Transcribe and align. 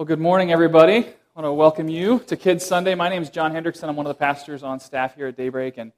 Well, 0.00 0.06
good 0.06 0.18
morning, 0.18 0.50
everybody. 0.50 0.96
I 0.96 1.04
want 1.34 1.44
to 1.44 1.52
welcome 1.52 1.86
you 1.86 2.20
to 2.20 2.34
Kids 2.34 2.64
Sunday. 2.64 2.94
My 2.94 3.10
name 3.10 3.20
is 3.20 3.28
John 3.28 3.52
Hendrickson. 3.52 3.86
I'm 3.86 3.96
one 3.96 4.06
of 4.06 4.16
the 4.16 4.18
pastors 4.18 4.62
on 4.62 4.80
staff 4.80 5.14
here 5.14 5.26
at 5.26 5.36
Daybreak. 5.36 5.76
And 5.76 5.92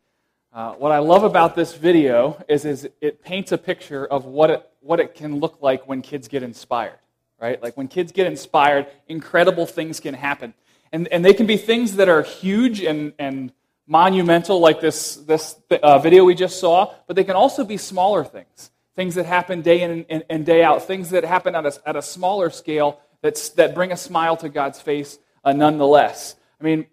uh, 0.52 0.72
what 0.72 0.90
I 0.90 0.98
love 0.98 1.22
about 1.22 1.54
this 1.54 1.76
video 1.76 2.42
is, 2.48 2.64
is 2.64 2.88
it 3.00 3.22
paints 3.22 3.52
a 3.52 3.58
picture 3.58 4.04
of 4.04 4.24
what 4.24 4.50
it, 4.50 4.68
what 4.80 4.98
it 4.98 5.14
can 5.14 5.38
look 5.38 5.62
like 5.62 5.86
when 5.86 6.02
kids 6.02 6.26
get 6.26 6.42
inspired, 6.42 6.98
right? 7.40 7.62
Like 7.62 7.76
when 7.76 7.86
kids 7.86 8.10
get 8.10 8.26
inspired, 8.26 8.88
incredible 9.06 9.66
things 9.66 10.00
can 10.00 10.14
happen. 10.14 10.52
And, 10.90 11.06
and 11.06 11.24
they 11.24 11.32
can 11.32 11.46
be 11.46 11.56
things 11.56 11.94
that 11.94 12.08
are 12.08 12.24
huge 12.24 12.82
and, 12.82 13.12
and 13.20 13.52
monumental, 13.86 14.58
like 14.58 14.80
this, 14.80 15.14
this 15.14 15.54
uh, 15.70 16.00
video 16.00 16.24
we 16.24 16.34
just 16.34 16.58
saw, 16.58 16.92
but 17.06 17.14
they 17.14 17.22
can 17.22 17.36
also 17.36 17.62
be 17.62 17.76
smaller 17.76 18.24
things. 18.24 18.72
Things 18.96 19.14
that 19.14 19.26
happen 19.26 19.62
day 19.62 19.80
in 19.80 20.04
and, 20.10 20.24
and 20.28 20.44
day 20.44 20.64
out, 20.64 20.88
things 20.88 21.10
that 21.10 21.22
happen 21.22 21.54
at 21.54 21.66
a, 21.66 21.88
at 21.88 21.94
a 21.94 22.02
smaller 22.02 22.50
scale 22.50 22.98
that's, 23.22 23.50
that 23.50 23.74
bring 23.74 23.92
a 23.92 23.96
smile 23.96 24.36
to 24.38 24.48
God's 24.48 24.80
face 24.80 25.18
uh, 25.44 25.52
nonetheless. 25.52 26.34
I 26.60 26.64
mean, 26.64 26.86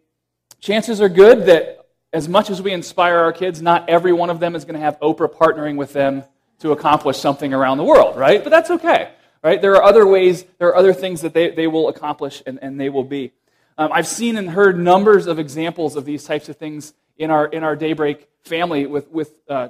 chances 0.59 1.01
are 1.01 1.09
good 1.09 1.47
that 1.47 1.87
as 2.13 2.27
much 2.27 2.49
as 2.49 2.61
we 2.61 2.71
inspire 2.71 3.17
our 3.17 3.33
kids, 3.33 3.61
not 3.61 3.89
every 3.89 4.13
one 4.13 4.29
of 4.29 4.39
them 4.39 4.55
is 4.55 4.65
going 4.65 4.75
to 4.75 4.79
have 4.79 4.99
Oprah 4.99 5.31
partnering 5.31 5.75
with 5.75 5.93
them 5.93 6.23
to 6.59 6.71
accomplish 6.71 7.17
something 7.17 7.53
around 7.53 7.77
the 7.77 7.83
world, 7.83 8.17
right? 8.17 8.43
But 8.43 8.49
that's 8.49 8.71
okay, 8.71 9.11
right? 9.43 9.61
There 9.61 9.75
are 9.75 9.83
other 9.83 10.05
ways, 10.07 10.45
there 10.57 10.69
are 10.69 10.75
other 10.75 10.93
things 10.93 11.21
that 11.21 11.33
they, 11.33 11.51
they 11.51 11.67
will 11.67 11.87
accomplish 11.89 12.41
and, 12.45 12.59
and 12.61 12.79
they 12.79 12.89
will 12.89 13.03
be. 13.03 13.31
Um, 13.77 13.91
I've 13.93 14.07
seen 14.07 14.37
and 14.37 14.49
heard 14.49 14.77
numbers 14.77 15.27
of 15.27 15.39
examples 15.39 15.95
of 15.95 16.03
these 16.03 16.23
types 16.23 16.49
of 16.49 16.57
things 16.57 16.93
in 17.17 17.31
our, 17.31 17.45
in 17.45 17.63
our 17.63 17.75
daybreak 17.75 18.27
family 18.41 18.85
with, 18.85 19.09
with, 19.09 19.33
uh, 19.47 19.69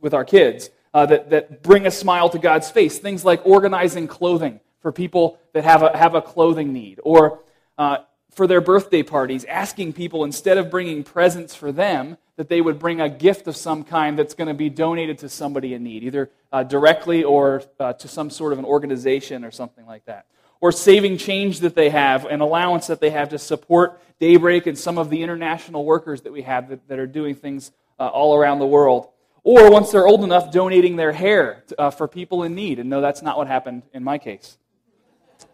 with 0.00 0.14
our 0.14 0.24
kids 0.24 0.70
uh, 0.94 1.06
that, 1.06 1.30
that 1.30 1.62
bring 1.62 1.86
a 1.86 1.90
smile 1.90 2.28
to 2.28 2.38
God's 2.38 2.70
face. 2.70 2.98
Things 2.98 3.24
like 3.24 3.44
organizing 3.44 4.06
clothing 4.06 4.60
for 4.80 4.92
people 4.92 5.38
that 5.52 5.64
have 5.64 5.82
a, 5.82 5.96
have 5.96 6.14
a 6.14 6.22
clothing 6.22 6.72
need, 6.72 7.00
or 7.02 7.40
uh, 7.78 7.98
for 8.30 8.46
their 8.46 8.60
birthday 8.60 9.02
parties, 9.02 9.44
asking 9.44 9.92
people 9.92 10.24
instead 10.24 10.56
of 10.56 10.70
bringing 10.70 11.02
presents 11.02 11.54
for 11.54 11.72
them, 11.72 12.16
that 12.36 12.48
they 12.48 12.60
would 12.60 12.78
bring 12.78 13.00
a 13.00 13.08
gift 13.08 13.46
of 13.48 13.56
some 13.56 13.84
kind 13.84 14.18
that's 14.18 14.34
going 14.34 14.48
to 14.48 14.54
be 14.54 14.70
donated 14.70 15.18
to 15.18 15.28
somebody 15.28 15.74
in 15.74 15.82
need, 15.82 16.02
either 16.02 16.30
uh, 16.52 16.62
directly 16.62 17.22
or 17.22 17.62
uh, 17.78 17.92
to 17.92 18.08
some 18.08 18.30
sort 18.30 18.52
of 18.52 18.58
an 18.58 18.64
organization 18.64 19.44
or 19.44 19.50
something 19.50 19.84
like 19.86 20.04
that. 20.06 20.26
Or 20.60 20.72
saving 20.72 21.18
change 21.18 21.60
that 21.60 21.74
they 21.74 21.90
have, 21.90 22.24
an 22.26 22.40
allowance 22.40 22.86
that 22.86 23.00
they 23.00 23.10
have 23.10 23.30
to 23.30 23.38
support 23.38 24.00
Daybreak 24.20 24.66
and 24.66 24.78
some 24.78 24.98
of 24.98 25.10
the 25.10 25.22
international 25.22 25.84
workers 25.84 26.22
that 26.22 26.32
we 26.32 26.42
have 26.42 26.68
that, 26.68 26.86
that 26.88 26.98
are 26.98 27.06
doing 27.06 27.34
things 27.34 27.72
uh, 27.98 28.06
all 28.06 28.34
around 28.36 28.58
the 28.58 28.66
world. 28.66 29.08
Or 29.42 29.70
once 29.70 29.90
they're 29.90 30.06
old 30.06 30.22
enough, 30.22 30.52
donating 30.52 30.96
their 30.96 31.12
hair 31.12 31.64
uh, 31.78 31.90
for 31.90 32.06
people 32.06 32.42
in 32.42 32.54
need. 32.54 32.78
And 32.78 32.90
no, 32.90 33.00
that's 33.00 33.22
not 33.22 33.38
what 33.38 33.46
happened 33.46 33.82
in 33.92 34.04
my 34.04 34.18
case. 34.18 34.58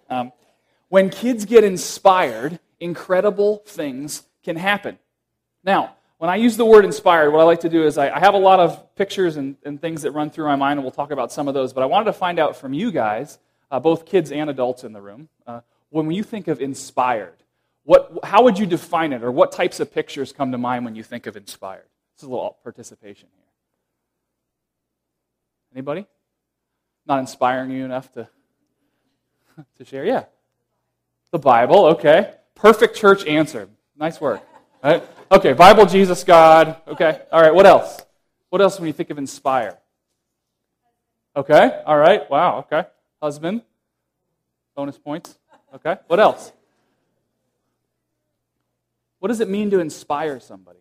Um, 0.09 0.33
when 0.89 1.11
kids 1.11 1.45
get 1.45 1.65
inspired, 1.65 2.61
incredible 2.81 3.63
things 3.67 4.23
can 4.45 4.57
happen. 4.57 4.99
Now, 5.65 5.97
when 6.19 6.31
I 6.31 6.37
use 6.37 6.57
the 6.57 6.65
word 6.65 6.85
inspired, 6.85 7.31
what 7.31 7.41
I 7.41 7.45
like 7.45 7.61
to 7.61 7.69
do 7.69 7.85
is 7.85 7.99
I, 7.99 8.09
I 8.09 8.21
have 8.21 8.35
a 8.35 8.39
lot 8.39 8.61
of 8.61 8.95
pictures 8.95 9.37
and, 9.37 9.57
and, 9.65 9.81
things 9.81 10.03
that 10.03 10.13
run 10.13 10.31
through 10.31 10.47
my 10.47 10.57
mind, 10.57 10.79
and 10.79 10.85
we'll 10.85 10.93
talk 10.93 11.11
about 11.11 11.31
some 11.31 11.49
of 11.49 11.55
those. 11.55 11.73
But 11.73 11.83
I 11.83 11.87
wanted 11.87 12.07
to 12.07 12.13
find 12.15 12.39
out 12.39 12.57
from 12.57 12.73
you 12.73 12.91
guys, 12.91 13.39
uh, 13.71 13.81
both 13.81 14.07
kids 14.07 14.33
and 14.33 14.49
adults 14.49 14.85
in 14.85 14.93
the 14.93 15.01
room, 15.01 15.29
uh, 15.47 15.61
when 15.91 16.11
you 16.11 16.23
think 16.23 16.49
of 16.49 16.61
inspired, 16.61 17.37
what, 17.85 18.19
how 18.25 18.45
would 18.45 18.59
you 18.59 18.67
define 18.67 19.13
it, 19.13 19.23
or 19.23 19.31
what 19.31 19.53
types 19.53 19.79
of 19.79 19.93
pictures 19.93 20.33
come 20.33 20.53
to 20.53 20.59
mind 20.59 20.85
when 20.85 20.95
you 20.95 21.03
think 21.03 21.27
of 21.27 21.37
inspired? 21.37 21.89
This 22.15 22.23
is 22.23 22.29
a 22.29 22.31
little 22.31 22.57
participation 22.63 23.29
here. 23.35 23.45
Anybody? 25.75 26.07
Not 27.07 27.19
inspiring 27.21 27.71
you 27.71 27.85
enough 27.85 28.11
to 28.15 28.29
to 29.79 29.85
share? 29.85 30.05
Yeah. 30.05 30.25
The 31.31 31.39
Bible, 31.39 31.87
okay. 31.87 32.35
Perfect 32.55 32.97
church 32.97 33.27
answer. 33.27 33.69
Nice 33.97 34.21
work. 34.21 34.43
Right? 34.83 35.03
Okay, 35.31 35.53
Bible, 35.53 35.87
Jesus, 35.87 36.23
God. 36.25 36.77
Okay. 36.87 37.21
All 37.33 37.41
right, 37.41 37.55
what 37.55 37.67
else? 37.67 38.01
What 38.51 38.61
else 38.61 38.79
when 38.79 38.87
you 38.87 38.93
think 38.93 39.11
of 39.11 39.19
inspire? 39.19 39.79
Okay, 41.35 41.83
all 41.85 41.99
right. 41.99 42.29
Wow, 42.31 42.59
okay. 42.61 42.89
Husband. 43.21 43.63
Bonus 44.75 44.99
points. 44.99 45.39
Okay. 45.75 45.97
What 46.07 46.21
else? 46.21 46.53
What 49.19 49.29
does 49.29 49.41
it 49.41 49.49
mean 49.49 49.71
to 49.71 49.81
inspire 49.81 50.39
somebody? 50.39 50.79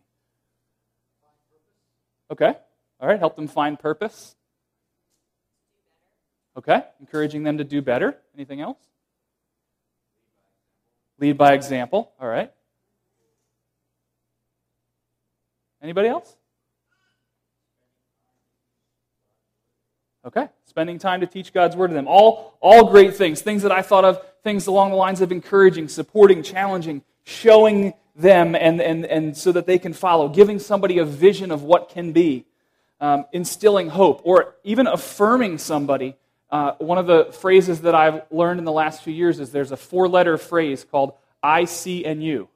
Okay. 2.30 2.54
All 3.00 3.08
right. 3.08 3.20
Help 3.20 3.36
them 3.36 3.48
find 3.48 3.80
purpose. 3.80 4.36
Okay? 6.58 6.84
Encouraging 7.00 7.44
them 7.44 7.58
to 7.58 7.64
do 7.64 7.82
better. 7.82 8.18
Anything 8.36 8.62
else? 8.62 8.78
Lead 11.20 11.38
by 11.38 11.54
example. 11.54 12.12
All 12.20 12.28
right. 12.28 12.52
Anybody 15.82 16.08
else? 16.08 16.36
Okay. 20.26 20.48
Spending 20.66 20.98
time 20.98 21.22
to 21.22 21.28
teach 21.28 21.54
God's 21.54 21.76
word 21.76 21.90
to 21.90 21.94
them. 21.94 22.08
All, 22.08 22.58
all 22.60 22.90
great 22.90 23.16
things. 23.16 23.42
Things 23.42 23.62
that 23.62 23.72
I 23.72 23.82
thought 23.82 24.04
of, 24.04 24.22
things 24.44 24.68
along 24.68 24.90
the 24.90 24.96
lines 24.96 25.22
of 25.22 25.32
encouraging, 25.32 25.88
supporting, 25.88 26.42
challenging, 26.42 27.04
showing 27.24 27.94
them 28.16 28.56
and, 28.56 28.82
and, 28.82 29.06
and 29.06 29.38
so 29.38 29.52
that 29.52 29.68
they 29.68 29.78
can 29.78 29.94
follow, 29.94 30.30
giving 30.30 30.58
somebody 30.58 30.98
a 31.00 31.06
vision 31.06 31.52
of 31.52 31.64
what 31.64 31.90
can 31.90 32.12
be, 32.12 32.46
um, 33.00 33.26
instilling 33.34 33.90
hope, 33.90 34.22
or 34.24 34.56
even 34.64 34.88
affirming 34.88 35.58
somebody 35.58 36.16
uh, 36.56 36.74
one 36.78 36.98
of 36.98 37.06
the 37.06 37.26
phrases 37.34 37.82
that 37.82 37.94
I've 37.94 38.22
learned 38.32 38.60
in 38.60 38.64
the 38.64 38.72
last 38.72 39.04
few 39.04 39.14
years 39.14 39.42
is 39.42 39.52
there's 39.52 39.74
a 39.74 39.78
four 39.78 40.08
letter 40.08 40.38
phrase 40.38 40.86
called 40.90 41.12
I 41.44 41.66
see 41.66 42.06
and 42.06 42.24
you. 42.24 42.48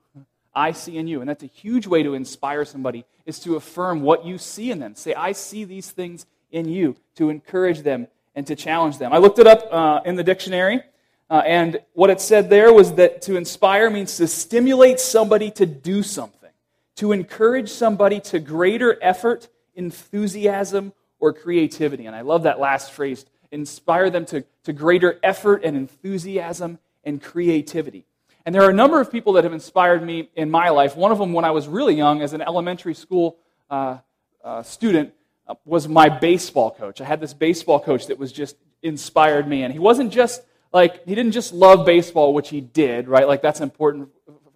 I 0.56 0.72
see 0.72 0.98
in 0.98 1.10
you. 1.10 1.20
And 1.20 1.30
that's 1.30 1.44
a 1.44 1.48
huge 1.48 1.86
way 1.86 2.02
to 2.04 2.14
inspire 2.14 2.64
somebody, 2.64 3.04
is 3.26 3.40
to 3.42 3.58
affirm 3.58 4.00
what 4.02 4.24
you 4.26 4.38
see 4.38 4.72
in 4.72 4.80
them. 4.80 4.96
Say, 4.96 5.14
I 5.16 5.34
see 5.34 5.66
these 5.66 5.92
things 5.92 6.26
in 6.50 6.70
you, 6.70 6.96
to 7.16 7.30
encourage 7.30 7.82
them 7.82 8.08
and 8.36 8.48
to 8.48 8.56
challenge 8.56 9.00
them. 9.00 9.12
I 9.12 9.18
looked 9.18 9.38
it 9.38 9.48
up 9.48 9.68
uh, 9.70 10.00
in 10.06 10.16
the 10.16 10.24
dictionary, 10.24 10.82
uh, 11.30 11.42
and 11.46 11.82
what 11.92 12.10
it 12.10 12.22
said 12.22 12.50
there 12.50 12.72
was 12.72 12.94
that 12.94 13.22
to 13.24 13.36
inspire 13.36 13.90
means 13.90 14.16
to 14.16 14.28
stimulate 14.28 15.02
somebody 15.02 15.52
to 15.52 15.66
do 15.66 16.04
something, 16.04 16.52
to 16.96 17.12
encourage 17.12 17.70
somebody 17.70 18.22
to 18.22 18.40
greater 18.40 18.98
effort, 19.02 19.50
enthusiasm, 19.76 20.94
or 21.20 21.34
creativity. 21.34 22.06
And 22.06 22.16
I 22.16 22.22
love 22.22 22.44
that 22.44 22.62
last 22.62 22.94
phrase 22.94 23.26
inspire 23.52 24.10
them 24.10 24.26
to, 24.28 24.44
to 24.64 24.74
greater 24.74 25.20
effort 25.24 25.64
and 25.64 25.76
enthusiasm 25.76 26.80
and 27.04 27.22
creativity. 27.22 28.06
And 28.46 28.56
there 28.56 28.64
are 28.64 28.70
a 28.70 28.74
number 28.74 29.00
of 29.00 29.12
people 29.12 29.34
that 29.34 29.44
have 29.44 29.54
inspired 29.54 30.04
me 30.04 30.30
in 30.36 30.50
my 30.50 30.70
life. 30.70 30.96
One 30.96 31.12
of 31.12 31.18
them, 31.18 31.34
when 31.34 31.46
I 31.46 31.52
was 31.52 31.68
really 31.68 31.96
young, 31.96 32.22
as 32.22 32.34
an 32.34 32.42
elementary 32.42 32.94
school 32.94 33.38
uh, 33.70 33.98
uh, 34.44 34.64
student, 34.64 35.14
uh, 35.48 35.56
was 35.66 35.88
my 35.88 36.10
baseball 36.10 36.72
coach. 36.72 37.02
I 37.02 37.06
had 37.06 37.20
this 37.20 37.34
baseball 37.34 37.80
coach 37.80 38.08
that 38.08 38.18
was 38.18 38.32
just 38.32 38.56
inspired 38.82 39.48
me. 39.48 39.64
And 39.64 39.74
he 39.74 39.80
wasn't 39.80 40.12
just 40.12 40.42
like, 40.72 41.06
he 41.06 41.16
didn't 41.16 41.34
just 41.34 41.54
love 41.54 41.86
baseball, 41.86 42.34
which 42.34 42.50
he 42.50 42.62
did, 42.62 43.08
right? 43.08 43.28
Like, 43.28 43.42
that's 43.42 43.62
important 43.62 44.10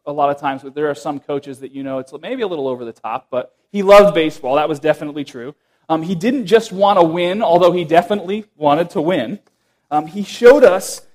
a 0.05 0.11
lot 0.11 0.29
of 0.29 0.37
times. 0.39 0.63
But 0.63 0.75
there 0.75 0.89
are 0.89 0.95
some 0.95 1.19
coaches 1.19 1.59
that 1.59 1.71
you 1.71 1.83
know 1.83 1.99
it's 1.99 2.13
maybe 2.21 2.41
a 2.41 2.47
little 2.47 2.67
over 2.67 2.85
the 2.85 2.93
top, 2.93 3.27
but 3.29 3.55
he 3.71 3.83
loved 3.83 4.13
baseball. 4.13 4.55
That 4.55 4.69
was 4.69 4.79
definitely 4.79 5.23
true. 5.23 5.55
Um, 5.89 6.03
he 6.03 6.16
didn't 6.16 6.45
just 6.45 6.71
want 6.71 6.99
to 6.99 7.03
win, 7.03 7.41
although 7.41 7.71
he 7.71 7.83
definitely 7.83 8.45
wanted 8.55 8.89
to 8.91 9.01
win. 9.01 9.39
Um, 9.91 10.07
he 10.07 10.23
showed 10.23 10.63
us 10.63 11.05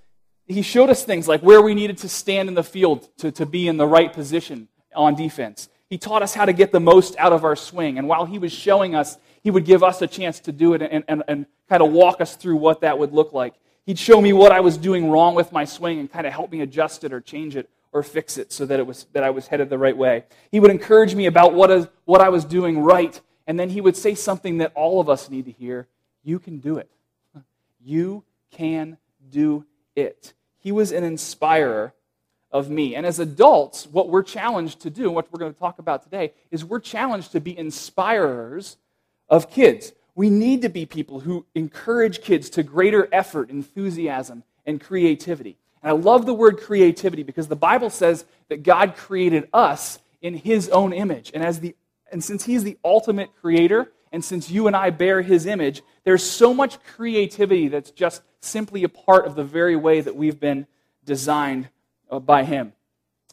he 0.48 0.62
showed 0.62 0.88
us 0.88 1.04
things 1.04 1.28
like 1.28 1.42
where 1.42 1.60
we 1.60 1.74
needed 1.74 1.98
to 1.98 2.08
stand 2.08 2.48
in 2.48 2.54
the 2.54 2.64
field 2.64 3.08
to, 3.18 3.30
to 3.32 3.44
be 3.44 3.68
in 3.68 3.76
the 3.76 3.86
right 3.86 4.12
position 4.12 4.68
on 4.94 5.14
defense. 5.14 5.68
He 5.90 5.98
taught 5.98 6.22
us 6.22 6.34
how 6.34 6.46
to 6.46 6.52
get 6.52 6.72
the 6.72 6.80
most 6.80 7.16
out 7.18 7.32
of 7.32 7.44
our 7.44 7.56
swing. 7.56 7.98
And 7.98 8.08
while 8.08 8.24
he 8.24 8.38
was 8.38 8.52
showing 8.52 8.94
us, 8.94 9.18
he 9.42 9.50
would 9.50 9.64
give 9.64 9.82
us 9.82 10.02
a 10.02 10.06
chance 10.06 10.40
to 10.40 10.52
do 10.52 10.74
it 10.74 10.82
and, 10.82 11.04
and, 11.06 11.22
and 11.28 11.46
kind 11.68 11.82
of 11.82 11.92
walk 11.92 12.20
us 12.20 12.34
through 12.34 12.56
what 12.56 12.80
that 12.80 12.98
would 12.98 13.12
look 13.12 13.32
like. 13.32 13.54
He'd 13.84 13.98
show 13.98 14.20
me 14.20 14.32
what 14.32 14.52
I 14.52 14.60
was 14.60 14.76
doing 14.76 15.10
wrong 15.10 15.34
with 15.34 15.52
my 15.52 15.64
swing 15.64 15.98
and 15.98 16.10
kind 16.10 16.26
of 16.26 16.32
help 16.32 16.50
me 16.50 16.60
adjust 16.62 17.04
it 17.04 17.12
or 17.12 17.20
change 17.20 17.56
it 17.56 17.70
or 17.92 18.02
fix 18.02 18.36
it 18.36 18.52
so 18.52 18.66
that, 18.66 18.78
it 18.78 18.86
was, 18.86 19.06
that 19.12 19.24
I 19.24 19.30
was 19.30 19.46
headed 19.46 19.70
the 19.70 19.78
right 19.78 19.96
way. 19.96 20.24
He 20.50 20.60
would 20.60 20.70
encourage 20.70 21.14
me 21.14 21.26
about 21.26 21.54
what, 21.54 21.70
is, 21.70 21.88
what 22.04 22.20
I 22.20 22.28
was 22.28 22.44
doing 22.44 22.80
right 22.80 23.18
and 23.48 23.58
then 23.58 23.70
he 23.70 23.80
would 23.80 23.96
say 23.96 24.14
something 24.14 24.58
that 24.58 24.72
all 24.74 25.00
of 25.00 25.08
us 25.08 25.28
need 25.28 25.46
to 25.46 25.50
hear 25.50 25.88
You 26.22 26.38
can 26.38 26.58
do 26.58 26.76
it. 26.76 26.90
You 27.80 28.22
can 28.50 28.98
do 29.30 29.64
it. 29.96 30.34
He 30.58 30.70
was 30.70 30.92
an 30.92 31.02
inspirer 31.02 31.94
of 32.50 32.70
me. 32.70 32.94
And 32.94 33.06
as 33.06 33.18
adults, 33.18 33.86
what 33.86 34.10
we're 34.10 34.22
challenged 34.22 34.80
to 34.80 34.90
do, 34.90 35.06
and 35.06 35.14
what 35.14 35.32
we're 35.32 35.38
going 35.38 35.54
to 35.54 35.58
talk 35.58 35.78
about 35.78 36.02
today, 36.02 36.32
is 36.50 36.64
we're 36.64 36.80
challenged 36.80 37.32
to 37.32 37.40
be 37.40 37.56
inspirers 37.56 38.76
of 39.28 39.50
kids. 39.50 39.92
We 40.14 40.28
need 40.28 40.62
to 40.62 40.68
be 40.68 40.84
people 40.84 41.20
who 41.20 41.46
encourage 41.54 42.20
kids 42.20 42.50
to 42.50 42.62
greater 42.62 43.08
effort, 43.12 43.48
enthusiasm, 43.48 44.42
and 44.66 44.80
creativity. 44.80 45.56
And 45.82 45.90
I 45.90 45.92
love 45.94 46.26
the 46.26 46.34
word 46.34 46.60
creativity 46.60 47.22
because 47.22 47.48
the 47.48 47.56
Bible 47.56 47.88
says 47.88 48.24
that 48.48 48.62
God 48.62 48.96
created 48.96 49.48
us 49.52 49.98
in 50.20 50.34
his 50.34 50.68
own 50.70 50.92
image. 50.92 51.30
And 51.32 51.42
as 51.42 51.60
the 51.60 51.74
and 52.10 52.22
since 52.22 52.44
He's 52.44 52.64
the 52.64 52.78
ultimate 52.84 53.30
creator, 53.40 53.92
and 54.12 54.24
since 54.24 54.50
you 54.50 54.66
and 54.66 54.76
I 54.76 54.90
bear 54.90 55.22
His 55.22 55.46
image, 55.46 55.82
there's 56.04 56.22
so 56.22 56.54
much 56.54 56.82
creativity 56.82 57.68
that's 57.68 57.90
just 57.90 58.22
simply 58.40 58.84
a 58.84 58.88
part 58.88 59.26
of 59.26 59.34
the 59.34 59.44
very 59.44 59.76
way 59.76 60.00
that 60.00 60.16
we've 60.16 60.40
been 60.40 60.66
designed 61.04 61.68
uh, 62.10 62.18
by 62.18 62.44
Him. 62.44 62.72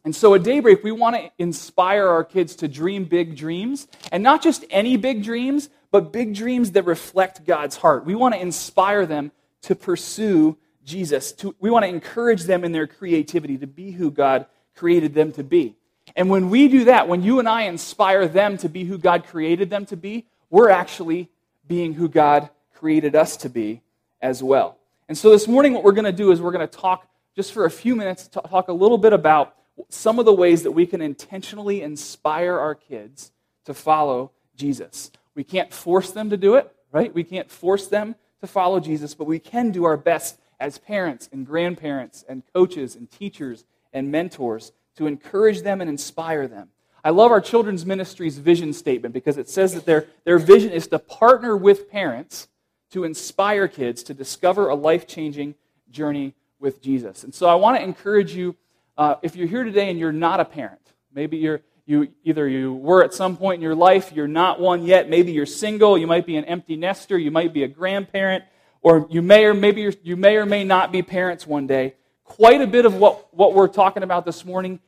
And 0.04 0.16
so 0.16 0.36
at 0.36 0.44
Daybreak, 0.44 0.84
we 0.84 0.92
want 0.92 1.16
to 1.16 1.32
inspire 1.40 2.08
our 2.08 2.24
kids 2.24 2.56
to 2.58 2.68
dream 2.68 3.06
big 3.06 3.36
dreams, 3.36 3.88
and 4.12 4.22
not 4.22 4.44
just 4.44 4.64
any 4.70 4.98
big 4.98 5.24
dreams, 5.24 5.70
but 5.92 6.14
big 6.14 6.36
dreams 6.36 6.72
that 6.72 6.84
reflect 6.84 7.46
God's 7.46 7.78
heart. 7.78 8.06
We 8.06 8.16
want 8.16 8.36
to 8.36 8.42
inspire 8.42 9.06
them 9.06 9.32
to 9.64 9.76
pursue 9.76 10.58
Jesus. 10.84 11.32
To, 11.34 11.56
we 11.60 11.72
want 11.72 11.84
to 11.84 11.90
encourage 11.90 12.44
them 12.44 12.64
in 12.64 12.72
their 12.72 12.86
creativity 12.86 13.58
to 13.58 13.68
be 13.68 13.92
who 13.92 14.12
God 14.12 14.46
created 14.76 15.14
them 15.14 15.32
to 15.34 15.44
be. 15.44 15.76
And 16.16 16.30
when 16.30 16.50
we 16.50 16.68
do 16.68 16.86
that, 16.86 17.08
when 17.08 17.22
you 17.24 17.40
and 17.40 17.50
I 17.50 17.64
inspire 17.64 18.28
them 18.28 18.58
to 18.60 18.70
be 18.70 18.86
who 18.86 18.98
God 18.98 19.26
created 19.26 19.70
them 19.70 19.86
to 19.88 19.98
be, 19.98 20.26
we're 20.50 20.70
actually 20.70 21.30
being 21.68 21.94
who 21.94 22.08
God 22.08 22.50
created 22.74 23.16
us 23.16 23.38
to 23.38 23.50
be 23.50 23.82
as 24.22 24.42
well. 24.42 24.78
And 25.10 25.18
so 25.18 25.30
this 25.30 25.48
morning, 25.48 25.74
what 25.74 25.84
we're 25.84 25.92
going 25.92 26.06
to 26.06 26.12
do 26.12 26.32
is 26.32 26.42
we're 26.42 26.52
going 26.52 26.68
to 26.68 26.78
talk 26.78 27.08
just 27.36 27.52
for 27.52 27.66
a 27.66 27.72
few 27.72 27.96
minutes, 27.96 28.28
talk 28.28 28.70
a 28.70 28.74
little 28.74 28.98
bit 28.98 29.14
about 29.14 29.56
some 29.90 30.20
of 30.20 30.26
the 30.26 30.34
ways 30.34 30.64
that 30.64 30.72
we 30.72 30.86
can 30.86 31.02
intentionally 31.02 31.82
inspire 31.82 32.58
our 32.58 32.76
kids 32.76 33.32
to 33.66 33.74
follow 33.74 34.32
Jesus. 34.56 35.12
We 35.36 35.44
can't 35.44 35.74
force 35.74 36.12
them 36.12 36.30
to 36.30 36.38
do 36.38 36.56
it, 36.56 36.74
right? 36.92 37.14
We 37.14 37.26
can't 37.26 37.52
force 37.52 37.88
them 37.88 38.16
to 38.40 38.48
follow 38.48 38.80
Jesus, 38.80 39.14
but 39.14 39.26
we 39.26 39.40
can 39.40 39.72
do 39.72 39.84
our 39.84 39.98
best 39.98 40.40
as 40.60 40.78
parents 40.78 41.28
and 41.32 41.46
grandparents 41.46 42.24
and 42.28 42.44
coaches 42.54 42.96
and 42.96 43.12
teachers 43.12 43.66
and 43.92 44.12
mentors 44.12 44.72
to 44.96 45.08
encourage 45.08 45.62
them 45.62 45.82
and 45.82 45.90
inspire 45.90 46.48
them. 46.48 46.70
I 47.04 47.12
love 47.12 47.32
our 47.32 47.42
children's 47.42 47.86
ministry's 47.86 48.38
vision 48.38 48.74
statement 48.74 49.14
because 49.14 49.38
it 49.38 49.48
says 49.48 49.74
that 49.76 49.86
their, 49.86 50.08
their 50.24 50.40
vision 50.40 50.72
is 50.72 50.88
to 50.88 51.00
partner 51.00 51.56
with 51.56 51.90
parents 51.90 52.48
to 52.92 53.04
inspire 53.04 53.68
kids 53.68 54.04
to 54.04 54.14
discover 54.14 54.70
a 54.70 54.76
life 54.76 55.06
changing 55.06 55.56
journey 55.92 56.34
with 56.60 56.82
Jesus. 56.82 57.24
And 57.24 57.34
so 57.34 57.48
I 57.48 57.56
want 57.56 57.78
to 57.78 57.84
encourage 57.84 58.34
you 58.34 58.56
uh, 58.98 59.16
if 59.22 59.36
you're 59.36 59.48
here 59.48 59.64
today 59.64 59.90
and 59.90 60.00
you're 60.00 60.12
not 60.12 60.40
a 60.40 60.46
parent, 60.46 60.82
maybe 61.14 61.38
you're 61.38 61.62
you 61.86 62.08
either 62.24 62.48
you 62.48 62.74
were 62.74 63.04
at 63.04 63.14
some 63.14 63.38
point 63.38 63.58
in 63.58 63.62
your 63.62 63.76
life, 63.76 64.12
you're 64.12 64.28
not 64.28 64.60
one 64.60 64.84
yet, 64.84 65.08
maybe 65.08 65.32
you're 65.32 65.46
single, 65.46 65.98
you 65.98 66.08
might 66.08 66.26
be 66.26 66.36
an 66.36 66.46
empty 66.46 66.76
nester, 66.76 67.18
you 67.18 67.30
might 67.30 67.54
be 67.54 67.64
a 67.64 67.68
grandparent, 67.68 68.44
or 68.82 69.06
you 69.10 69.22
may 69.22 69.46
or 69.46 69.54
maybe 69.54 69.96
you 70.02 70.16
may 70.16 70.38
or 70.38 70.46
may 70.46 70.64
not 70.64 70.92
be 70.92 71.04
parents 71.04 71.46
one 71.46 71.68
day. 71.68 71.94
Quite 72.26 72.60
a 72.60 72.68
bit 72.68 72.86
of 72.86 72.96
what, 72.96 73.34
what 73.34 73.54
we're 73.54 73.70
talking 73.70 74.04
about 74.04 74.26
this 74.26 74.44
morning 74.44 74.80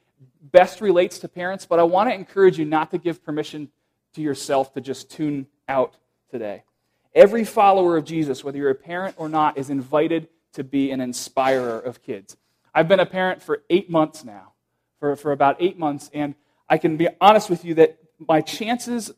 best 0.41 0.81
relates 0.81 1.19
to 1.19 1.27
parents, 1.27 1.65
but 1.65 1.79
I 1.79 1.83
want 1.83 2.09
to 2.09 2.13
encourage 2.13 2.59
you 2.59 2.65
not 2.65 2.91
to 2.91 2.97
give 2.97 3.23
permission 3.23 3.69
to 4.15 4.21
yourself 4.21 4.73
to 4.73 4.81
just 4.81 5.09
tune 5.09 5.47
out 5.69 5.95
today. 6.29 6.63
Every 7.13 7.45
follower 7.45 7.95
of 7.95 8.05
Jesus, 8.05 8.43
whether 8.43 8.57
you're 8.57 8.71
a 8.71 8.75
parent 8.75 9.15
or 9.17 9.29
not, 9.29 9.57
is 9.57 9.69
invited 9.69 10.27
to 10.53 10.63
be 10.63 10.91
an 10.91 10.99
inspirer 10.99 11.79
of 11.79 12.01
kids. 12.01 12.35
I've 12.73 12.87
been 12.87 12.99
a 12.99 13.05
parent 13.05 13.41
for 13.41 13.63
eight 13.69 13.89
months 13.89 14.25
now, 14.25 14.53
for, 14.99 15.15
for 15.15 15.31
about 15.31 15.57
eight 15.59 15.77
months, 15.77 16.09
and 16.13 16.35
I 16.67 16.77
can 16.77 16.97
be 16.97 17.07
honest 17.21 17.49
with 17.49 17.63
you 17.63 17.75
that 17.75 17.97
my 18.19 18.41
chances, 18.41 19.11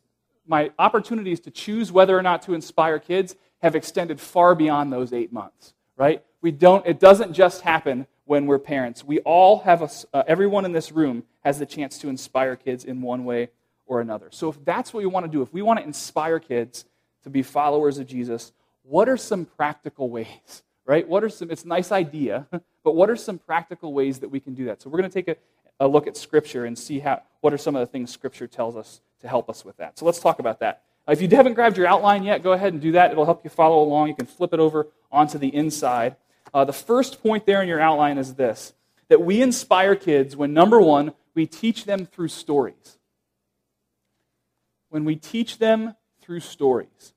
my 0.46 0.70
opportunities 0.78 1.40
to 1.40 1.50
choose 1.50 1.90
whether 1.90 2.16
or 2.16 2.22
not 2.22 2.42
to 2.42 2.54
inspire 2.54 2.98
kids 2.98 3.34
have 3.62 3.74
extended 3.74 4.20
far 4.20 4.54
beyond 4.54 4.92
those 4.92 5.12
eight 5.12 5.32
months, 5.32 5.74
right? 6.00 6.24
We 6.40 6.50
don't, 6.50 6.84
it 6.86 6.98
doesn't 6.98 7.34
just 7.34 7.60
happen 7.60 8.06
when 8.24 8.46
we're 8.46 8.58
parents. 8.58 9.04
We 9.04 9.18
all 9.20 9.58
have, 9.60 9.82
a, 9.82 9.90
uh, 10.16 10.22
everyone 10.26 10.64
in 10.64 10.72
this 10.72 10.90
room 10.90 11.24
has 11.44 11.58
the 11.58 11.66
chance 11.66 11.98
to 11.98 12.08
inspire 12.08 12.56
kids 12.56 12.84
in 12.84 13.02
one 13.02 13.26
way 13.26 13.50
or 13.86 14.00
another. 14.00 14.28
So 14.30 14.48
if 14.48 14.64
that's 14.64 14.94
what 14.94 15.00
we 15.02 15.06
want 15.06 15.26
to 15.26 15.30
do, 15.30 15.42
if 15.42 15.52
we 15.52 15.60
want 15.60 15.78
to 15.78 15.84
inspire 15.84 16.40
kids 16.40 16.86
to 17.24 17.28
be 17.28 17.42
followers 17.42 17.98
of 17.98 18.06
Jesus, 18.06 18.52
what 18.82 19.10
are 19.10 19.18
some 19.18 19.44
practical 19.44 20.08
ways, 20.16 20.62
right? 20.86 21.06
What 21.06 21.22
are 21.22 21.28
some, 21.28 21.50
it's 21.50 21.64
a 21.64 21.68
nice 21.68 21.92
idea, 21.92 22.48
But 22.82 22.94
what 22.94 23.10
are 23.10 23.16
some 23.16 23.38
practical 23.38 23.92
ways 23.92 24.20
that 24.20 24.28
we 24.28 24.40
can 24.40 24.54
do 24.54 24.64
that? 24.66 24.80
So 24.80 24.90
we're 24.90 24.98
going 24.98 25.10
to 25.10 25.14
take 25.14 25.28
a, 25.28 25.36
a 25.78 25.86
look 25.86 26.06
at 26.06 26.16
Scripture 26.16 26.64
and 26.64 26.78
see 26.78 26.98
how, 26.98 27.22
what 27.40 27.52
are 27.52 27.58
some 27.58 27.76
of 27.76 27.80
the 27.80 27.86
things 27.86 28.10
Scripture 28.10 28.46
tells 28.46 28.76
us 28.76 29.00
to 29.20 29.28
help 29.28 29.50
us 29.50 29.64
with 29.64 29.76
that. 29.76 29.98
So 29.98 30.06
let's 30.06 30.18
talk 30.18 30.38
about 30.38 30.60
that. 30.60 30.82
If 31.10 31.20
you 31.20 31.28
haven't 31.28 31.54
grabbed 31.54 31.76
your 31.76 31.88
outline 31.88 32.22
yet, 32.22 32.44
go 32.44 32.52
ahead 32.52 32.72
and 32.72 32.80
do 32.80 32.92
that. 32.92 33.10
It'll 33.10 33.24
help 33.24 33.42
you 33.42 33.50
follow 33.50 33.82
along. 33.82 34.08
You 34.08 34.14
can 34.14 34.26
flip 34.26 34.54
it 34.54 34.60
over 34.60 34.86
onto 35.10 35.38
the 35.38 35.52
inside. 35.52 36.14
Uh, 36.54 36.64
the 36.64 36.72
first 36.72 37.20
point 37.20 37.46
there 37.46 37.60
in 37.60 37.68
your 37.68 37.80
outline 37.80 38.16
is 38.16 38.34
this 38.34 38.74
that 39.08 39.20
we 39.20 39.42
inspire 39.42 39.96
kids 39.96 40.36
when, 40.36 40.54
number 40.54 40.80
one, 40.80 41.12
we 41.34 41.44
teach 41.44 41.84
them 41.84 42.06
through 42.06 42.28
stories. 42.28 42.98
When 44.88 45.04
we 45.04 45.16
teach 45.16 45.58
them 45.58 45.96
through 46.22 46.40
stories. 46.40 47.12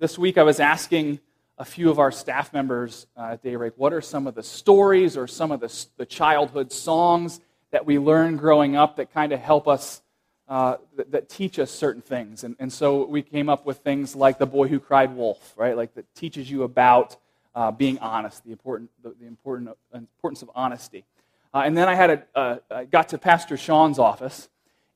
This 0.00 0.18
week 0.18 0.36
I 0.36 0.42
was 0.42 0.58
asking 0.58 1.20
a 1.58 1.64
few 1.64 1.90
of 1.90 2.00
our 2.00 2.10
staff 2.10 2.52
members 2.52 3.06
uh, 3.16 3.32
at 3.32 3.42
Daybreak 3.42 3.74
what 3.76 3.92
are 3.92 4.00
some 4.00 4.26
of 4.26 4.34
the 4.34 4.42
stories 4.42 5.16
or 5.16 5.28
some 5.28 5.52
of 5.52 5.60
the, 5.60 5.86
the 5.96 6.06
childhood 6.06 6.72
songs 6.72 7.40
that 7.70 7.86
we 7.86 7.98
learn 7.98 8.36
growing 8.36 8.76
up 8.76 8.96
that 8.96 9.12
kind 9.12 9.32
of 9.32 9.40
help 9.40 9.68
us, 9.68 10.02
uh, 10.48 10.76
that, 10.96 11.12
that, 11.12 11.28
teach 11.28 11.58
us 11.58 11.70
certain 11.70 12.02
things. 12.02 12.44
And, 12.44 12.56
and 12.58 12.72
so 12.72 13.04
we 13.04 13.22
came 13.22 13.48
up 13.48 13.66
with 13.66 13.78
things 13.78 14.16
like 14.16 14.38
The 14.38 14.46
Boy 14.46 14.68
Who 14.68 14.80
Cried 14.80 15.14
Wolf, 15.14 15.52
right? 15.56 15.76
Like 15.76 15.94
that 15.94 16.14
teaches 16.14 16.50
you 16.50 16.62
about 16.62 17.16
uh, 17.54 17.70
being 17.70 17.98
honest, 17.98 18.44
the, 18.44 18.52
important, 18.52 18.90
the, 19.02 19.14
the 19.20 19.26
important, 19.26 19.70
importance 19.92 20.42
of 20.42 20.50
honesty. 20.54 21.04
Uh, 21.52 21.62
and 21.64 21.76
then 21.76 21.88
I 21.88 21.94
had 21.94 22.10
a, 22.34 22.60
uh, 22.70 22.84
got 22.84 23.10
to 23.10 23.18
Pastor 23.18 23.56
Sean's 23.56 23.98
office, 23.98 24.48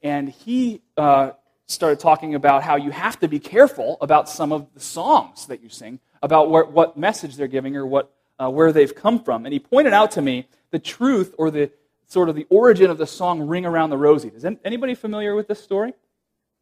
and 0.02 0.28
he 0.28 0.80
uh, 0.96 1.32
started 1.66 2.00
talking 2.00 2.34
about 2.34 2.62
how 2.62 2.76
you 2.76 2.90
have 2.90 3.18
to 3.20 3.28
be 3.28 3.38
careful 3.38 3.98
about 4.00 4.28
some 4.28 4.52
of 4.52 4.72
the 4.74 4.80
songs 4.80 5.46
that 5.46 5.62
you 5.62 5.68
sing, 5.68 5.98
about 6.22 6.50
where, 6.50 6.64
what 6.64 6.96
message 6.96 7.36
they're 7.36 7.46
giving 7.48 7.76
or 7.76 7.86
what, 7.86 8.12
uh, 8.38 8.48
where 8.50 8.72
they've 8.72 8.94
come 8.94 9.22
from. 9.22 9.44
And 9.44 9.52
he 9.52 9.58
pointed 9.58 9.92
out 9.92 10.12
to 10.12 10.22
me 10.22 10.46
the 10.70 10.78
truth 10.78 11.34
or 11.38 11.50
the 11.50 11.70
sort 12.12 12.28
of 12.28 12.34
the 12.34 12.46
origin 12.50 12.90
of 12.90 12.98
the 12.98 13.06
song 13.06 13.40
Ring 13.40 13.64
Around 13.64 13.88
the 13.90 13.96
Rosie. 13.96 14.30
Is 14.34 14.44
anybody 14.64 14.94
familiar 14.94 15.34
with 15.34 15.48
this 15.48 15.62
story? 15.62 15.94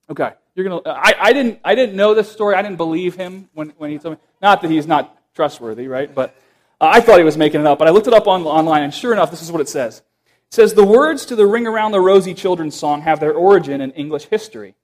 Okay. 0.09 0.33
You're 0.55 0.69
gonna, 0.69 0.83
I, 0.87 1.15
I, 1.21 1.33
didn't, 1.33 1.61
I 1.65 1.75
didn't 1.75 1.97
know 1.97 2.15
this 2.15 2.31
story. 2.31 2.55
I 2.55 2.63
didn't 2.63 2.77
believe 2.77 3.17
him 3.17 3.49
when, 3.53 3.71
when 3.71 3.91
he 3.91 3.99
told 3.99 4.15
me. 4.15 4.21
Not 4.41 4.63
that 4.63 4.71
he's 4.71 4.87
not 4.87 5.17
trustworthy, 5.35 5.89
right? 5.89 6.13
But 6.15 6.37
uh, 6.81 6.89
I 6.93 7.01
thought 7.01 7.19
he 7.19 7.25
was 7.25 7.37
making 7.37 7.61
it 7.61 7.67
up. 7.67 7.81
But 7.81 7.89
I 7.89 7.91
looked 7.91 8.07
it 8.07 8.15
up 8.15 8.29
on, 8.29 8.45
online, 8.45 8.85
and 8.85 8.95
sure 8.95 9.13
enough, 9.13 9.31
this 9.31 9.43
is 9.43 9.51
what 9.51 9.61
it 9.61 9.69
says. 9.69 9.99
It 9.99 10.55
says, 10.55 10.75
The 10.75 10.85
words 10.85 11.27
to 11.27 11.37
the 11.37 11.47
Ring 11.47 11.67
Around 11.67 11.93
the 11.93 12.01
Rosie 12.01 12.35
children's 12.35 12.77
song 12.77 13.03
have 13.03 13.19
their 13.19 13.33
origin 13.33 13.81
in 13.81 13.91
English 13.93 14.27
history. 14.27 14.75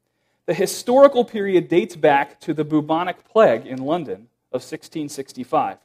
The 0.46 0.54
historical 0.54 1.24
period 1.24 1.68
dates 1.68 1.94
back 1.94 2.40
to 2.40 2.54
the 2.54 2.64
bubonic 2.64 3.24
plague 3.24 3.66
in 3.66 3.78
London 3.78 4.28
of 4.52 4.62
1665. 4.62 5.78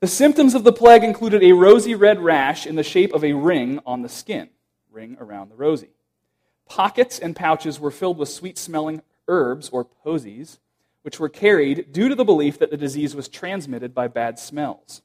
The 0.00 0.06
symptoms 0.06 0.54
of 0.54 0.64
the 0.64 0.72
plague 0.72 1.02
included 1.02 1.42
a 1.42 1.52
rosy 1.52 1.94
red 1.94 2.20
rash 2.20 2.66
in 2.66 2.76
the 2.76 2.82
shape 2.82 3.12
of 3.12 3.24
a 3.24 3.32
ring 3.32 3.80
on 3.84 4.02
the 4.02 4.08
skin, 4.08 4.48
ring 4.90 5.16
around 5.20 5.50
the 5.50 5.56
rosy. 5.56 5.90
Pockets 6.66 7.18
and 7.18 7.34
pouches 7.34 7.80
were 7.80 7.90
filled 7.90 8.18
with 8.18 8.28
sweet 8.28 8.58
smelling 8.58 9.02
herbs 9.26 9.68
or 9.70 9.84
posies, 9.84 10.60
which 11.02 11.18
were 11.18 11.28
carried 11.28 11.92
due 11.92 12.08
to 12.08 12.14
the 12.14 12.24
belief 12.24 12.58
that 12.58 12.70
the 12.70 12.76
disease 12.76 13.16
was 13.16 13.28
transmitted 13.28 13.94
by 13.94 14.06
bad 14.06 14.38
smells. 14.38 15.02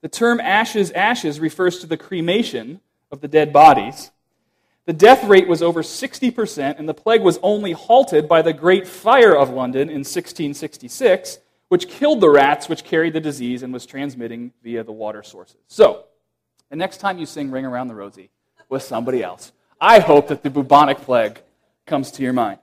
The 0.00 0.08
term 0.08 0.40
ashes, 0.40 0.90
ashes 0.92 1.38
refers 1.38 1.78
to 1.80 1.86
the 1.86 1.96
cremation 1.96 2.80
of 3.12 3.20
the 3.20 3.28
dead 3.28 3.52
bodies 3.52 4.10
the 4.86 4.92
death 4.92 5.24
rate 5.24 5.48
was 5.48 5.62
over 5.62 5.82
60%, 5.82 6.78
and 6.78 6.88
the 6.88 6.94
plague 6.94 7.22
was 7.22 7.40
only 7.42 7.72
halted 7.72 8.28
by 8.28 8.40
the 8.40 8.52
Great 8.52 8.86
Fire 8.86 9.36
of 9.36 9.50
London 9.50 9.88
in 9.88 10.04
1666, 10.04 11.40
which 11.68 11.88
killed 11.88 12.20
the 12.20 12.30
rats 12.30 12.68
which 12.68 12.84
carried 12.84 13.12
the 13.12 13.20
disease 13.20 13.62
and 13.62 13.72
was 13.72 13.86
transmitting 13.86 14.52
via 14.62 14.84
the 14.84 14.92
water 14.92 15.22
sources. 15.22 15.58
So, 15.66 16.04
the 16.70 16.76
next 16.76 16.98
time 16.98 17.18
you 17.18 17.26
sing 17.26 17.50
Ring 17.50 17.64
Around 17.64 17.88
the 17.88 17.94
Rosie 17.94 18.30
with 18.68 18.82
somebody 18.82 19.22
else, 19.22 19.52
I 19.80 20.00
hope 20.00 20.28
that 20.28 20.42
the 20.42 20.50
bubonic 20.50 20.98
plague 20.98 21.40
comes 21.86 22.10
to 22.12 22.22
your 22.22 22.32
mind. 22.32 22.58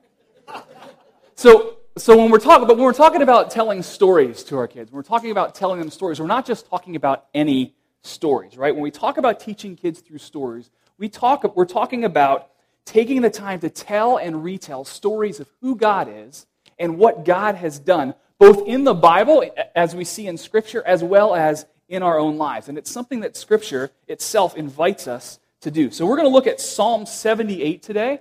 So, 1.36 1.78
so 1.98 2.18
when 2.18 2.32
we're 2.32 2.40
talking, 2.40 2.68
but 2.68 2.76
when 2.76 2.86
we're 2.86 2.94
talking 2.94 3.22
about 3.22 3.52
telling 3.52 3.84
stories 3.84 4.44
to 4.46 4.58
our 4.58 4.68
kids, 4.68 4.92
when 4.92 4.98
we're 4.98 5.04
talking 5.04 5.32
about 5.32 5.56
telling 5.56 5.80
them 5.80 5.90
stories, 5.90 6.20
we're 6.20 6.28
not 6.28 6.46
just 6.46 6.68
talking 6.68 6.96
about 6.96 7.26
any 7.34 7.76
stories, 8.02 8.58
right? 8.58 8.74
When 8.74 8.84
we 8.84 8.92
talk 8.92 9.18
about 9.18 9.40
teaching 9.40 9.76
kids 9.76 10.00
through 10.00 10.18
stories, 10.20 10.70
we 10.98 11.10
talk, 11.10 11.56
we're 11.56 11.66
talking 11.66 12.04
about 12.04 12.50
taking 12.86 13.22
the 13.22 13.30
time 13.30 13.60
to 13.62 13.70
tell 13.70 14.18
and 14.18 14.44
retell 14.44 14.86
stories 14.86 15.40
of 15.40 15.50
who 15.62 15.76
God 15.76 16.08
is 16.10 16.46
and 16.80 16.98
what 16.98 17.26
God 17.26 17.56
has 17.56 17.80
done, 17.80 18.14
both 18.40 18.68
in 18.68 18.84
the 18.84 18.94
Bible, 18.94 19.44
as 19.76 19.96
we 19.96 20.04
see 20.04 20.28
in 20.28 20.38
Scripture, 20.38 20.84
as 20.86 21.04
well 21.04 21.36
as 21.36 21.66
in 21.88 22.04
our 22.04 22.20
own 22.20 22.38
lives. 22.38 22.70
And 22.70 22.78
it's 22.78 22.92
something 22.92 23.22
that 23.22 23.38
Scripture 23.38 23.92
itself 24.08 24.56
invites 24.56 25.08
us 25.08 25.40
to 25.62 25.72
do. 25.72 25.92
So 25.92 26.06
we're 26.06 26.18
going 26.18 26.28
to 26.28 26.34
look 26.34 26.48
at 26.48 26.60
Psalm 26.60 27.06
78 27.06 27.82
today. 27.82 28.20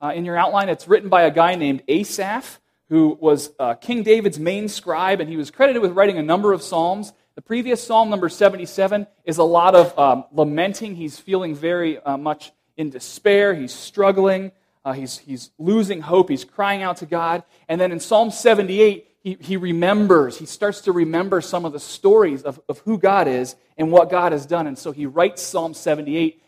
Uh, 0.00 0.12
in 0.14 0.24
your 0.24 0.36
outline, 0.36 0.68
it's 0.68 0.86
written 0.86 1.08
by 1.08 1.22
a 1.22 1.30
guy 1.30 1.54
named 1.54 1.82
Asaph, 1.88 2.60
who 2.88 3.16
was 3.20 3.50
uh, 3.58 3.74
King 3.74 4.02
David's 4.02 4.38
main 4.38 4.68
scribe, 4.68 5.20
and 5.20 5.28
he 5.28 5.36
was 5.36 5.50
credited 5.50 5.82
with 5.82 5.92
writing 5.92 6.18
a 6.18 6.22
number 6.22 6.52
of 6.52 6.62
Psalms. 6.62 7.12
The 7.34 7.42
previous 7.42 7.82
psalm, 7.82 8.08
number 8.08 8.28
77, 8.28 9.06
is 9.24 9.38
a 9.38 9.42
lot 9.42 9.74
of 9.74 9.98
um, 9.98 10.24
lamenting. 10.32 10.94
He's 10.94 11.18
feeling 11.18 11.54
very 11.54 11.98
uh, 11.98 12.16
much 12.16 12.52
in 12.76 12.90
despair. 12.90 13.54
He's 13.54 13.74
struggling. 13.74 14.52
Uh, 14.84 14.92
he's, 14.92 15.18
he's 15.18 15.50
losing 15.58 16.00
hope. 16.00 16.28
He's 16.28 16.44
crying 16.44 16.82
out 16.82 16.98
to 16.98 17.06
God. 17.06 17.42
And 17.68 17.80
then 17.80 17.92
in 17.92 18.00
Psalm 18.00 18.30
78, 18.30 19.06
he, 19.26 19.36
he 19.40 19.56
remembers, 19.56 20.38
he 20.38 20.46
starts 20.46 20.82
to 20.82 20.92
remember 20.92 21.40
some 21.40 21.64
of 21.64 21.72
the 21.72 21.80
stories 21.80 22.44
of, 22.44 22.60
of 22.68 22.78
who 22.84 22.96
God 22.96 23.26
is 23.26 23.56
and 23.76 23.90
what 23.90 24.08
God 24.08 24.30
has 24.30 24.46
done. 24.46 24.68
And 24.68 24.78
so 24.78 24.92
he 24.92 25.04
writes 25.04 25.42
Psalm 25.42 25.74
78 25.74 26.40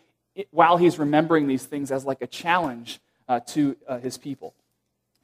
while 0.52 0.76
he's 0.76 0.96
remembering 0.96 1.48
these 1.48 1.64
things 1.64 1.90
as 1.90 2.04
like 2.04 2.22
a 2.22 2.28
challenge 2.28 3.00
uh, 3.28 3.40
to 3.48 3.76
uh, 3.88 3.98
his 3.98 4.16
people. 4.16 4.54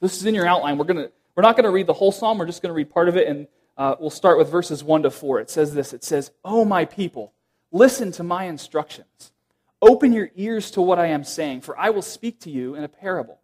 This 0.01 0.17
is 0.17 0.27
in 0.27 0.35
your 0.35 0.49
outline. 0.49 0.79
We're, 0.79 0.85
gonna, 0.85 1.11
we're 1.37 1.45
not 1.45 1.55
going 1.55 1.63
to 1.63 1.71
read 1.71 1.87
the 1.87 1.93
whole 1.93 2.11
psalm, 2.11 2.39
we're 2.39 2.47
just 2.47 2.61
going 2.61 2.71
to 2.71 2.75
read 2.75 2.91
part 2.91 3.09
of 3.09 3.17
it, 3.17 3.29
and 3.29 3.47
uh, 3.77 3.95
we'll 4.01 4.11
start 4.11 4.37
with 4.37 4.49
verses 4.49 4.83
1 4.83 5.05
to 5.05 5.11
4. 5.13 5.39
It 5.39 5.49
says 5.49 5.73
this 5.75 5.93
It 5.93 6.03
says, 6.03 6.33
Oh, 6.45 6.65
my 6.65 6.85
people, 6.85 7.35
listen 7.71 8.11
to 8.13 8.25
my 8.25 8.47
instructions. 8.47 9.31
Open 9.81 10.13
your 10.13 10.29
ears 10.35 10.73
to 10.73 10.83
what 10.83 10.99
I 10.99 11.07
am 11.07 11.23
saying, 11.23 11.61
for 11.61 11.79
I 11.79 11.91
will 11.91 12.03
speak 12.03 12.41
to 12.41 12.51
you 12.51 12.75
in 12.75 12.83
a 12.83 12.89
parable. 12.89 13.39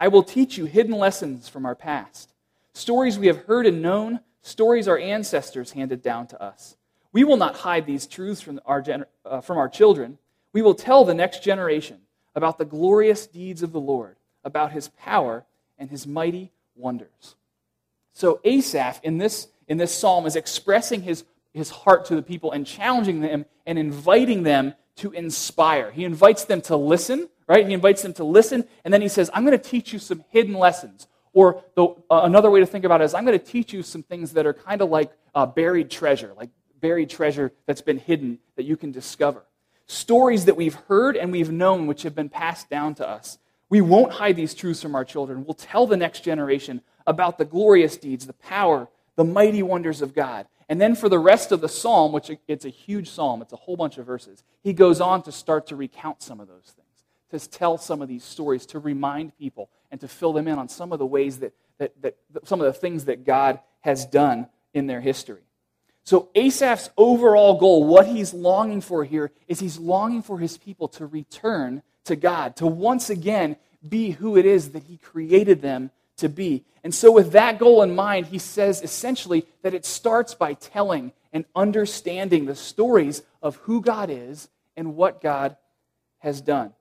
I 0.00 0.08
will 0.08 0.22
teach 0.22 0.56
you 0.56 0.64
hidden 0.64 0.96
lessons 0.96 1.50
from 1.50 1.66
our 1.66 1.74
past, 1.74 2.32
stories 2.74 3.18
we 3.18 3.28
have 3.28 3.44
heard 3.44 3.66
and 3.66 3.80
known, 3.80 4.20
stories 4.42 4.86
our 4.86 4.98
ancestors 4.98 5.72
handed 5.72 6.02
down 6.02 6.26
to 6.28 6.42
us. 6.42 6.76
We 7.12 7.24
will 7.24 7.36
not 7.36 7.56
hide 7.56 7.86
these 7.86 8.06
truths 8.06 8.40
from 8.40 8.60
our, 8.66 8.82
gener- 8.82 9.06
uh, 9.24 9.40
from 9.40 9.56
our 9.56 9.68
children. 9.68 10.18
We 10.52 10.62
will 10.62 10.74
tell 10.74 11.04
the 11.04 11.14
next 11.14 11.42
generation 11.42 12.00
about 12.34 12.58
the 12.58 12.64
glorious 12.64 13.26
deeds 13.26 13.62
of 13.62 13.72
the 13.72 13.80
Lord, 13.80 14.16
about 14.44 14.72
his 14.72 14.88
power 14.88 15.46
and 15.78 15.88
his 15.88 16.06
mighty 16.06 16.52
wonders. 16.74 17.36
So, 18.12 18.40
Asaph 18.44 19.00
in 19.02 19.18
this, 19.18 19.48
in 19.68 19.78
this 19.78 19.94
psalm 19.94 20.26
is 20.26 20.36
expressing 20.36 21.02
his, 21.02 21.24
his 21.52 21.70
heart 21.70 22.04
to 22.06 22.16
the 22.16 22.22
people 22.22 22.52
and 22.52 22.66
challenging 22.66 23.20
them 23.20 23.44
and 23.66 23.78
inviting 23.78 24.42
them 24.42 24.74
to 24.96 25.10
inspire. 25.12 25.90
He 25.90 26.04
invites 26.04 26.44
them 26.44 26.60
to 26.62 26.76
listen, 26.76 27.28
right? 27.48 27.66
He 27.66 27.74
invites 27.74 28.02
them 28.02 28.12
to 28.14 28.24
listen, 28.24 28.64
and 28.84 28.94
then 28.94 29.02
he 29.02 29.08
says, 29.08 29.30
I'm 29.32 29.44
going 29.44 29.58
to 29.58 29.70
teach 29.70 29.92
you 29.92 29.98
some 29.98 30.24
hidden 30.30 30.54
lessons. 30.54 31.06
Or 31.34 31.62
the, 31.74 31.88
uh, 32.10 32.22
another 32.22 32.50
way 32.50 32.60
to 32.60 32.66
think 32.66 32.84
about 32.84 33.02
it 33.02 33.04
is, 33.04 33.12
I'm 33.12 33.26
going 33.26 33.38
to 33.38 33.44
teach 33.44 33.72
you 33.72 33.82
some 33.82 34.02
things 34.02 34.32
that 34.32 34.46
are 34.46 34.54
kind 34.54 34.80
of 34.80 34.88
like 34.88 35.12
uh, 35.34 35.44
buried 35.44 35.90
treasure, 35.90 36.32
like 36.36 36.50
buried 36.80 37.10
treasure 37.10 37.52
that's 37.66 37.82
been 37.82 37.98
hidden 37.98 38.38
that 38.56 38.64
you 38.64 38.76
can 38.76 38.92
discover. 38.92 39.42
Stories 39.86 40.46
that 40.46 40.56
we've 40.56 40.74
heard 40.74 41.16
and 41.16 41.30
we've 41.30 41.50
known, 41.50 41.86
which 41.86 42.04
have 42.04 42.14
been 42.14 42.30
passed 42.30 42.70
down 42.70 42.94
to 42.94 43.08
us. 43.08 43.38
We 43.68 43.80
won't 43.80 44.12
hide 44.12 44.36
these 44.36 44.54
truths 44.54 44.80
from 44.80 44.94
our 44.94 45.04
children. 45.04 45.44
We'll 45.44 45.54
tell 45.54 45.86
the 45.86 45.96
next 45.96 46.20
generation 46.20 46.80
about 47.06 47.38
the 47.38 47.44
glorious 47.44 47.96
deeds, 47.96 48.26
the 48.26 48.32
power, 48.32 48.88
the 49.16 49.24
mighty 49.24 49.62
wonders 49.62 50.00
of 50.00 50.14
God. 50.14 50.46
And 50.68 50.80
then 50.80 50.94
for 50.94 51.08
the 51.08 51.18
rest 51.18 51.52
of 51.52 51.60
the 51.60 51.68
psalm, 51.68 52.12
which 52.12 52.30
it's 52.48 52.64
a 52.64 52.70
huge 52.70 53.10
psalm, 53.10 53.42
it's 53.42 53.52
a 53.52 53.56
whole 53.56 53.76
bunch 53.76 53.98
of 53.98 54.06
verses, 54.06 54.44
he 54.62 54.72
goes 54.72 55.00
on 55.00 55.22
to 55.22 55.32
start 55.32 55.66
to 55.66 55.76
recount 55.76 56.22
some 56.22 56.40
of 56.40 56.48
those 56.48 56.72
things, 56.76 56.83
to 57.40 57.50
tell 57.50 57.78
some 57.78 58.00
of 58.00 58.08
these 58.08 58.24
stories, 58.24 58.66
to 58.66 58.78
remind 58.78 59.36
people, 59.36 59.68
and 59.90 60.00
to 60.00 60.08
fill 60.08 60.32
them 60.32 60.48
in 60.48 60.58
on 60.58 60.68
some 60.68 60.92
of 60.92 60.98
the 60.98 61.06
ways 61.06 61.40
that, 61.40 61.52
that, 61.78 61.92
that 62.02 62.16
some 62.44 62.60
of 62.60 62.66
the 62.66 62.72
things 62.72 63.06
that 63.06 63.24
God 63.24 63.60
has 63.80 64.06
done 64.06 64.48
in 64.72 64.86
their 64.86 65.00
history. 65.00 65.42
So 66.04 66.28
Asaph's 66.34 66.90
overall 66.96 67.58
goal, 67.58 67.84
what 67.84 68.06
he's 68.06 68.34
longing 68.34 68.80
for 68.80 69.04
here, 69.04 69.30
is 69.48 69.60
he's 69.60 69.78
longing 69.78 70.22
for 70.22 70.38
his 70.38 70.58
people 70.58 70.88
to 70.88 71.06
return 71.06 71.82
to 72.04 72.16
God, 72.16 72.56
to 72.56 72.66
once 72.66 73.10
again 73.10 73.56
be 73.86 74.10
who 74.10 74.36
it 74.36 74.46
is 74.46 74.70
that 74.70 74.84
he 74.84 74.98
created 74.98 75.62
them 75.62 75.90
to 76.18 76.28
be. 76.28 76.64
And 76.82 76.94
so, 76.94 77.10
with 77.10 77.32
that 77.32 77.58
goal 77.58 77.82
in 77.82 77.94
mind, 77.94 78.26
he 78.26 78.38
says 78.38 78.82
essentially 78.82 79.46
that 79.62 79.74
it 79.74 79.86
starts 79.86 80.34
by 80.34 80.54
telling 80.54 81.12
and 81.32 81.46
understanding 81.56 82.44
the 82.44 82.54
stories 82.54 83.22
of 83.42 83.56
who 83.56 83.80
God 83.80 84.10
is 84.10 84.48
and 84.76 84.94
what 84.94 85.22
God 85.22 85.56
has 86.18 86.40
done. 86.40 86.72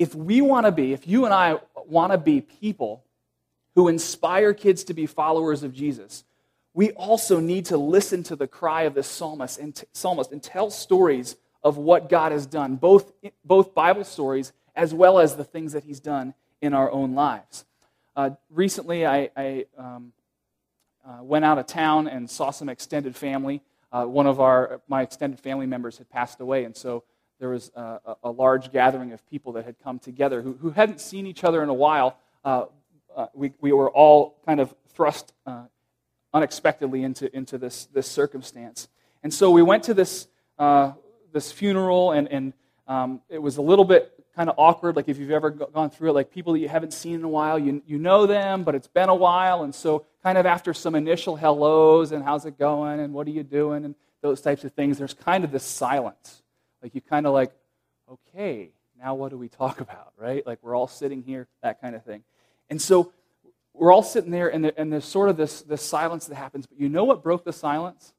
If 0.00 0.14
we 0.14 0.40
want 0.40 0.64
to 0.64 0.72
be, 0.72 0.94
if 0.94 1.06
you 1.06 1.26
and 1.26 1.34
I 1.34 1.58
want 1.86 2.12
to 2.12 2.16
be 2.18 2.40
people 2.40 3.04
who 3.74 3.86
inspire 3.88 4.54
kids 4.54 4.82
to 4.84 4.94
be 4.94 5.04
followers 5.04 5.62
of 5.62 5.74
Jesus, 5.74 6.24
we 6.72 6.92
also 6.92 7.38
need 7.38 7.66
to 7.66 7.76
listen 7.76 8.22
to 8.22 8.34
the 8.34 8.46
cry 8.46 8.84
of 8.84 8.94
the 8.94 9.02
psalmist 9.02 9.58
and, 9.58 9.74
t- 9.74 9.86
psalmist 9.92 10.32
and 10.32 10.42
tell 10.42 10.70
stories 10.70 11.36
of 11.62 11.76
what 11.76 12.08
God 12.08 12.32
has 12.32 12.46
done, 12.46 12.76
both, 12.76 13.12
both 13.44 13.74
Bible 13.74 14.04
stories 14.04 14.54
as 14.74 14.94
well 14.94 15.18
as 15.18 15.36
the 15.36 15.44
things 15.44 15.74
that 15.74 15.84
he's 15.84 16.00
done 16.00 16.32
in 16.62 16.72
our 16.72 16.90
own 16.90 17.14
lives. 17.14 17.66
Uh, 18.16 18.30
recently, 18.48 19.06
I, 19.06 19.28
I 19.36 19.66
um, 19.76 20.14
uh, 21.06 21.22
went 21.22 21.44
out 21.44 21.58
of 21.58 21.66
town 21.66 22.08
and 22.08 22.30
saw 22.30 22.50
some 22.50 22.70
extended 22.70 23.14
family. 23.14 23.60
Uh, 23.92 24.06
one 24.06 24.26
of 24.26 24.40
our, 24.40 24.80
my 24.88 25.02
extended 25.02 25.40
family 25.40 25.66
members 25.66 25.98
had 25.98 26.08
passed 26.08 26.40
away, 26.40 26.64
and 26.64 26.74
so 26.74 27.04
there 27.40 27.48
was 27.48 27.72
a, 27.74 28.16
a 28.22 28.30
large 28.30 28.70
gathering 28.70 29.12
of 29.12 29.28
people 29.28 29.52
that 29.54 29.64
had 29.64 29.76
come 29.82 29.98
together 29.98 30.42
who, 30.42 30.52
who 30.60 30.70
hadn't 30.70 31.00
seen 31.00 31.26
each 31.26 31.42
other 31.42 31.62
in 31.62 31.68
a 31.68 31.74
while. 31.74 32.18
Uh, 32.44 32.66
uh, 33.16 33.26
we, 33.34 33.52
we 33.60 33.72
were 33.72 33.90
all 33.90 34.36
kind 34.46 34.60
of 34.60 34.74
thrust 34.94 35.32
uh, 35.46 35.64
unexpectedly 36.32 37.02
into, 37.02 37.34
into 37.34 37.58
this, 37.58 37.86
this 37.86 38.06
circumstance. 38.06 38.88
And 39.22 39.32
so 39.32 39.50
we 39.50 39.62
went 39.62 39.84
to 39.84 39.94
this, 39.94 40.28
this 41.32 41.50
funeral, 41.50 42.12
and, 42.12 42.28
and 42.28 42.52
um, 42.86 43.20
it 43.28 43.38
was 43.42 43.56
a 43.56 43.62
little 43.62 43.84
bit 43.84 44.12
kind 44.36 44.48
of 44.48 44.56
awkward. 44.58 44.96
Like 44.96 45.08
if 45.08 45.18
you've 45.18 45.30
ever 45.30 45.50
gone 45.50 45.90
through 45.90 46.10
it, 46.10 46.12
like 46.12 46.30
people 46.30 46.52
that 46.52 46.60
you 46.60 46.68
haven't 46.68 46.92
seen 46.92 47.14
in 47.14 47.24
a 47.24 47.28
while, 47.28 47.58
you, 47.58 47.82
you 47.86 47.98
know 47.98 48.26
them, 48.26 48.64
but 48.64 48.74
it's 48.74 48.88
been 48.88 49.08
a 49.08 49.14
while. 49.14 49.62
And 49.62 49.74
so, 49.74 50.06
kind 50.22 50.36
of 50.36 50.44
after 50.44 50.74
some 50.74 50.94
initial 50.94 51.36
hellos 51.36 52.12
and 52.12 52.22
how's 52.22 52.44
it 52.44 52.58
going 52.58 53.00
and 53.00 53.14
what 53.14 53.26
are 53.26 53.30
you 53.30 53.42
doing 53.42 53.86
and 53.86 53.94
those 54.20 54.42
types 54.42 54.64
of 54.64 54.72
things, 54.72 54.98
there's 54.98 55.14
kind 55.14 55.44
of 55.44 55.50
this 55.50 55.64
silence. 55.64 56.42
Like 56.82 56.94
you 56.94 57.00
kind 57.00 57.26
of 57.26 57.32
like, 57.32 57.52
okay, 58.10 58.70
now 58.98 59.14
what 59.14 59.30
do 59.30 59.38
we 59.38 59.48
talk 59.48 59.80
about, 59.86 60.12
right? 60.16 60.46
Like 60.46 60.58
we're 60.62 60.74
all 60.74 60.88
sitting 60.88 61.22
here, 61.22 61.48
that 61.62 61.80
kind 61.80 61.94
of 61.94 62.04
thing. 62.04 62.22
And 62.68 62.80
so, 62.80 63.12
we're 63.72 63.92
all 63.92 64.02
sitting 64.02 64.30
there, 64.30 64.48
and, 64.52 64.72
and 64.76 64.92
there's 64.92 65.04
sort 65.04 65.28
of 65.28 65.36
this, 65.36 65.62
this 65.62 65.82
silence 65.82 66.26
that 66.26 66.34
happens. 66.34 66.66
But 66.66 66.78
you 66.78 66.88
know 66.88 67.04
what 67.04 67.22
broke 67.22 67.44
the 67.44 67.52
silence? 67.52 68.12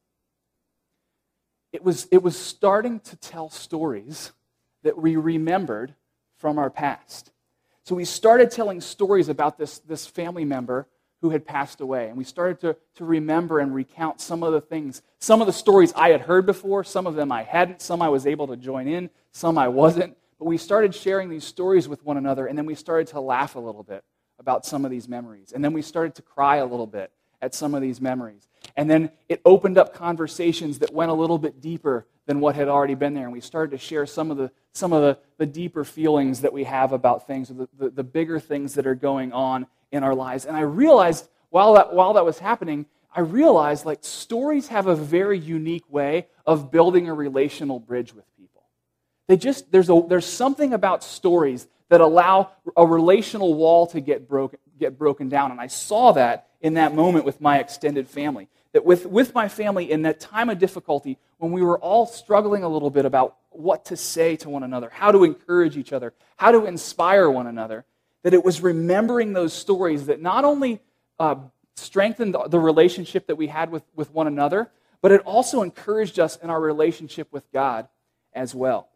It 1.72 1.84
was, 1.84 2.08
it 2.12 2.22
was 2.24 2.38
starting 2.38 3.00
to 3.02 3.16
tell 3.18 3.50
stories 3.50 4.32
that 4.84 4.98
we 4.98 5.16
remembered 5.16 5.94
from 6.38 6.58
our 6.58 6.70
past. 6.70 7.32
So 7.84 7.96
we 7.96 8.06
started 8.06 8.52
telling 8.52 8.82
stories 8.82 9.30
about 9.30 9.58
this, 9.58 9.80
this 9.80 10.06
family 10.08 10.46
member 10.46 10.88
who 11.22 11.30
had 11.30 11.46
passed 11.46 11.82
away. 11.82 12.08
And 12.08 12.18
we 12.18 12.24
started 12.24 12.60
to, 12.62 12.76
to 12.96 13.06
remember 13.06 13.60
and 13.60 13.74
recount 13.74 14.20
some 14.20 14.44
of 14.44 14.54
the 14.54 14.62
things, 14.62 15.02
some 15.20 15.40
of 15.40 15.48
the 15.48 15.54
stories 15.54 15.94
I 15.96 16.10
had 16.10 16.22
heard 16.22 16.46
before, 16.46 16.84
some 16.84 17.06
of 17.06 17.16
them 17.16 17.32
I 17.32 17.44
hadn't, 17.44 17.82
some 17.82 18.02
I 18.02 18.10
was 18.10 18.26
able 18.26 18.48
to 18.48 18.58
join 18.58 18.88
in, 18.88 19.10
some 19.32 19.58
I 19.58 19.68
wasn't. 19.68 20.18
But 20.40 20.46
we 20.46 20.58
started 20.58 20.96
sharing 20.96 21.30
these 21.30 21.44
stories 21.44 21.88
with 21.88 22.04
one 22.04 22.18
another, 22.18 22.48
and 22.48 22.58
then 22.58 22.66
we 22.66 22.74
started 22.74 23.08
to 23.08 23.20
laugh 23.20 23.56
a 23.56 23.60
little 23.60 23.84
bit 23.84 24.04
about 24.40 24.66
some 24.66 24.84
of 24.84 24.90
these 24.90 25.08
memories. 25.08 25.52
And 25.52 25.64
then 25.64 25.74
we 25.74 25.84
started 25.84 26.16
to 26.16 26.24
cry 26.24 26.58
a 26.58 26.66
little 26.66 26.88
bit 26.88 27.12
at 27.44 27.54
some 27.54 27.76
of 27.76 27.82
these 27.82 28.02
memories. 28.02 28.48
And 28.76 28.90
then 28.90 29.12
it 29.30 29.42
opened 29.46 29.78
up 29.78 29.94
conversations 29.94 30.80
that 30.80 30.92
went 30.92 31.12
a 31.12 31.14
little 31.14 31.38
bit 31.38 31.62
deeper 31.62 32.08
than 32.32 32.40
what 32.40 32.56
had 32.56 32.70
already 32.70 32.96
been 32.96 33.14
there. 33.14 33.26
And 33.26 33.34
we 33.34 33.42
started 33.42 33.72
to 33.72 33.78
share 33.78 34.06
some 34.06 34.32
of 34.32 34.38
the, 34.38 34.52
some 34.72 34.94
of 34.94 35.02
the, 35.02 35.18
the 35.38 35.46
deeper 35.46 35.84
feelings 35.84 36.40
that 36.42 36.54
we 36.54 36.64
have 36.64 36.94
about 36.94 37.28
things, 37.28 37.50
the, 37.50 37.68
the, 37.78 37.90
the 37.90 38.06
bigger 38.06 38.40
things 38.40 38.76
that 38.76 38.88
are 38.88 38.96
going 38.96 39.34
on 39.34 39.68
in 39.92 40.02
our 40.02 40.16
lives. 40.16 40.46
And 40.46 40.56
I 40.56 40.62
realized 40.62 41.28
while 41.50 41.74
that, 41.74 41.94
while 41.94 42.14
that 42.14 42.24
was 42.24 42.40
happening, 42.40 42.86
I 43.14 43.20
realized 43.20 43.86
like 43.86 44.00
stories 44.06 44.70
have 44.70 44.88
a 44.88 44.96
very 44.96 45.38
unique 45.38 45.84
way 45.90 46.28
of 46.46 46.72
building 46.72 47.10
a 47.10 47.14
relational 47.14 47.82
bridge 47.82 48.14
with 48.14 48.24
people. 48.38 48.64
They 49.28 49.36
just, 49.36 49.70
there's, 49.70 49.90
a, 49.90 50.02
there's 50.08 50.26
something 50.26 50.72
about 50.72 51.04
stories 51.04 51.68
that 51.90 52.00
allow 52.00 52.52
a 52.78 52.88
relational 52.88 53.56
wall 53.56 53.88
to 53.88 54.00
get 54.00 54.30
broken, 54.30 54.58
get 54.80 54.98
broken 54.98 55.28
down. 55.28 55.52
And 55.52 55.60
I 55.60 55.68
saw 55.68 56.14
that 56.14 56.48
in 56.62 56.76
that 56.76 56.96
moment 56.96 57.26
with 57.26 57.42
my 57.42 57.60
extended 57.60 58.08
family. 58.08 58.48
That 58.72 58.86
with, 58.86 59.06
with 59.06 59.36
my 59.36 59.50
family 59.50 59.92
in 59.92 60.04
that 60.04 60.22
time 60.22 60.50
of 60.50 60.58
difficulty, 60.58 61.18
when 61.42 61.52
we 61.52 61.64
were 61.64 61.80
all 61.80 62.06
struggling 62.06 62.62
a 62.62 62.70
little 62.70 62.92
bit 62.92 63.04
about 63.04 63.36
what 63.50 63.86
to 63.86 63.98
say 63.98 64.36
to 64.36 64.48
one 64.48 64.62
another, 64.62 64.92
how 64.94 65.12
to 65.12 65.24
encourage 65.24 65.76
each 65.76 65.92
other, 65.92 66.14
how 66.38 66.52
to 66.52 66.66
inspire 66.66 67.32
one 67.32 67.48
another, 67.48 67.84
that 68.22 68.36
it 68.36 68.46
was 68.46 68.62
remembering 68.62 69.34
those 69.34 69.52
stories 69.52 70.06
that 70.06 70.22
not 70.22 70.46
only 70.46 70.80
uh, 71.20 71.34
strengthened 71.76 72.36
the 72.50 72.60
relationship 72.60 73.26
that 73.26 73.38
we 73.38 73.48
had 73.48 73.72
with, 73.72 73.82
with 73.96 74.12
one 74.12 74.28
another, 74.28 74.70
but 75.02 75.12
it 75.12 75.22
also 75.22 75.64
encouraged 75.64 76.20
us 76.20 76.36
in 76.36 76.52
our 76.52 76.62
relationship 76.62 77.28
with 77.34 77.52
God 77.52 77.88
as 78.34 78.54
well. 78.54 78.90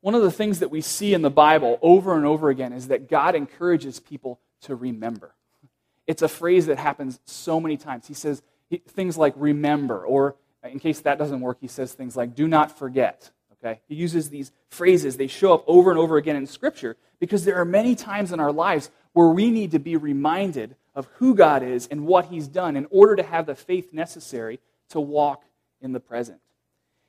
One 0.00 0.14
of 0.14 0.22
the 0.22 0.30
things 0.30 0.60
that 0.60 0.70
we 0.70 0.80
see 0.80 1.12
in 1.12 1.20
the 1.20 1.28
Bible 1.28 1.78
over 1.82 2.16
and 2.16 2.24
over 2.24 2.48
again 2.48 2.72
is 2.72 2.88
that 2.88 3.10
God 3.10 3.34
encourages 3.34 4.00
people 4.00 4.40
to 4.62 4.74
remember. 4.74 5.34
It's 6.06 6.22
a 6.22 6.28
phrase 6.28 6.64
that 6.64 6.78
happens 6.78 7.20
so 7.26 7.60
many 7.60 7.76
times. 7.76 8.08
He 8.08 8.14
says 8.14 8.42
things 8.88 9.18
like 9.18 9.34
remember, 9.36 10.02
or 10.02 10.36
in 10.72 10.78
case 10.78 11.00
that 11.00 11.18
doesn't 11.18 11.40
work, 11.40 11.58
he 11.60 11.68
says 11.68 11.92
things 11.92 12.16
like 12.16 12.34
do 12.34 12.48
not 12.48 12.78
forget. 12.78 13.30
Okay? 13.52 13.80
He 13.88 13.94
uses 13.94 14.30
these 14.30 14.52
phrases. 14.68 15.16
They 15.16 15.26
show 15.26 15.54
up 15.54 15.64
over 15.66 15.90
and 15.90 15.98
over 15.98 16.16
again 16.16 16.36
in 16.36 16.46
Scripture 16.46 16.96
because 17.20 17.44
there 17.44 17.56
are 17.56 17.64
many 17.64 17.94
times 17.94 18.32
in 18.32 18.40
our 18.40 18.52
lives 18.52 18.90
where 19.12 19.28
we 19.28 19.50
need 19.50 19.70
to 19.70 19.78
be 19.78 19.96
reminded 19.96 20.76
of 20.94 21.06
who 21.14 21.34
God 21.34 21.62
is 21.62 21.86
and 21.86 22.06
what 22.06 22.26
He's 22.26 22.48
done 22.48 22.76
in 22.76 22.86
order 22.90 23.16
to 23.16 23.22
have 23.22 23.46
the 23.46 23.54
faith 23.54 23.92
necessary 23.92 24.60
to 24.90 25.00
walk 25.00 25.44
in 25.80 25.92
the 25.92 26.00
present. 26.00 26.40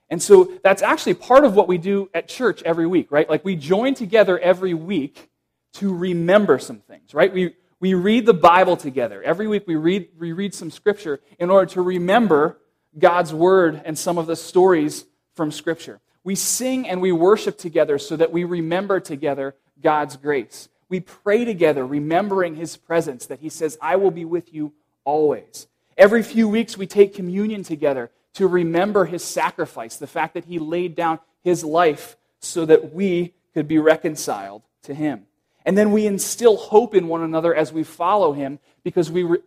And 0.10 0.22
so 0.22 0.52
that's 0.64 0.82
actually 0.82 1.16
part 1.16 1.44
of 1.44 1.54
what 1.54 1.68
we 1.68 1.78
do 1.78 2.10
at 2.14 2.28
church 2.28 2.64
every 2.64 2.88
week, 2.88 3.12
right? 3.12 3.30
Like 3.30 3.44
we 3.44 3.56
join 3.56 3.94
together 3.94 4.40
every 4.40 4.74
week 4.74 5.30
to 5.74 5.94
remember 5.94 6.60
some 6.60 6.80
things, 6.80 7.14
right? 7.14 7.34
We, 7.34 7.56
We 7.80 7.94
read 7.94 8.26
the 8.26 8.34
Bible 8.34 8.78
together. 8.78 9.22
Every 9.22 9.48
week 9.48 9.66
we 9.68 9.76
read, 9.76 10.08
we 10.18 10.32
read 10.32 10.54
some 10.54 10.72
scripture 10.72 11.20
in 11.38 11.50
order 11.50 11.68
to 11.74 11.82
remember 11.82 12.58
God's 12.98 13.34
word 13.34 13.82
and 13.86 13.98
some 13.98 14.18
of 14.18 14.28
the 14.28 14.36
stories 14.36 15.06
from 15.36 15.52
scripture. 15.52 16.00
We 16.24 16.36
sing 16.36 16.88
and 16.88 17.02
we 17.02 17.12
worship 17.12 17.58
together 17.58 17.98
so 17.98 18.16
that 18.18 18.32
we 18.32 18.44
remember 18.44 19.00
together 19.00 19.56
God's 19.82 20.18
grace. 20.18 20.68
We 20.90 21.00
pray 21.00 21.46
together, 21.46 21.86
remembering 21.86 22.56
his 22.56 22.78
presence, 22.78 23.26
that 23.28 23.40
he 23.40 23.50
says, 23.50 23.78
I 23.82 23.98
will 23.98 24.12
be 24.12 24.26
with 24.26 24.54
you 24.54 24.74
always. 25.04 25.68
Every 25.98 26.24
few 26.24 26.48
weeks, 26.48 26.78
we 26.78 26.88
take 26.88 27.16
communion 27.16 27.64
together 27.64 28.12
to 28.34 28.48
remember 28.48 29.06
his 29.06 29.24
sacrifice, 29.24 29.98
the 29.98 30.08
fact 30.08 30.34
that 30.36 30.46
he 30.46 30.60
laid 30.60 30.96
down 30.96 31.20
his 31.44 31.64
life 31.64 32.18
so 32.40 32.66
that 32.66 32.94
we 32.94 33.34
could 33.54 33.68
be 33.68 33.80
reconciled 33.80 34.62
to 34.84 34.94
him. 34.94 35.26
And 35.66 35.78
then 35.78 35.92
we 35.92 36.06
instill 36.06 36.56
hope 36.56 36.96
in 36.96 37.08
one 37.08 37.24
another 37.24 37.54
as 37.54 37.74
we 37.74 37.84
follow 37.84 38.34
him 38.34 38.60
because 38.84 39.12
we, 39.12 39.24
re- 39.24 39.40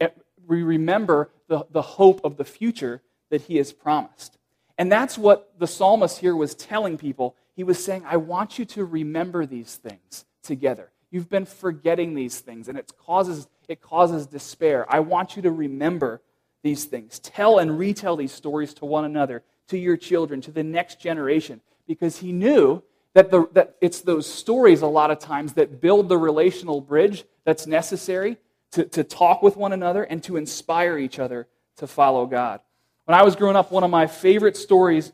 we 0.46 0.62
remember 0.62 1.30
the, 1.48 1.66
the 1.70 1.82
hope 1.82 2.20
of 2.24 2.36
the 2.36 2.44
future 2.44 3.00
that 3.30 3.42
he 3.42 3.56
has 3.56 3.72
promised. 3.72 4.36
And 4.78 4.90
that's 4.90 5.18
what 5.18 5.52
the 5.58 5.66
psalmist 5.66 6.18
here 6.18 6.36
was 6.36 6.54
telling 6.54 6.98
people. 6.98 7.36
He 7.54 7.64
was 7.64 7.82
saying, 7.82 8.04
I 8.06 8.16
want 8.16 8.58
you 8.58 8.64
to 8.66 8.84
remember 8.84 9.46
these 9.46 9.76
things 9.76 10.24
together. 10.42 10.90
You've 11.10 11.28
been 11.28 11.44
forgetting 11.44 12.14
these 12.14 12.38
things, 12.38 12.68
and 12.68 12.78
it 12.78 12.92
causes, 12.98 13.48
it 13.68 13.80
causes 13.80 14.26
despair. 14.26 14.86
I 14.88 15.00
want 15.00 15.36
you 15.36 15.42
to 15.42 15.50
remember 15.50 16.22
these 16.62 16.84
things. 16.84 17.18
Tell 17.18 17.58
and 17.58 17.78
retell 17.78 18.16
these 18.16 18.32
stories 18.32 18.72
to 18.74 18.84
one 18.84 19.04
another, 19.04 19.42
to 19.68 19.78
your 19.78 19.96
children, 19.96 20.40
to 20.42 20.52
the 20.52 20.62
next 20.62 21.00
generation, 21.00 21.60
because 21.86 22.18
he 22.18 22.32
knew 22.32 22.82
that, 23.14 23.30
the, 23.30 23.48
that 23.52 23.76
it's 23.80 24.00
those 24.02 24.26
stories 24.26 24.82
a 24.82 24.86
lot 24.86 25.10
of 25.10 25.18
times 25.18 25.54
that 25.54 25.80
build 25.80 26.08
the 26.08 26.18
relational 26.18 26.80
bridge 26.80 27.24
that's 27.44 27.66
necessary 27.66 28.36
to, 28.72 28.84
to 28.84 29.02
talk 29.02 29.42
with 29.42 29.56
one 29.56 29.72
another 29.72 30.04
and 30.04 30.22
to 30.24 30.36
inspire 30.36 30.96
each 30.96 31.18
other 31.18 31.48
to 31.76 31.86
follow 31.86 32.26
God. 32.26 32.60
When 33.04 33.18
I 33.18 33.22
was 33.22 33.36
growing 33.36 33.56
up, 33.56 33.72
one 33.72 33.82
of 33.82 33.90
my 33.90 34.06
favorite 34.06 34.56
stories 34.56 35.12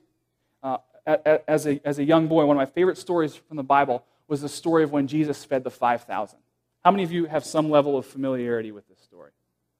uh, 0.62 0.78
as, 1.06 1.66
a, 1.66 1.80
as 1.86 1.98
a 1.98 2.04
young 2.04 2.26
boy, 2.26 2.44
one 2.44 2.56
of 2.56 2.60
my 2.60 2.66
favorite 2.66 2.98
stories 2.98 3.34
from 3.34 3.56
the 3.56 3.62
Bible 3.62 4.04
was 4.28 4.42
the 4.42 4.48
story 4.48 4.82
of 4.82 4.92
when 4.92 5.06
Jesus 5.06 5.44
fed 5.44 5.64
the 5.64 5.70
5,000. 5.70 6.38
How 6.84 6.90
many 6.90 7.04
of 7.04 7.12
you 7.12 7.26
have 7.26 7.44
some 7.44 7.70
level 7.70 7.96
of 7.96 8.06
familiarity 8.06 8.72
with 8.72 8.88
this 8.88 9.00
story? 9.00 9.30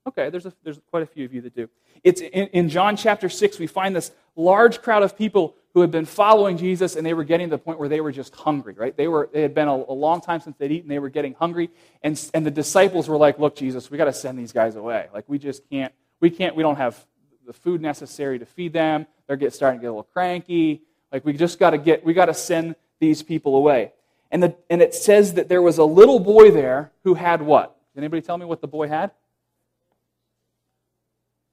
Okay, 0.06 0.30
there's, 0.30 0.46
a, 0.46 0.52
there's 0.62 0.80
quite 0.90 1.02
a 1.02 1.06
few 1.06 1.24
of 1.24 1.34
you 1.34 1.40
that 1.42 1.54
do. 1.54 1.68
It's 2.04 2.20
in, 2.20 2.46
in 2.48 2.68
John 2.68 2.96
chapter 2.96 3.28
6, 3.28 3.58
we 3.58 3.66
find 3.66 3.94
this 3.94 4.12
large 4.36 4.80
crowd 4.82 5.02
of 5.02 5.18
people 5.18 5.56
who 5.74 5.80
had 5.80 5.90
been 5.90 6.04
following 6.04 6.56
Jesus 6.56 6.94
and 6.94 7.04
they 7.04 7.12
were 7.12 7.24
getting 7.24 7.48
to 7.48 7.56
the 7.56 7.58
point 7.58 7.78
where 7.78 7.88
they 7.88 8.00
were 8.00 8.12
just 8.12 8.34
hungry, 8.34 8.74
right? 8.74 8.96
They, 8.96 9.08
were, 9.08 9.28
they 9.32 9.42
had 9.42 9.52
been 9.52 9.68
a, 9.68 9.74
a 9.74 9.92
long 9.92 10.20
time 10.20 10.40
since 10.40 10.56
they'd 10.56 10.70
eaten, 10.70 10.88
they 10.88 11.00
were 11.00 11.10
getting 11.10 11.34
hungry. 11.34 11.70
And, 12.02 12.18
and 12.32 12.46
the 12.46 12.50
disciples 12.50 13.08
were 13.08 13.16
like, 13.16 13.38
Look, 13.38 13.56
Jesus, 13.56 13.90
we 13.90 13.98
got 13.98 14.06
to 14.06 14.12
send 14.12 14.38
these 14.38 14.52
guys 14.52 14.76
away. 14.76 15.08
Like, 15.12 15.24
we 15.26 15.38
just 15.38 15.68
can't, 15.68 15.92
we 16.20 16.30
can't, 16.30 16.54
we 16.54 16.62
don't 16.62 16.76
have 16.76 17.04
the 17.46 17.52
food 17.52 17.80
necessary 17.80 18.38
to 18.38 18.46
feed 18.46 18.72
them. 18.72 19.06
They're 19.26 19.36
get, 19.36 19.54
starting 19.54 19.80
to 19.80 19.82
get 19.82 19.88
a 19.88 19.92
little 19.92 20.02
cranky. 20.04 20.82
Like, 21.12 21.24
we 21.24 21.32
just 21.32 21.58
got 21.58 21.70
to 21.70 21.78
get, 21.78 22.04
we 22.04 22.12
got 22.12 22.26
to 22.26 22.34
send 22.34 22.76
these 22.98 23.22
people 23.22 23.56
away. 23.56 23.92
And, 24.30 24.42
the, 24.42 24.56
and 24.68 24.82
it 24.82 24.94
says 24.94 25.34
that 25.34 25.48
there 25.48 25.62
was 25.62 25.78
a 25.78 25.84
little 25.84 26.18
boy 26.18 26.50
there 26.50 26.92
who 27.04 27.14
had 27.14 27.42
what? 27.42 27.76
Anybody 27.96 28.20
tell 28.20 28.36
me 28.36 28.44
what 28.44 28.60
the 28.60 28.68
boy 28.68 28.88
had? 28.88 29.12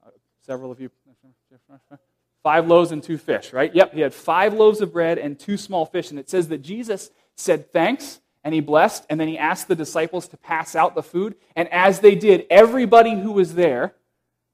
Uh, 0.05 0.09
several 0.41 0.71
of 0.71 0.81
you. 0.81 0.89
Five 2.43 2.67
loaves 2.67 2.91
and 2.91 3.01
two 3.01 3.17
fish, 3.17 3.53
right? 3.53 3.73
Yep, 3.73 3.93
he 3.93 4.01
had 4.01 4.13
five 4.13 4.53
loaves 4.53 4.81
of 4.81 4.91
bread 4.91 5.17
and 5.17 5.39
two 5.39 5.55
small 5.55 5.85
fish. 5.85 6.09
And 6.09 6.19
it 6.19 6.29
says 6.29 6.49
that 6.49 6.57
Jesus 6.57 7.09
said 7.37 7.71
thanks 7.71 8.19
and 8.43 8.53
he 8.53 8.59
blessed, 8.59 9.05
and 9.09 9.17
then 9.17 9.29
he 9.29 9.37
asked 9.37 9.69
the 9.69 9.75
disciples 9.75 10.27
to 10.27 10.35
pass 10.35 10.75
out 10.75 10.95
the 10.95 11.03
food. 11.03 11.35
And 11.55 11.69
as 11.71 12.01
they 12.01 12.15
did, 12.15 12.45
everybody 12.49 13.17
who 13.17 13.31
was 13.31 13.55
there 13.55 13.93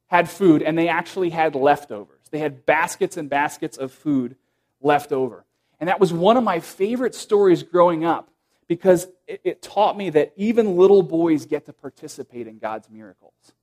had 0.09 0.29
food, 0.29 0.61
and 0.61 0.77
they 0.77 0.89
actually 0.89 1.29
had 1.29 1.55
leftovers. 1.55 2.19
They 2.31 2.39
had 2.39 2.65
baskets 2.65 3.15
and 3.15 3.29
baskets 3.29 3.77
of 3.77 3.91
food 3.91 4.35
left 4.81 5.11
over. 5.11 5.45
And 5.79 5.87
that 5.87 5.99
was 5.99 6.11
one 6.11 6.35
of 6.35 6.43
my 6.43 6.59
favorite 6.59 7.15
stories 7.15 7.63
growing 7.63 8.03
up 8.03 8.29
because 8.67 9.07
it, 9.27 9.41
it 9.43 9.61
taught 9.61 9.97
me 9.97 10.09
that 10.11 10.33
even 10.35 10.75
little 10.77 11.03
boys 11.03 11.45
get 11.45 11.65
to 11.67 11.73
participate 11.73 12.47
in 12.47 12.57
God's 12.57 12.89
miracles. 12.89 13.53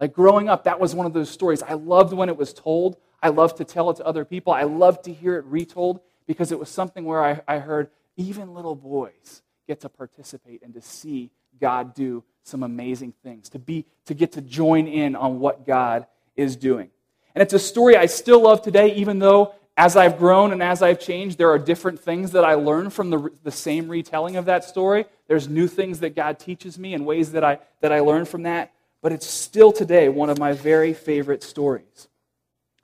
Like 0.00 0.12
growing 0.12 0.48
up, 0.48 0.64
that 0.64 0.80
was 0.80 0.94
one 0.94 1.06
of 1.06 1.12
those 1.12 1.30
stories. 1.30 1.62
I 1.62 1.74
loved 1.74 2.12
when 2.12 2.28
it 2.28 2.36
was 2.36 2.52
told. 2.52 2.96
I 3.22 3.28
loved 3.28 3.56
to 3.58 3.64
tell 3.64 3.90
it 3.90 3.96
to 3.96 4.06
other 4.06 4.24
people. 4.24 4.52
I 4.52 4.64
loved 4.64 5.04
to 5.04 5.12
hear 5.12 5.36
it 5.36 5.44
retold 5.46 6.00
because 6.26 6.52
it 6.52 6.58
was 6.58 6.68
something 6.68 7.04
where 7.04 7.24
I, 7.24 7.40
I 7.46 7.58
heard 7.58 7.90
even 8.16 8.54
little 8.54 8.74
boys 8.74 9.42
get 9.66 9.80
to 9.80 9.88
participate 9.88 10.62
and 10.62 10.74
to 10.74 10.80
see 10.80 11.30
God 11.60 11.94
do 11.94 12.24
some 12.44 12.62
amazing 12.62 13.12
things, 13.22 13.48
to, 13.50 13.58
be, 13.58 13.84
to 14.06 14.14
get 14.14 14.32
to 14.32 14.40
join 14.40 14.86
in 14.86 15.16
on 15.16 15.40
what 15.40 15.66
God 15.66 16.06
is 16.36 16.56
doing. 16.56 16.90
And 17.34 17.42
it's 17.42 17.54
a 17.54 17.58
story 17.58 17.96
I 17.96 18.06
still 18.06 18.42
love 18.42 18.62
today, 18.62 18.94
even 18.94 19.18
though 19.18 19.54
as 19.76 19.96
I've 19.96 20.18
grown 20.18 20.52
and 20.52 20.62
as 20.62 20.82
I've 20.82 21.00
changed, 21.00 21.36
there 21.36 21.50
are 21.50 21.58
different 21.58 21.98
things 21.98 22.30
that 22.30 22.44
I 22.44 22.54
learn 22.54 22.90
from 22.90 23.10
the, 23.10 23.30
the 23.42 23.50
same 23.50 23.88
retelling 23.88 24.36
of 24.36 24.44
that 24.44 24.62
story. 24.62 25.06
There's 25.26 25.48
new 25.48 25.66
things 25.66 25.98
that 26.00 26.14
God 26.14 26.38
teaches 26.38 26.78
me 26.78 26.94
and 26.94 27.04
ways 27.04 27.32
that 27.32 27.42
I, 27.42 27.58
that 27.80 27.92
I 27.92 27.98
learn 28.00 28.24
from 28.24 28.44
that 28.44 28.70
but 29.04 29.12
it's 29.12 29.26
still 29.26 29.70
today 29.70 30.08
one 30.08 30.30
of 30.30 30.38
my 30.38 30.54
very 30.54 30.94
favorite 30.94 31.42
stories. 31.42 32.08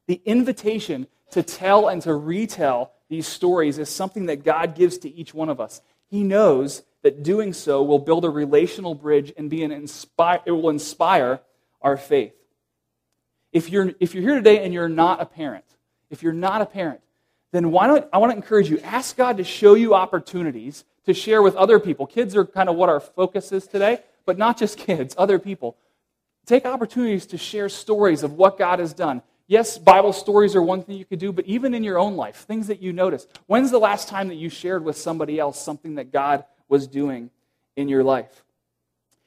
The 0.06 0.20
invitation 0.26 1.06
to 1.30 1.42
tell 1.42 1.88
and 1.88 2.02
to 2.02 2.12
retell 2.12 2.92
these 3.08 3.26
stories 3.26 3.78
is 3.78 3.88
something 3.88 4.26
that 4.26 4.44
God 4.44 4.74
gives 4.74 4.98
to 4.98 5.08
each 5.08 5.32
one 5.32 5.48
of 5.48 5.60
us. 5.60 5.80
He 6.10 6.22
knows 6.22 6.82
that 7.02 7.22
doing 7.22 7.52
so 7.52 7.82
will 7.82 7.98
build 7.98 8.24
a 8.24 8.30
relational 8.30 8.94
bridge 8.94 9.32
and 9.36 9.48
be 9.48 9.62
an 9.62 9.72
inspire, 9.72 10.40
it 10.44 10.50
will 10.50 10.70
inspire 10.70 11.40
our 11.80 11.96
faith. 11.96 12.34
If 13.52 13.70
you're, 13.70 13.92
if 14.00 14.14
you're 14.14 14.22
here 14.22 14.36
today 14.36 14.64
and 14.64 14.72
you're 14.72 14.88
not 14.88 15.20
a 15.20 15.26
parent, 15.26 15.64
if 16.10 16.22
you're 16.22 16.32
not 16.32 16.60
a 16.60 16.66
parent, 16.66 17.00
then 17.52 17.70
why 17.70 17.86
don't 17.86 18.06
I 18.12 18.18
want 18.18 18.30
to 18.32 18.36
encourage 18.36 18.70
you, 18.70 18.78
ask 18.80 19.16
God 19.16 19.38
to 19.38 19.44
show 19.44 19.74
you 19.74 19.94
opportunities 19.94 20.84
to 21.06 21.14
share 21.14 21.42
with 21.42 21.56
other 21.56 21.80
people. 21.80 22.06
Kids 22.06 22.36
are 22.36 22.44
kind 22.44 22.68
of 22.68 22.76
what 22.76 22.88
our 22.88 23.00
focus 23.00 23.52
is 23.52 23.66
today, 23.66 23.98
but 24.26 24.38
not 24.38 24.58
just 24.58 24.78
kids, 24.78 25.14
other 25.18 25.38
people. 25.38 25.76
Take 26.46 26.64
opportunities 26.64 27.26
to 27.26 27.38
share 27.38 27.68
stories 27.68 28.22
of 28.22 28.32
what 28.32 28.58
God 28.58 28.78
has 28.78 28.92
done. 28.92 29.22
Yes, 29.46 29.78
Bible 29.78 30.12
stories 30.12 30.54
are 30.54 30.62
one 30.62 30.82
thing 30.82 30.96
you 30.96 31.04
could 31.04 31.18
do, 31.18 31.32
but 31.32 31.46
even 31.46 31.74
in 31.74 31.82
your 31.82 31.98
own 31.98 32.16
life, 32.16 32.36
things 32.36 32.68
that 32.68 32.80
you 32.80 32.92
notice. 32.92 33.26
When's 33.46 33.72
the 33.72 33.80
last 33.80 34.08
time 34.08 34.28
that 34.28 34.36
you 34.36 34.48
shared 34.48 34.84
with 34.84 34.96
somebody 34.96 35.40
else 35.40 35.60
something 35.60 35.96
that 35.96 36.12
God 36.12 36.44
was 36.70 36.86
doing 36.86 37.30
in 37.76 37.88
your 37.88 38.02
life? 38.02 38.44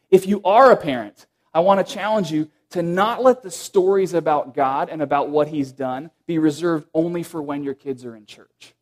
If 0.10 0.28
you 0.28 0.42
are 0.44 0.72
a 0.72 0.78
parent, 0.78 1.28
I 1.54 1.60
want 1.60 1.86
to 1.86 1.94
challenge 1.94 2.32
you 2.32 2.50
to 2.72 2.82
not 2.82 3.22
let 3.22 3.44
the 3.44 3.52
stories 3.52 4.16
about 4.16 4.56
God 4.56 4.90
and 4.90 5.02
about 5.02 5.30
what 5.30 5.48
He's 5.48 5.72
done 5.72 6.10
be 6.26 6.40
reserved 6.40 6.88
only 6.94 7.22
for 7.22 7.42
when 7.42 7.64
your 7.64 7.76
kids 7.76 8.04
are 8.06 8.16
in 8.16 8.26
church. 8.26 8.74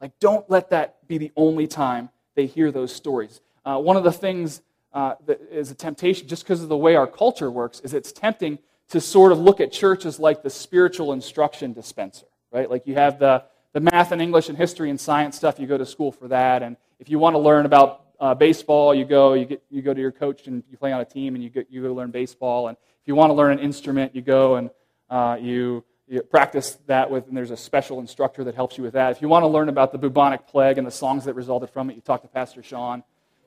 Like, 0.00 0.18
don't 0.18 0.48
let 0.48 0.70
that 0.70 1.06
be 1.06 1.18
the 1.18 1.32
only 1.36 1.66
time 1.66 2.08
they 2.34 2.46
hear 2.46 2.72
those 2.72 2.94
stories. 2.94 3.40
Uh, 3.64 3.78
one 3.78 3.96
of 3.96 4.04
the 4.04 4.12
things 4.12 4.62
uh, 4.94 5.16
that 5.26 5.40
is 5.50 5.70
a 5.70 5.74
temptation, 5.74 6.26
just 6.28 6.44
because 6.44 6.62
of 6.62 6.68
the 6.68 6.76
way 6.76 6.94
our 6.94 7.06
culture 7.06 7.50
works, 7.50 7.80
is 7.80 7.92
it's 7.92 8.12
tempting 8.12 8.58
to 8.88 9.00
sort 9.00 9.32
of 9.32 9.38
look 9.38 9.60
at 9.60 9.70
church 9.72 10.06
as 10.06 10.18
like 10.18 10.42
the 10.42 10.50
spiritual 10.50 11.12
instruction 11.12 11.72
dispenser, 11.72 12.26
right? 12.50 12.70
Like 12.70 12.86
you 12.86 12.94
have 12.94 13.18
the, 13.18 13.44
the 13.72 13.80
math 13.80 14.12
and 14.12 14.22
English 14.22 14.48
and 14.48 14.56
history 14.56 14.88
and 14.88 14.98
science 14.98 15.36
stuff, 15.36 15.58
you 15.58 15.66
go 15.66 15.76
to 15.76 15.84
school 15.84 16.12
for 16.12 16.28
that. 16.28 16.62
And 16.62 16.76
if 16.98 17.08
you 17.08 17.18
want 17.18 17.34
to 17.34 17.38
learn 17.38 17.66
about 17.66 18.04
uh, 18.20 18.34
baseball, 18.34 18.94
you 18.94 19.04
go, 19.04 19.34
you, 19.34 19.44
get, 19.44 19.62
you 19.70 19.82
go 19.82 19.94
to 19.94 20.00
your 20.00 20.10
coach 20.12 20.46
and 20.46 20.62
you 20.70 20.76
play 20.76 20.92
on 20.92 21.00
a 21.00 21.04
team 21.04 21.34
and 21.34 21.44
you, 21.44 21.50
get, 21.50 21.68
you 21.70 21.82
go 21.82 21.92
learn 21.94 22.10
baseball. 22.10 22.68
And 22.68 22.76
if 22.76 23.06
you 23.08 23.14
want 23.14 23.30
to 23.30 23.34
learn 23.34 23.52
an 23.52 23.60
instrument, 23.60 24.14
you 24.14 24.22
go 24.22 24.56
and 24.56 24.70
uh, 25.08 25.36
you, 25.40 25.84
you 26.08 26.22
practice 26.22 26.78
that 26.86 27.10
with, 27.10 27.28
and 27.28 27.36
there's 27.36 27.50
a 27.50 27.56
special 27.56 28.00
instructor 28.00 28.44
that 28.44 28.54
helps 28.54 28.76
you 28.76 28.84
with 28.84 28.94
that. 28.94 29.12
If 29.12 29.22
you 29.22 29.28
want 29.28 29.44
to 29.44 29.48
learn 29.48 29.68
about 29.68 29.92
the 29.92 29.98
bubonic 29.98 30.48
plague 30.48 30.78
and 30.78 30.86
the 30.86 30.90
songs 30.90 31.24
that 31.26 31.34
resulted 31.34 31.70
from 31.70 31.90
it, 31.90 31.94
you 31.94 32.00
talk 32.00 32.22
to 32.22 32.28
Pastor 32.28 32.62
Sean. 32.62 33.02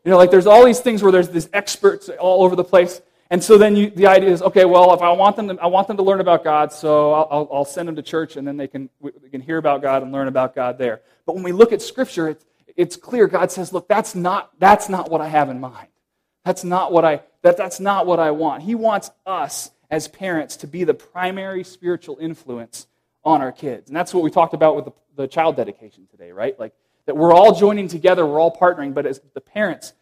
You 0.05 0.11
know, 0.11 0.17
like 0.17 0.31
there's 0.31 0.47
all 0.47 0.65
these 0.65 0.79
things 0.79 1.03
where 1.03 1.11
there's 1.11 1.29
these 1.29 1.49
experts 1.53 2.09
all 2.09 2.43
over 2.43 2.55
the 2.55 2.63
place. 2.63 3.01
And 3.29 3.43
so 3.43 3.57
then 3.57 3.75
you, 3.75 3.89
the 3.89 4.07
idea 4.07 4.29
is, 4.29 4.41
okay, 4.41 4.65
well, 4.65 4.93
if 4.93 5.01
I 5.01 5.11
want 5.11 5.35
them 5.35 5.47
to, 5.49 5.61
I 5.61 5.67
want 5.67 5.87
them 5.87 5.97
to 5.97 6.03
learn 6.03 6.19
about 6.19 6.43
God, 6.43 6.73
so 6.73 7.13
I'll, 7.13 7.47
I'll 7.51 7.65
send 7.65 7.87
them 7.87 7.95
to 7.95 8.01
church, 8.01 8.35
and 8.35 8.45
then 8.47 8.57
they 8.57 8.67
can, 8.67 8.89
they 9.01 9.29
can 9.29 9.41
hear 9.41 9.57
about 9.57 9.81
God 9.81 10.03
and 10.03 10.11
learn 10.11 10.27
about 10.27 10.53
God 10.53 10.77
there. 10.77 11.01
But 11.25 11.35
when 11.35 11.43
we 11.43 11.51
look 11.51 11.71
at 11.71 11.81
Scripture, 11.81 12.29
it's, 12.29 12.45
it's 12.75 12.95
clear. 12.95 13.27
God 13.27 13.51
says, 13.51 13.73
look, 13.73 13.87
that's 13.87 14.15
not, 14.15 14.51
that's 14.59 14.89
not 14.89 15.09
what 15.09 15.21
I 15.21 15.27
have 15.27 15.49
in 15.49 15.59
mind. 15.59 15.87
That's 16.45 16.63
not 16.63 16.91
what 16.91 17.05
I, 17.05 17.21
that, 17.43 17.57
that's 17.57 17.79
not 17.79 18.05
what 18.05 18.19
I 18.19 18.31
want. 18.31 18.63
He 18.63 18.75
wants 18.75 19.11
us 19.25 19.71
as 19.89 20.07
parents 20.07 20.57
to 20.57 20.67
be 20.67 20.83
the 20.83 20.93
primary 20.93 21.63
spiritual 21.63 22.17
influence 22.19 22.87
on 23.23 23.41
our 23.41 23.51
kids. 23.51 23.89
And 23.89 23.95
that's 23.95 24.13
what 24.13 24.23
we 24.23 24.31
talked 24.31 24.53
about 24.53 24.75
with 24.75 24.85
the, 24.85 24.91
the 25.15 25.27
child 25.27 25.55
dedication 25.55 26.07
today, 26.09 26.31
right? 26.31 26.59
Like, 26.59 26.73
that 27.05 27.17
we're 27.17 27.33
all 27.33 27.53
joining 27.53 27.87
together, 27.87 28.25
we're 28.25 28.39
all 28.39 28.55
partnering, 28.55 28.93
but 28.93 29.05
as 29.05 29.19
the 29.33 29.41
parents, 29.41 29.93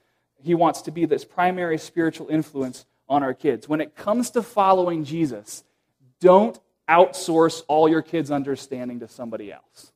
he 0.42 0.54
wants 0.54 0.82
to 0.84 0.92
be 0.92 1.06
this 1.06 1.26
primary 1.26 1.78
spiritual 1.78 2.28
influence 2.30 2.86
on 3.08 3.24
our 3.24 3.34
kids. 3.34 3.68
When 3.68 3.82
it 3.82 3.96
comes 3.96 4.32
to 4.32 4.44
following 4.44 5.04
Jesus, 5.04 5.64
don't 6.20 6.60
outsource 6.90 7.64
all 7.68 7.88
your 7.88 8.02
kids' 8.02 8.32
understanding 8.32 9.00
to 9.00 9.08
somebody 9.08 9.52
else. 9.52 9.92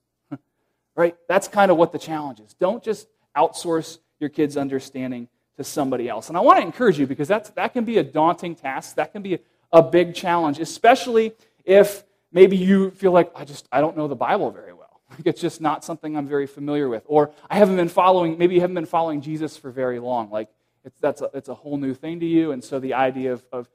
Right? 0.96 1.16
That's 1.28 1.48
kind 1.48 1.72
of 1.72 1.78
what 1.78 1.92
the 1.92 2.00
challenge 2.00 2.40
is. 2.40 2.54
Don't 2.54 2.84
just 2.84 3.08
outsource 3.36 4.00
your 4.20 4.30
kids' 4.30 4.58
understanding 4.58 5.28
to 5.58 5.64
somebody 5.64 6.10
else. 6.10 6.30
And 6.30 6.38
I 6.38 6.42
want 6.42 6.60
to 6.60 6.66
encourage 6.66 6.98
you 6.98 7.08
because 7.08 7.28
that's, 7.28 7.50
that 7.52 7.74
can 7.74 7.86
be 7.86 7.98
a 7.98 8.04
daunting 8.04 8.56
task. 8.56 8.96
That 8.96 9.12
can 9.12 9.22
be 9.22 9.40
a, 9.72 9.82
big 9.82 10.14
challenge, 10.14 10.60
especially 10.60 11.34
if 11.66 12.04
maybe 12.32 12.56
you 12.56 12.92
feel 12.92 13.12
like, 13.12 13.32
I 13.36 13.44
just, 13.44 13.68
I 13.72 13.82
don't 13.82 13.98
know 13.98 14.08
the 14.08 14.16
Bible 14.16 14.52
very 14.52 14.74
well. 14.74 14.80
Like 15.10 15.28
it's 15.28 15.42
just 15.42 15.62
not 15.62 15.84
something 15.84 16.18
I'm 16.18 16.28
very 16.28 16.48
familiar 16.48 16.90
with. 16.90 17.04
Or 17.06 17.32
I 17.48 17.58
haven't 17.58 17.76
been 17.76 17.90
following, 17.90 18.38
maybe 18.40 18.56
you 18.56 18.62
haven't 18.62 18.74
been 18.74 18.88
following 18.88 19.22
Jesus 19.22 19.58
for 19.58 19.70
very 19.70 20.00
long. 20.00 20.32
Like 20.32 20.50
it's, 20.84 21.00
that's 21.00 21.22
a, 21.22 21.30
it's 21.36 21.50
a 21.50 21.54
whole 21.54 21.78
new 21.78 21.94
thing 21.94 22.20
to 22.20 22.26
you. 22.26 22.52
And 22.52 22.64
so 22.64 22.80
the 22.80 22.96
idea 22.96 23.34
of, 23.34 23.44
of 23.52 23.68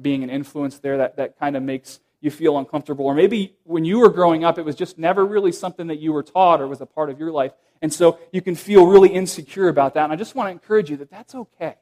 being 0.00 0.22
an 0.22 0.30
influence 0.30 0.78
there, 0.78 0.98
that, 0.98 1.16
that 1.16 1.38
kind 1.38 1.56
of 1.56 1.64
makes 1.64 1.98
you 2.20 2.30
feel 2.30 2.58
uncomfortable. 2.58 3.06
Or 3.06 3.14
maybe 3.14 3.56
when 3.64 3.84
you 3.84 3.98
were 4.00 4.10
growing 4.10 4.44
up, 4.44 4.58
it 4.58 4.64
was 4.64 4.74
just 4.74 4.98
never 4.98 5.24
really 5.24 5.52
something 5.52 5.86
that 5.88 5.98
you 5.98 6.12
were 6.12 6.22
taught 6.22 6.60
or 6.60 6.66
was 6.66 6.80
a 6.80 6.86
part 6.86 7.10
of 7.10 7.18
your 7.18 7.30
life. 7.30 7.52
And 7.80 7.92
so 7.92 8.18
you 8.32 8.42
can 8.42 8.54
feel 8.54 8.86
really 8.86 9.10
insecure 9.10 9.68
about 9.68 9.94
that. 9.94 10.04
And 10.04 10.12
I 10.12 10.16
just 10.16 10.34
want 10.34 10.48
to 10.48 10.52
encourage 10.52 10.90
you 10.90 10.96
that 10.96 11.10
that's 11.10 11.34
okay. 11.34 11.76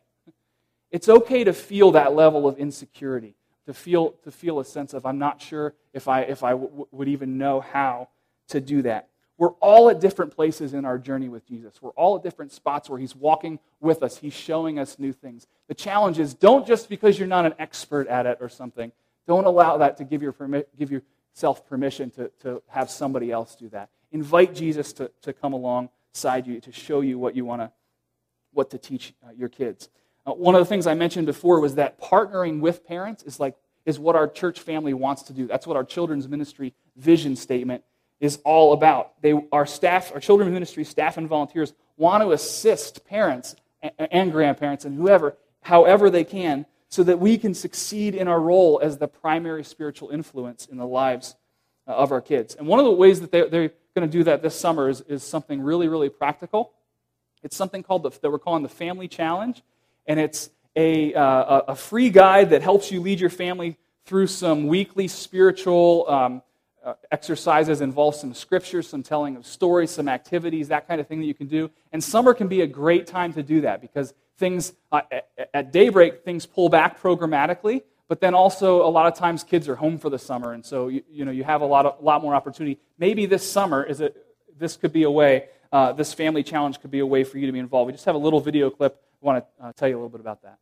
It's 0.91 1.09
okay 1.09 1.45
to 1.45 1.53
feel 1.53 1.93
that 1.93 2.15
level 2.15 2.47
of 2.47 2.59
insecurity, 2.59 3.35
to 3.67 3.75
feel, 3.75 4.11
to 4.25 4.31
feel 4.31 4.61
a 4.61 4.65
sense 4.65 4.95
of, 4.95 5.07
I'm 5.07 5.19
not 5.19 5.41
sure 5.41 5.75
if 5.93 6.07
I, 6.07 6.23
if 6.23 6.45
I 6.45 6.51
w- 6.51 6.87
would 6.91 7.09
even 7.09 7.39
know 7.39 7.61
how 7.61 8.09
to 8.49 8.61
do 8.61 8.83
that. 8.83 9.09
We're 9.39 9.53
all 9.61 9.91
at 9.91 10.01
different 10.01 10.35
places 10.35 10.73
in 10.73 10.85
our 10.85 10.99
journey 10.99 11.29
with 11.29 11.47
Jesus. 11.47 11.83
We're 11.83 11.91
all 11.91 12.17
at 12.17 12.23
different 12.23 12.53
spots 12.53 12.89
where 12.89 12.99
He's 12.99 13.15
walking 13.15 13.59
with 13.81 14.03
us, 14.03 14.17
He's 14.17 14.33
showing 14.33 14.79
us 14.79 14.99
new 14.99 15.13
things. 15.13 15.47
The 15.69 15.75
challenge 15.75 16.19
is 16.19 16.33
don't 16.33 16.67
just 16.67 16.89
because 16.89 17.19
you're 17.19 17.29
not 17.29 17.45
an 17.45 17.55
expert 17.59 18.09
at 18.09 18.25
it 18.25 18.39
or 18.41 18.49
something, 18.49 18.93
don't 19.27 19.45
allow 19.45 19.79
that 19.79 19.97
to 19.99 20.05
give, 20.05 20.23
your 20.23 20.35
give 20.79 20.91
yourself 20.91 21.67
permission 21.67 22.11
to, 22.13 22.31
to 22.43 22.63
have 22.69 22.91
somebody 22.91 23.31
else 23.31 23.55
do 23.55 23.69
that. 23.71 23.91
Invite 24.13 24.55
Jesus 24.55 24.93
to, 24.95 25.11
to 25.23 25.33
come 25.33 25.53
alongside 25.53 26.47
you 26.47 26.61
to 26.61 26.73
show 26.73 27.01
you 27.01 27.19
what 27.19 27.37
you 27.37 27.45
want 27.45 27.63
to 27.63 27.71
what 28.53 28.71
to 28.71 28.79
teach 28.79 29.13
uh, 29.23 29.31
your 29.37 29.51
kids. 29.51 29.91
Uh, 30.25 30.33
one 30.33 30.55
of 30.55 30.61
the 30.61 30.65
things 30.65 30.87
I 30.87 30.95
mentioned 30.95 31.27
before 31.27 31.61
was 31.61 31.75
that 31.75 32.01
partnering 32.01 32.61
with 32.61 32.87
parents 32.87 33.23
is 33.23 33.39
like 33.39 33.55
is 33.85 33.99
what 33.99 34.17
our 34.17 34.27
church 34.27 34.61
family 34.61 34.95
wants 34.95 35.23
to 35.25 35.33
do. 35.33 35.47
That's 35.47 35.67
what 35.67 35.77
our 35.77 35.85
children's 35.85 36.29
ministry 36.29 36.75
vision 36.97 37.37
statement 37.37 37.85
is 38.19 38.41
all 38.45 38.73
about. 38.73 39.21
They, 39.23 39.35
our 39.53 39.67
staff, 39.67 40.11
our 40.13 40.21
children's 40.21 40.53
ministry 40.53 40.85
staff 40.85 41.17
and 41.17 41.29
volunteers 41.29 41.73
want 41.97 42.23
to 42.23 42.33
assist 42.33 43.05
parents 43.05 43.55
and 43.99 44.33
grandparents 44.33 44.85
and 44.85 44.97
whoever, 44.97 45.37
however 45.61 46.11
they 46.11 46.25
can, 46.25 46.67
so 46.89 47.03
that 47.03 47.19
we 47.19 47.37
can 47.39 47.55
succeed 47.55 48.15
in 48.15 48.29
our 48.29 48.41
role 48.41 48.81
as 48.83 48.99
the 48.99 49.09
primary 49.09 49.65
spiritual 49.65 50.11
influence 50.11 50.67
in 50.67 50.79
the 50.79 50.87
lives 50.87 51.37
uh, 51.87 51.93
of 51.93 52.13
our 52.13 52.21
kids. 52.21 52.55
And 52.55 52.67
one 52.67 52.79
of 52.79 52.85
the 52.85 52.93
ways 52.93 53.21
that 53.21 53.33
they're, 53.33 53.71
going 53.95 54.11
to 54.11 54.19
do 54.19 54.25
that 54.25 54.43
this 54.43 54.55
summer 54.55 54.91
is, 54.91 55.01
is 55.03 55.23
something 55.23 55.63
really, 55.63 55.89
really 55.89 56.11
practical. 56.11 56.73
It's 57.43 57.57
something 57.57 57.83
called 57.83 58.03
the, 58.03 58.11
that 58.21 58.31
we're 58.31 58.39
calling 58.39 58.63
the 58.63 58.69
Family 58.69 59.09
Challenge, 59.09 59.63
and 60.07 60.21
it's 60.21 60.51
a, 60.77 61.15
uh, 61.15 61.63
a 61.69 61.75
free 61.75 62.11
guide 62.11 62.51
that 62.51 62.61
helps 62.61 62.93
you 62.93 63.01
lead 63.01 63.21
your 63.21 63.31
family 63.31 63.79
through 64.05 64.27
some 64.27 64.67
weekly 64.67 65.09
spiritual 65.09 66.05
um, 66.11 66.43
uh, 66.85 66.95
exercises 67.11 67.81
involve 67.81 68.15
some 68.15 68.33
scriptures, 68.33 68.87
some 68.87 69.03
telling 69.03 69.35
of 69.35 69.45
stories, 69.45 69.91
some 69.91 70.09
activities, 70.09 70.69
that 70.69 70.87
kind 70.87 71.01
of 71.01 71.09
thing 71.09 71.19
that 71.19 71.27
you 71.27 71.35
can 71.35 71.49
do. 71.49 71.69
And 71.91 72.03
summer 72.03 72.33
can 72.33 72.47
be 72.47 72.61
a 72.61 72.67
great 72.67 73.09
time 73.09 73.33
to 73.33 73.43
do 73.43 73.63
that 73.63 73.81
because 73.81 74.15
things, 74.37 74.73
uh, 74.93 75.03
at 75.53 75.73
daybreak, 75.73 76.25
things 76.25 76.47
pull 76.47 76.69
back 76.69 77.01
programmatically, 77.01 77.83
but 78.09 78.21
then 78.21 78.35
also 78.35 78.87
a 78.87 78.89
lot 78.89 79.07
of 79.07 79.19
times 79.19 79.43
kids 79.43 79.69
are 79.69 79.77
home 79.77 79.99
for 79.99 80.11
the 80.11 80.19
summer, 80.19 80.53
and 80.53 80.65
so 80.65 80.89
you, 80.89 81.03
you 81.11 81.25
know, 81.25 81.31
you 81.31 81.45
have 81.45 81.61
a 81.61 81.67
lot, 81.67 81.87
of, 81.87 82.01
a 82.01 82.05
lot 82.05 82.23
more 82.23 82.35
opportunity. 82.35 82.79
Maybe 82.99 83.27
this 83.27 83.49
summer, 83.51 83.83
is 83.83 84.01
it, 84.01 84.17
this 84.59 84.77
could 84.77 84.93
be 84.93 85.03
a 85.03 85.11
way, 85.11 85.47
uh, 85.73 85.93
this 85.93 86.15
family 86.15 86.43
challenge 86.43 86.81
could 86.81 86.91
be 86.91 87.01
a 87.01 87.07
way 87.07 87.25
for 87.25 87.39
you 87.39 87.47
to 87.47 87.53
be 87.53 87.59
involved. 87.59 87.87
We 87.87 87.93
just 87.93 88.05
have 88.05 88.15
a 88.15 88.19
little 88.19 88.41
video 88.41 88.71
clip. 88.71 89.01
I 89.23 89.27
want 89.27 89.45
to 89.45 89.65
uh, 89.65 89.73
tell 89.73 89.89
you 89.89 89.97
a 89.97 89.99
little 89.99 90.11
bit 90.11 90.21
about 90.21 90.43
that. 90.43 90.59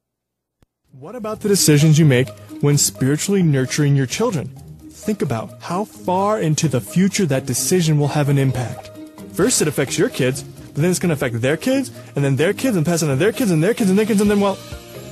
What 0.93 1.17
about 1.17 1.41
the 1.41 1.49
decisions 1.49 1.99
you 1.99 2.05
make 2.05 2.29
when 2.61 2.79
spiritually 2.79 3.43
nurturing 3.43 3.97
your 3.97 4.07
children? 4.07 4.57
think 5.05 5.21
about 5.21 5.61
how 5.61 5.85
far 5.85 6.41
into 6.41 6.67
the 6.67 6.81
future 6.81 7.27
that 7.27 7.45
decision 7.45 7.99
will 7.99 8.09
have 8.09 8.31
an 8.31 8.39
impact. 8.39 8.91
First, 9.35 9.61
it 9.61 9.69
affects 9.69 9.99
your 9.99 10.09
kids, 10.09 10.45
but 10.75 10.83
then 10.83 10.91
it's 10.91 10.99
going 10.99 11.09
to 11.09 11.15
affect 11.15 11.41
their 11.41 11.57
kids, 11.57 11.91
and 12.15 12.25
then 12.25 12.37
their 12.37 12.53
kids, 12.53 12.77
and 12.77 12.85
pass 12.85 13.03
on 13.03 13.09
to 13.09 13.17
their 13.17 13.33
kids, 13.33 13.51
and 13.51 13.63
their 13.63 13.75
kids, 13.75 13.89
and 13.89 13.99
their 13.99 14.07
kids, 14.07 14.21
and 14.21 14.31
then, 14.31 14.41
well, 14.41 14.59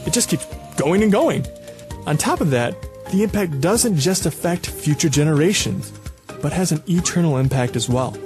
it 0.05 0.12
just 0.12 0.29
keeps 0.29 0.44
going 0.77 1.03
and 1.03 1.12
going. 1.12 1.46
On 2.07 2.16
top 2.16 2.40
of 2.40 2.51
that, 2.51 2.75
the 3.12 3.22
impact 3.22 3.61
doesn't 3.61 3.96
just 3.96 4.27
affect 4.27 4.66
future 4.66 5.09
generations, 5.09 5.92
but 6.40 6.53
has 6.53 6.72
an 6.72 6.83
eternal 6.88 7.38
impact 7.38 7.77
as 7.77 7.88
well. 7.88 8.16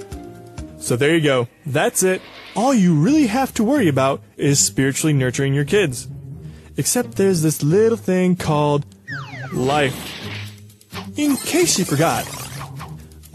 So 0.79 0.95
there 0.95 1.15
you 1.15 1.21
go. 1.21 1.47
That's 1.65 2.01
it. 2.01 2.21
All 2.55 2.73
you 2.73 2.95
really 2.95 3.27
have 3.27 3.53
to 3.55 3.63
worry 3.63 3.87
about 3.87 4.23
is 4.35 4.59
spiritually 4.59 5.13
nurturing 5.13 5.53
your 5.53 5.65
kids. 5.65 6.07
Except 6.77 7.15
there's 7.17 7.41
this 7.41 7.61
little 7.61 7.97
thing 7.97 8.35
called 8.35 8.85
life. 9.53 9.95
In 11.17 11.35
case 11.35 11.77
you 11.77 11.85
forgot, 11.85 12.25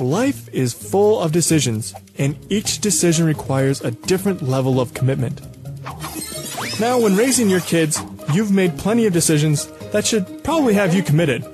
life 0.03 0.49
is 0.53 0.75
full 0.75 1.21
of 1.21 1.33
decisions, 1.33 1.95
and 2.19 2.37
each 2.51 2.81
decision 2.81 3.27
requires 3.27 3.81
a 3.81 3.91
different 3.91 4.43
level 4.43 4.81
of 4.81 4.95
commitment. 4.95 5.41
Now, 6.81 6.99
when 6.99 7.17
raising 7.17 7.49
your 7.49 7.61
kids, 7.61 8.01
you've 8.33 8.53
made 8.53 8.79
plenty 8.79 9.07
of 9.07 9.13
decisions 9.13 9.67
that 9.93 10.07
should 10.07 10.43
probably 10.45 10.75
have 10.75 10.95
you 10.95 11.03
committed. 11.03 11.47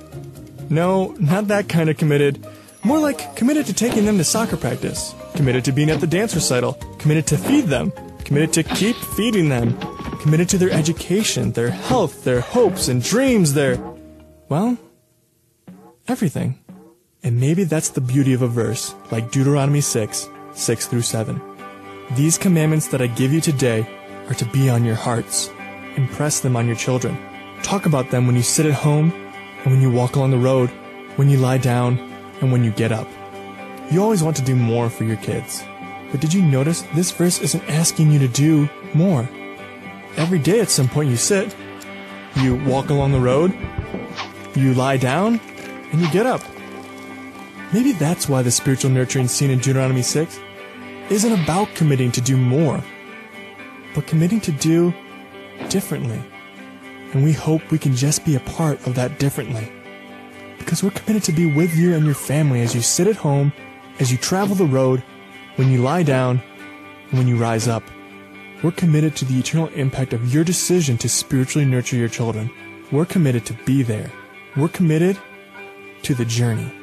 No, 0.69 1.15
not 1.19 1.47
that 1.47 1.67
kind 1.69 1.89
of 1.89 1.97
committed. 1.97 2.45
More 2.83 2.99
like 2.99 3.35
committed 3.35 3.65
to 3.65 3.73
taking 3.73 4.05
them 4.05 4.17
to 4.17 4.23
soccer 4.23 4.57
practice, 4.57 5.13
committed 5.35 5.65
to 5.65 5.71
being 5.71 5.89
at 5.89 5.99
the 5.99 6.07
dance 6.07 6.35
recital, 6.35 6.73
committed 6.97 7.27
to 7.27 7.37
feed 7.37 7.65
them, 7.65 7.91
committed 8.23 8.53
to 8.53 8.63
keep 8.63 8.95
feeding 8.95 9.49
them, 9.49 9.77
committed 10.19 10.47
to 10.49 10.57
their 10.57 10.69
education, 10.71 11.51
their 11.51 11.69
health, 11.69 12.23
their 12.23 12.41
hopes 12.41 12.87
and 12.87 13.03
dreams, 13.03 13.53
their. 13.53 13.77
Well, 14.47 14.77
everything. 16.07 16.58
And 17.23 17.39
maybe 17.39 17.65
that's 17.65 17.89
the 17.89 18.01
beauty 18.01 18.33
of 18.33 18.41
a 18.41 18.47
verse 18.47 18.95
like 19.11 19.31
Deuteronomy 19.31 19.81
6, 19.81 20.29
6 20.53 20.87
through 20.87 21.01
7. 21.01 21.41
These 22.15 22.37
commandments 22.37 22.87
that 22.87 23.01
I 23.01 23.07
give 23.07 23.33
you 23.33 23.41
today 23.41 23.85
are 24.27 24.35
to 24.35 24.45
be 24.45 24.69
on 24.69 24.85
your 24.85 24.95
hearts. 24.95 25.51
Impress 25.95 26.39
them 26.39 26.55
on 26.55 26.65
your 26.65 26.75
children. 26.75 27.17
Talk 27.61 27.85
about 27.85 28.09
them 28.09 28.25
when 28.25 28.35
you 28.35 28.41
sit 28.41 28.65
at 28.65 28.73
home 28.73 29.11
and 29.63 29.73
when 29.73 29.81
you 29.81 29.91
walk 29.91 30.15
along 30.15 30.31
the 30.31 30.37
road, 30.37 30.69
when 31.17 31.29
you 31.29 31.37
lie 31.37 31.57
down, 31.57 31.99
and 32.39 32.51
when 32.51 32.63
you 32.63 32.71
get 32.71 32.91
up. 32.91 33.07
You 33.91 34.01
always 34.01 34.23
want 34.23 34.37
to 34.37 34.43
do 34.43 34.55
more 34.55 34.89
for 34.89 35.03
your 35.03 35.17
kids. 35.17 35.63
But 36.11 36.21
did 36.21 36.33
you 36.33 36.41
notice 36.41 36.83
this 36.95 37.11
verse 37.11 37.41
isn't 37.41 37.69
asking 37.69 38.11
you 38.11 38.19
to 38.19 38.27
do 38.29 38.69
more? 38.93 39.27
Every 40.15 40.39
day 40.39 40.61
at 40.61 40.69
some 40.69 40.87
point 40.87 41.09
you 41.09 41.17
sit, 41.17 41.53
you 42.37 42.55
walk 42.65 42.89
along 42.89 43.11
the 43.11 43.19
road, 43.19 43.53
you 44.55 44.73
lie 44.73 44.97
down, 44.97 45.39
and 45.91 45.99
you 45.99 46.09
get 46.11 46.25
up. 46.25 46.41
Maybe 47.71 47.91
that's 47.91 48.27
why 48.27 48.41
the 48.41 48.51
spiritual 48.51 48.89
nurturing 48.89 49.27
seen 49.27 49.51
in 49.51 49.59
Deuteronomy 49.59 50.01
6 50.01 50.39
isn't 51.09 51.43
about 51.43 51.75
committing 51.75 52.11
to 52.13 52.21
do 52.21 52.35
more, 52.35 52.83
but 53.93 54.07
committing 54.07 54.41
to 54.41 54.51
do 54.51 54.93
differently. 55.69 56.21
And 57.13 57.23
we 57.23 57.31
hope 57.31 57.71
we 57.71 57.77
can 57.77 57.95
just 57.95 58.25
be 58.25 58.35
a 58.35 58.39
part 58.41 58.85
of 58.87 58.95
that 58.95 59.19
differently. 59.19 59.71
Because 60.57 60.83
we're 60.83 60.91
committed 60.91 61.23
to 61.23 61.31
be 61.31 61.51
with 61.51 61.75
you 61.75 61.95
and 61.95 62.05
your 62.05 62.15
family 62.15 62.61
as 62.61 62.73
you 62.73 62.81
sit 62.81 63.07
at 63.07 63.15
home, 63.15 63.53
as 63.99 64.11
you 64.11 64.17
travel 64.17 64.55
the 64.55 64.65
road, 64.65 65.03
when 65.55 65.71
you 65.71 65.81
lie 65.81 66.03
down, 66.03 66.41
and 67.09 67.17
when 67.17 67.27
you 67.27 67.35
rise 67.35 67.67
up. 67.67 67.83
We're 68.63 68.71
committed 68.71 69.15
to 69.17 69.25
the 69.25 69.39
eternal 69.39 69.67
impact 69.69 70.13
of 70.13 70.33
your 70.33 70.43
decision 70.43 70.97
to 70.99 71.09
spiritually 71.09 71.65
nurture 71.65 71.95
your 71.95 72.09
children. 72.09 72.51
We're 72.91 73.05
committed 73.05 73.45
to 73.45 73.53
be 73.65 73.83
there. 73.83 74.11
We're 74.57 74.69
committed 74.69 75.17
to 76.03 76.13
the 76.13 76.25
journey. 76.25 76.78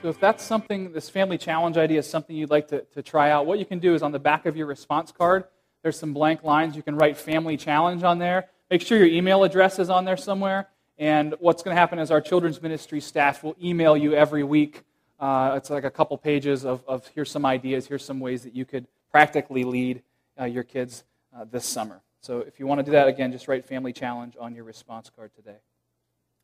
So, 0.00 0.08
if 0.08 0.20
that's 0.20 0.44
something, 0.44 0.92
this 0.92 1.08
family 1.08 1.38
challenge 1.38 1.76
idea 1.76 1.98
is 1.98 2.08
something 2.08 2.36
you'd 2.36 2.50
like 2.50 2.68
to, 2.68 2.82
to 2.94 3.02
try 3.02 3.30
out, 3.30 3.46
what 3.46 3.58
you 3.58 3.66
can 3.66 3.80
do 3.80 3.94
is 3.94 4.02
on 4.02 4.12
the 4.12 4.18
back 4.20 4.46
of 4.46 4.56
your 4.56 4.66
response 4.66 5.10
card, 5.10 5.44
there's 5.82 5.98
some 5.98 6.12
blank 6.12 6.44
lines. 6.44 6.76
You 6.76 6.82
can 6.84 6.96
write 6.96 7.16
family 7.16 7.56
challenge 7.56 8.04
on 8.04 8.18
there. 8.18 8.48
Make 8.70 8.82
sure 8.82 8.96
your 8.96 9.08
email 9.08 9.42
address 9.42 9.80
is 9.80 9.90
on 9.90 10.04
there 10.04 10.16
somewhere. 10.16 10.68
And 10.98 11.34
what's 11.40 11.62
going 11.64 11.74
to 11.74 11.80
happen 11.80 11.98
is 11.98 12.12
our 12.12 12.20
children's 12.20 12.62
ministry 12.62 13.00
staff 13.00 13.42
will 13.42 13.56
email 13.62 13.96
you 13.96 14.14
every 14.14 14.44
week. 14.44 14.82
Uh, 15.18 15.54
it's 15.56 15.70
like 15.70 15.84
a 15.84 15.90
couple 15.90 16.16
pages 16.16 16.64
of, 16.64 16.84
of, 16.86 17.06
here's 17.14 17.30
some 17.30 17.44
ideas, 17.44 17.88
here's 17.88 18.04
some 18.04 18.20
ways 18.20 18.42
that 18.44 18.54
you 18.54 18.64
could 18.64 18.86
practically 19.10 19.64
lead 19.64 20.02
uh, 20.40 20.44
your 20.44 20.62
kids 20.62 21.02
uh, 21.36 21.44
this 21.50 21.64
summer. 21.64 22.02
So 22.20 22.38
if 22.38 22.60
you 22.60 22.66
want 22.68 22.78
to 22.78 22.84
do 22.84 22.92
that, 22.92 23.08
again, 23.08 23.32
just 23.32 23.48
write 23.48 23.64
family 23.64 23.92
challenge 23.92 24.36
on 24.38 24.54
your 24.54 24.64
response 24.64 25.10
card 25.10 25.30
today. 25.34 25.58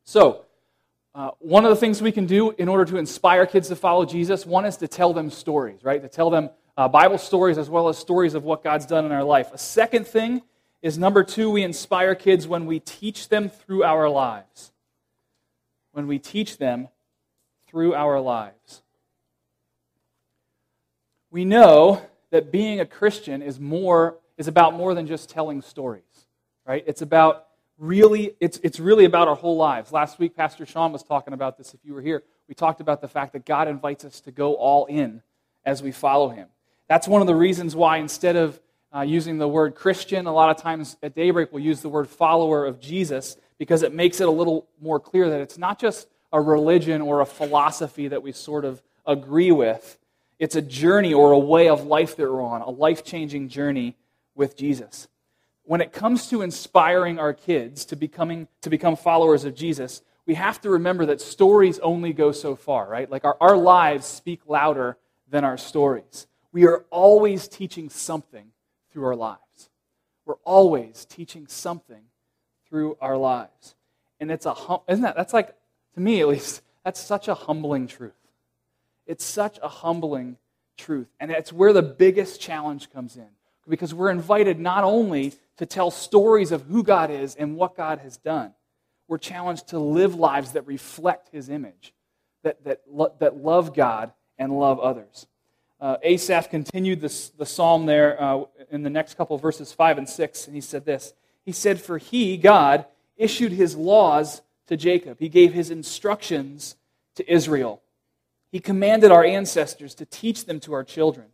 So, 0.03 0.45
uh, 1.15 1.31
one 1.39 1.63
of 1.63 1.69
the 1.69 1.77
things 1.77 2.01
we 2.01 2.11
can 2.11 2.25
do 2.25 2.51
in 2.51 2.67
order 2.67 2.83
to 2.83 2.97
inspire 2.97 3.45
kids 3.45 3.69
to 3.69 3.75
follow 3.75 4.03
Jesus, 4.03 4.45
one 4.45 4.65
is 4.65 4.75
to 4.77 4.87
tell 4.87 5.13
them 5.13 5.29
stories, 5.29 5.81
right? 5.81 6.01
To 6.01 6.09
tell 6.09 6.29
them 6.29 6.49
uh, 6.75 6.89
Bible 6.89 7.17
stories 7.17 7.57
as 7.57 7.69
well 7.69 7.87
as 7.87 7.97
stories 7.97 8.33
of 8.33 8.43
what 8.43 8.61
God's 8.61 8.85
done 8.85 9.05
in 9.05 9.13
our 9.13 9.23
life. 9.23 9.47
A 9.53 9.57
second 9.57 10.05
thing 10.05 10.41
is 10.81 10.97
number 10.97 11.23
two, 11.23 11.49
we 11.49 11.63
inspire 11.63 12.15
kids 12.15 12.49
when 12.49 12.65
we 12.65 12.81
teach 12.81 13.29
them 13.29 13.49
through 13.49 13.85
our 13.85 14.09
lives. 14.09 14.73
When 15.93 16.05
we 16.05 16.19
teach 16.19 16.57
them 16.57 16.89
through 17.69 17.95
our 17.95 18.19
lives. 18.19 18.81
We 21.31 21.45
know 21.45 22.01
that 22.31 22.51
being 22.51 22.81
a 22.81 22.85
Christian 22.85 23.41
is 23.41 23.57
more 23.57 24.17
is 24.37 24.49
about 24.49 24.73
more 24.73 24.93
than 24.93 25.07
just 25.07 25.29
telling 25.29 25.61
stories, 25.61 26.03
right? 26.67 26.83
It's 26.85 27.01
about 27.01 27.47
really 27.77 28.35
it's 28.39 28.59
it's 28.63 28.79
really 28.79 29.05
about 29.05 29.27
our 29.27 29.35
whole 29.35 29.57
lives. 29.57 29.91
Last 29.91 30.19
week 30.19 30.35
Pastor 30.35 30.65
Sean 30.65 30.91
was 30.91 31.03
talking 31.03 31.33
about 31.33 31.57
this 31.57 31.73
if 31.73 31.79
you 31.83 31.93
were 31.93 32.01
here. 32.01 32.23
We 32.47 32.55
talked 32.55 32.81
about 32.81 33.01
the 33.01 33.07
fact 33.07 33.33
that 33.33 33.45
God 33.45 33.67
invites 33.67 34.05
us 34.05 34.21
to 34.21 34.31
go 34.31 34.55
all 34.55 34.85
in 34.85 35.21
as 35.65 35.81
we 35.81 35.91
follow 35.91 36.29
him. 36.29 36.47
That's 36.87 37.07
one 37.07 37.21
of 37.21 37.27
the 37.27 37.35
reasons 37.35 37.75
why 37.75 37.97
instead 37.97 38.35
of 38.35 38.59
uh, 38.95 39.01
using 39.01 39.37
the 39.37 39.47
word 39.47 39.75
Christian, 39.75 40.25
a 40.27 40.33
lot 40.33 40.49
of 40.49 40.61
times 40.61 40.95
at 41.03 41.15
daybreak 41.15 41.51
we'll 41.51 41.63
use 41.63 41.81
the 41.81 41.89
word 41.89 42.07
follower 42.07 42.65
of 42.65 42.79
Jesus 42.79 43.37
because 43.57 43.83
it 43.83 43.93
makes 43.93 44.21
it 44.21 44.27
a 44.27 44.31
little 44.31 44.67
more 44.81 44.99
clear 44.99 45.29
that 45.29 45.41
it's 45.41 45.57
not 45.57 45.79
just 45.79 46.07
a 46.31 46.39
religion 46.39 47.01
or 47.01 47.21
a 47.21 47.25
philosophy 47.25 48.07
that 48.07 48.21
we 48.21 48.31
sort 48.31 48.65
of 48.65 48.81
agree 49.05 49.51
with. 49.51 49.97
It's 50.37 50.55
a 50.55 50.61
journey 50.61 51.13
or 51.13 51.31
a 51.31 51.39
way 51.39 51.69
of 51.69 51.85
life 51.85 52.15
that 52.17 52.23
we're 52.23 52.41
on, 52.41 52.61
a 52.61 52.69
life 52.69 53.03
changing 53.03 53.49
journey 53.49 53.95
with 54.35 54.57
Jesus. 54.57 55.07
When 55.65 55.81
it 55.81 55.91
comes 55.91 56.29
to 56.29 56.41
inspiring 56.41 57.19
our 57.19 57.33
kids 57.33 57.85
to, 57.85 57.95
becoming, 57.95 58.47
to 58.61 58.69
become 58.69 58.95
followers 58.95 59.45
of 59.45 59.55
Jesus, 59.55 60.01
we 60.25 60.35
have 60.35 60.61
to 60.61 60.69
remember 60.69 61.05
that 61.07 61.21
stories 61.21 61.79
only 61.79 62.13
go 62.13 62.31
so 62.31 62.55
far, 62.55 62.87
right? 62.87 63.09
Like 63.09 63.25
our, 63.25 63.37
our 63.41 63.57
lives 63.57 64.05
speak 64.05 64.41
louder 64.47 64.97
than 65.29 65.43
our 65.43 65.57
stories. 65.57 66.27
We 66.51 66.65
are 66.65 66.85
always 66.89 67.47
teaching 67.47 67.89
something 67.89 68.51
through 68.91 69.05
our 69.05 69.15
lives. 69.15 69.69
We're 70.25 70.35
always 70.43 71.05
teaching 71.05 71.47
something 71.47 72.03
through 72.67 72.97
our 73.01 73.17
lives. 73.17 73.75
And 74.19 74.31
it's 74.31 74.45
a, 74.45 74.53
hum- 74.53 74.81
isn't 74.87 75.03
that, 75.03 75.15
that's 75.15 75.33
like, 75.33 75.55
to 75.93 75.99
me 75.99 76.21
at 76.21 76.27
least, 76.27 76.61
that's 76.83 76.99
such 76.99 77.27
a 77.27 77.33
humbling 77.33 77.87
truth. 77.87 78.13
It's 79.05 79.25
such 79.25 79.59
a 79.61 79.67
humbling 79.67 80.37
truth. 80.77 81.07
And 81.19 81.31
it's 81.31 81.53
where 81.53 81.73
the 81.73 81.83
biggest 81.83 82.41
challenge 82.41 82.91
comes 82.91 83.17
in. 83.17 83.29
Because 83.67 83.93
we're 83.93 84.11
invited 84.11 84.59
not 84.59 84.83
only 84.83 85.33
to 85.57 85.65
tell 85.65 85.89
stories 85.89 86.51
of 86.51 86.63
who 86.63 86.83
God 86.83 87.09
is 87.09 87.35
and 87.35 87.55
what 87.55 87.75
God 87.75 87.99
has 87.99 88.17
done, 88.17 88.53
we're 89.07 89.17
challenged 89.17 89.69
to 89.69 89.79
live 89.79 90.15
lives 90.15 90.53
that 90.53 90.65
reflect 90.67 91.29
his 91.31 91.49
image, 91.49 91.93
that, 92.43 92.63
that, 92.63 92.81
that 93.19 93.37
love 93.37 93.73
God 93.73 94.11
and 94.37 94.57
love 94.57 94.79
others. 94.79 95.27
Uh, 95.79 95.97
Asaph 96.03 96.49
continued 96.49 97.01
this, 97.01 97.29
the 97.29 97.45
psalm 97.45 97.85
there 97.85 98.21
uh, 98.21 98.43
in 98.71 98.83
the 98.83 98.89
next 98.89 99.15
couple 99.17 99.37
verses 99.37 99.71
5 99.71 99.99
and 99.99 100.09
6, 100.09 100.47
and 100.47 100.55
he 100.55 100.61
said 100.61 100.85
this. 100.85 101.13
He 101.43 101.51
said, 101.51 101.81
For 101.81 101.97
he, 101.97 102.37
God, 102.37 102.85
issued 103.17 103.51
his 103.51 103.75
laws 103.75 104.41
to 104.67 104.77
Jacob, 104.77 105.19
he 105.19 105.29
gave 105.29 105.53
his 105.53 105.69
instructions 105.69 106.75
to 107.15 107.31
Israel. 107.31 107.81
He 108.51 108.59
commanded 108.59 109.11
our 109.11 109.23
ancestors 109.23 109.93
to 109.95 110.05
teach 110.05 110.45
them 110.45 110.59
to 110.61 110.73
our 110.73 110.83
children, 110.83 111.27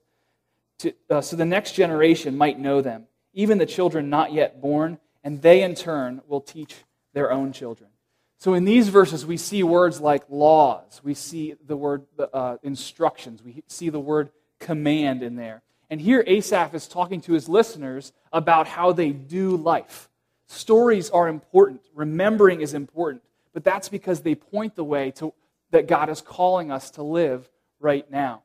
to, 0.81 0.93
uh, 1.09 1.21
so 1.21 1.35
the 1.35 1.45
next 1.45 1.73
generation 1.73 2.37
might 2.37 2.59
know 2.59 2.81
them, 2.81 3.07
even 3.33 3.57
the 3.57 3.65
children 3.65 4.09
not 4.09 4.33
yet 4.33 4.61
born, 4.61 4.99
and 5.23 5.41
they 5.41 5.63
in 5.63 5.75
turn 5.75 6.21
will 6.27 6.41
teach 6.41 6.75
their 7.13 7.31
own 7.31 7.53
children. 7.53 7.89
So 8.37 8.55
in 8.55 8.65
these 8.65 8.89
verses, 8.89 9.25
we 9.25 9.37
see 9.37 9.61
words 9.61 10.01
like 10.01 10.23
laws, 10.29 11.01
we 11.03 11.13
see 11.13 11.55
the 11.65 11.77
word 11.77 12.05
uh, 12.33 12.57
instructions, 12.63 13.43
we 13.43 13.63
see 13.67 13.89
the 13.89 13.99
word 13.99 14.31
command 14.59 15.21
in 15.21 15.35
there. 15.35 15.61
And 15.89 16.01
here 16.01 16.23
Asaph 16.25 16.73
is 16.73 16.87
talking 16.87 17.21
to 17.21 17.33
his 17.33 17.47
listeners 17.49 18.13
about 18.31 18.67
how 18.67 18.93
they 18.93 19.11
do 19.11 19.57
life. 19.57 20.09
Stories 20.47 21.09
are 21.09 21.27
important, 21.27 21.81
remembering 21.93 22.61
is 22.61 22.73
important, 22.73 23.21
but 23.53 23.63
that's 23.63 23.89
because 23.89 24.21
they 24.21 24.35
point 24.35 24.75
the 24.75 24.83
way 24.83 25.11
to 25.11 25.33
that 25.71 25.87
God 25.87 26.09
is 26.09 26.21
calling 26.21 26.71
us 26.71 26.91
to 26.91 27.03
live 27.03 27.49
right 27.79 28.09
now. 28.11 28.43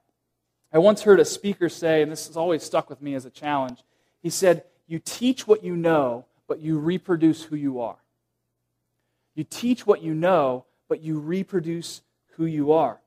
I 0.72 0.78
once 0.78 1.02
heard 1.02 1.20
a 1.20 1.24
speaker 1.24 1.68
say, 1.68 2.02
and 2.02 2.10
this 2.10 2.26
has 2.26 2.36
always 2.36 2.62
stuck 2.62 2.90
with 2.90 3.00
me 3.00 3.14
as 3.14 3.24
a 3.24 3.30
challenge, 3.30 3.82
he 4.22 4.30
said, 4.30 4.64
You 4.86 4.98
teach 4.98 5.46
what 5.46 5.62
you 5.62 5.76
know, 5.76 6.26
but 6.48 6.60
you 6.60 6.78
reproduce 6.78 7.44
who 7.44 7.56
you 7.56 7.80
are. 7.80 7.98
You 9.34 9.44
teach 9.44 9.86
what 9.86 10.02
you 10.02 10.14
know, 10.14 10.64
but 10.88 11.02
you 11.02 11.18
reproduce 11.18 12.02
who 12.36 12.46
you 12.46 12.72
are. 12.72 13.00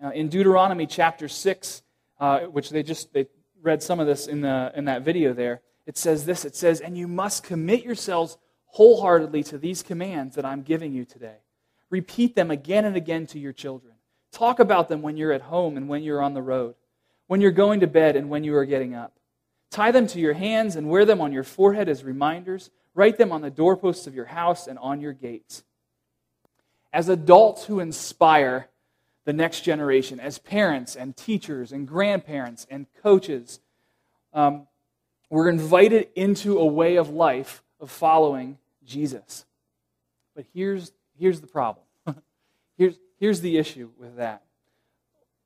Now, 0.00 0.10
in 0.10 0.28
Deuteronomy 0.28 0.86
chapter 0.86 1.28
6, 1.28 1.82
uh, 2.20 2.40
which 2.40 2.70
they 2.70 2.82
just 2.82 3.12
they 3.12 3.26
read 3.62 3.82
some 3.82 4.00
of 4.00 4.06
this 4.06 4.26
in, 4.26 4.42
the, 4.42 4.72
in 4.74 4.84
that 4.84 5.02
video 5.02 5.32
there, 5.32 5.62
it 5.86 5.96
says 5.96 6.24
this 6.24 6.44
it 6.44 6.56
says, 6.56 6.80
And 6.80 6.96
you 6.96 7.08
must 7.08 7.42
commit 7.42 7.84
yourselves 7.84 8.38
wholeheartedly 8.66 9.42
to 9.44 9.58
these 9.58 9.82
commands 9.82 10.36
that 10.36 10.44
I'm 10.44 10.62
giving 10.62 10.92
you 10.92 11.04
today. 11.04 11.38
Repeat 11.90 12.34
them 12.34 12.50
again 12.50 12.84
and 12.84 12.96
again 12.96 13.26
to 13.28 13.38
your 13.38 13.52
children. 13.52 13.94
Talk 14.36 14.60
about 14.60 14.90
them 14.90 15.00
when 15.00 15.16
you're 15.16 15.32
at 15.32 15.40
home 15.40 15.78
and 15.78 15.88
when 15.88 16.02
you're 16.02 16.20
on 16.20 16.34
the 16.34 16.42
road, 16.42 16.74
when 17.26 17.40
you're 17.40 17.50
going 17.50 17.80
to 17.80 17.86
bed 17.86 18.16
and 18.16 18.28
when 18.28 18.44
you 18.44 18.54
are 18.54 18.66
getting 18.66 18.94
up. 18.94 19.14
Tie 19.70 19.92
them 19.92 20.06
to 20.08 20.20
your 20.20 20.34
hands 20.34 20.76
and 20.76 20.90
wear 20.90 21.06
them 21.06 21.22
on 21.22 21.32
your 21.32 21.42
forehead 21.42 21.88
as 21.88 22.04
reminders. 22.04 22.68
Write 22.94 23.16
them 23.16 23.32
on 23.32 23.40
the 23.40 23.48
doorposts 23.48 24.06
of 24.06 24.14
your 24.14 24.26
house 24.26 24.66
and 24.66 24.78
on 24.78 25.00
your 25.00 25.14
gates. 25.14 25.64
As 26.92 27.08
adults 27.08 27.64
who 27.64 27.80
inspire 27.80 28.68
the 29.24 29.32
next 29.32 29.62
generation, 29.62 30.20
as 30.20 30.36
parents 30.36 30.96
and 30.96 31.16
teachers 31.16 31.72
and 31.72 31.88
grandparents 31.88 32.66
and 32.68 32.84
coaches, 33.02 33.60
um, 34.34 34.66
we're 35.30 35.48
invited 35.48 36.10
into 36.14 36.58
a 36.58 36.66
way 36.66 36.96
of 36.96 37.08
life 37.08 37.62
of 37.80 37.90
following 37.90 38.58
Jesus. 38.84 39.46
But 40.34 40.44
here's 40.52 40.92
here's 41.18 41.40
the 41.40 41.46
problem. 41.46 41.86
here's, 42.76 42.98
here's 43.18 43.40
the 43.40 43.58
issue 43.58 43.90
with 43.98 44.16
that. 44.16 44.42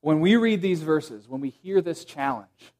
When 0.00 0.20
we 0.20 0.36
read 0.36 0.62
these 0.62 0.82
verses, 0.82 1.28
when 1.28 1.40
we 1.40 1.50
hear 1.50 1.80
this 1.80 2.04
challenge, 2.04 2.72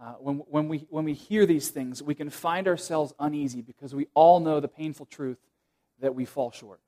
uh, 0.00 0.14
when, 0.14 0.36
when, 0.48 0.68
we, 0.68 0.86
when 0.88 1.04
we 1.04 1.12
hear 1.12 1.44
these 1.44 1.68
things, 1.68 2.02
we 2.02 2.14
can 2.14 2.30
find 2.30 2.66
ourselves 2.66 3.12
uneasy 3.18 3.60
because 3.60 3.94
we 3.94 4.06
all 4.14 4.40
know 4.40 4.58
the 4.58 4.68
painful 4.68 5.06
truth 5.06 5.38
that 6.00 6.14
we 6.14 6.24
fall 6.24 6.50
short, 6.50 6.80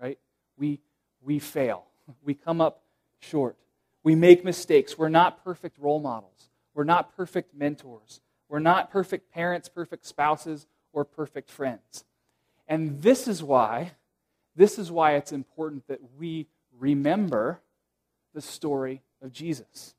right? 0.00 0.18
We, 0.56 0.80
we 1.20 1.38
fail. 1.38 1.86
We 2.24 2.34
come 2.34 2.60
up 2.60 2.82
short. 3.20 3.56
We 4.02 4.16
make 4.16 4.44
mistakes. 4.44 4.98
We're 4.98 5.08
not 5.08 5.44
perfect 5.44 5.78
role 5.78 6.00
models. 6.00 6.50
We're 6.74 6.82
not 6.82 7.16
perfect 7.16 7.54
mentors. 7.54 8.20
We're 8.48 8.58
not 8.58 8.90
perfect 8.90 9.32
parents, 9.32 9.68
perfect 9.68 10.04
spouses, 10.04 10.66
or 10.92 11.04
perfect 11.04 11.48
friends. 11.48 12.04
And 12.66 13.00
this 13.02 13.28
is 13.28 13.42
why 13.42 13.92
this 14.54 14.78
is 14.78 14.90
why 14.90 15.14
it's 15.14 15.32
important 15.32 15.86
that 15.88 16.00
we 16.18 16.46
remember 16.78 17.60
the 18.34 18.40
story 18.40 19.02
of 19.22 19.32
Jesus. 19.32 19.94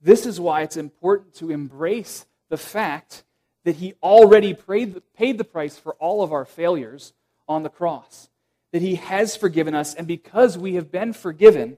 This 0.00 0.26
is 0.26 0.40
why 0.40 0.62
it's 0.62 0.76
important 0.76 1.34
to 1.34 1.50
embrace 1.50 2.26
the 2.48 2.56
fact 2.56 3.24
that 3.64 3.76
he 3.76 3.94
already 4.02 4.54
paid 4.54 5.38
the 5.38 5.44
price 5.44 5.78
for 5.78 5.94
all 5.94 6.22
of 6.22 6.32
our 6.32 6.44
failures 6.44 7.12
on 7.48 7.62
the 7.62 7.68
cross. 7.68 8.28
That 8.72 8.82
he 8.82 8.96
has 8.96 9.36
forgiven 9.36 9.74
us, 9.74 9.94
and 9.94 10.06
because 10.06 10.56
we 10.56 10.74
have 10.74 10.90
been 10.90 11.12
forgiven, 11.12 11.76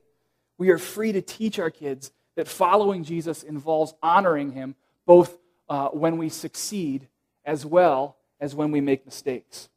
we 0.59 0.70
are 0.70 0.79
free 0.79 1.12
to 1.12 1.20
teach 1.20 1.59
our 1.59 1.70
kids 1.70 2.12
that 2.37 2.48
following 2.48 3.05
Jesus 3.05 3.42
involves 3.42 3.94
honoring 4.03 4.53
him 4.53 4.77
both 5.07 5.37
uh, 5.68 5.88
when 5.88 6.18
we 6.18 6.29
succeed 6.29 7.09
as 7.44 7.66
well 7.66 8.16
as 8.40 8.55
when 8.55 8.70
we 8.70 8.81
make 8.81 9.05
mistakes. 9.05 9.68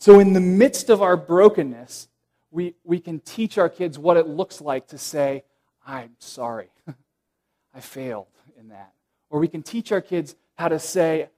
So, 0.00 0.18
in 0.18 0.32
the 0.32 0.40
midst 0.40 0.88
of 0.88 1.02
our 1.02 1.14
brokenness, 1.14 2.08
we, 2.50 2.74
we 2.84 3.00
can 3.00 3.20
teach 3.20 3.58
our 3.58 3.68
kids 3.68 3.98
what 3.98 4.16
it 4.16 4.26
looks 4.26 4.62
like 4.62 4.88
to 4.88 4.98
say, 4.98 5.44
I'm 5.86 6.16
sorry. 6.18 6.70
I 7.74 7.80
failed 7.80 8.26
in 8.58 8.68
that. 8.68 8.94
Or 9.28 9.38
we 9.38 9.46
can 9.46 9.62
teach 9.62 9.92
our 9.92 10.00
kids 10.00 10.34
how 10.54 10.68
to 10.68 10.78
say, 10.78 11.28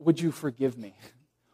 Would 0.00 0.20
you 0.20 0.32
forgive 0.32 0.76
me? 0.76 0.96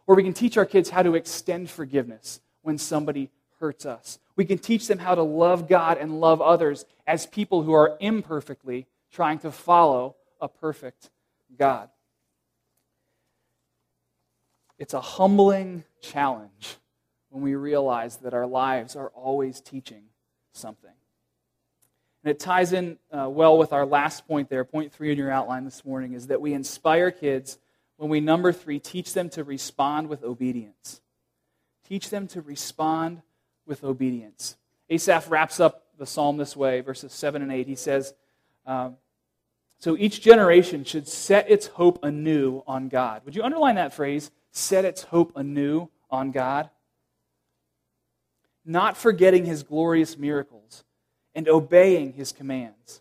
Or 0.07 0.17
we 0.17 0.23
can 0.23 0.33
teach 0.33 0.57
our 0.57 0.65
kids 0.65 0.89
how 0.89 1.03
to 1.03 1.15
extend 1.15 1.69
forgiveness 1.69 2.41
when 2.63 2.79
somebody 2.79 3.31
hurts 3.61 3.85
us. 3.85 4.19
We 4.35 4.47
can 4.47 4.57
teach 4.59 4.87
them 4.87 4.99
how 4.99 5.15
to 5.15 5.23
love 5.23 5.69
God 5.69 5.99
and 5.99 6.21
love 6.21 6.41
others 6.41 6.87
as 7.07 7.27
people 7.27 7.63
who 7.63 7.75
are 7.75 7.99
imperfectly 8.01 8.87
trying 9.13 9.41
to 9.41 9.53
follow 9.53 10.17
a 10.41 10.49
perfect 10.49 11.11
God. 11.59 11.91
It's 14.83 14.95
a 14.95 15.01
humbling 15.01 15.85
challenge 16.01 16.77
when 17.29 17.41
we 17.41 17.55
realize 17.55 18.17
that 18.17 18.35
our 18.35 18.49
lives 18.49 18.97
are 18.97 19.11
always 19.11 19.61
teaching 19.61 20.03
something. 20.55 20.91
And 22.25 22.33
it 22.33 22.41
ties 22.41 22.73
in 22.73 22.99
uh, 23.17 23.29
well 23.31 23.57
with 23.57 23.73
our 23.73 23.87
last 23.87 24.27
point 24.27 24.51
there, 24.51 24.65
point 24.65 24.93
three 24.93 25.13
in 25.13 25.19
your 25.19 25.31
outline 25.31 25.65
this 25.65 25.85
morning, 25.85 26.15
is 26.15 26.27
that 26.27 26.41
we 26.41 26.53
inspire 26.53 27.13
kids 27.13 27.59
when 27.97 28.11
we, 28.11 28.19
number 28.19 28.53
three, 28.53 28.81
teach 28.81 29.15
them 29.15 29.31
to 29.31 29.45
respond 29.45 30.09
with 30.09 30.25
obedience. 30.25 31.01
Teach 31.89 32.11
them 32.11 32.27
to 32.27 32.41
respond 32.41 33.23
with 33.65 33.85
obedience. 33.85 34.57
Asaph 34.91 35.31
wraps 35.31 35.61
up 35.61 35.85
the 35.97 36.07
psalm 36.07 36.39
this 36.39 36.57
way, 36.57 36.81
verses 36.81 37.13
7 37.13 37.41
and 37.41 37.53
8. 37.53 37.69
He 37.69 37.77
says, 37.77 38.15
um, 38.67 38.97
So 39.83 39.97
each 39.97 40.21
generation 40.21 40.85
should 40.85 41.09
set 41.09 41.51
its 41.51 41.67
hope 41.67 42.05
anew 42.05 42.63
on 42.69 42.89
God. 42.89 43.23
Would 43.25 43.35
you 43.35 43.43
underline 43.43 43.75
that 43.75 43.93
phrase? 43.93 44.31
set 44.53 44.85
its 44.85 45.03
hope 45.03 45.33
anew 45.35 45.89
on 46.11 46.31
God, 46.31 46.71
not 48.65 48.97
forgetting 48.97 49.47
his 49.47 49.63
glorious 49.63 50.17
miracles 50.17 50.85
and 51.35 51.49
obeying 51.49 52.13
his 52.13 52.33
commands. 52.33 53.01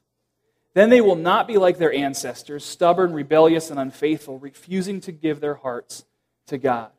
Then 0.73 0.89
they 0.89 1.01
will 1.01 1.17
not 1.17 1.47
be 1.47 1.57
like 1.57 1.77
their 1.77 1.93
ancestors, 1.93 2.63
stubborn, 2.63 3.13
rebellious, 3.13 3.69
and 3.69 3.77
unfaithful, 3.77 4.39
refusing 4.39 5.01
to 5.01 5.11
give 5.11 5.41
their 5.41 5.55
hearts 5.55 6.05
to 6.47 6.57
God. 6.57 6.91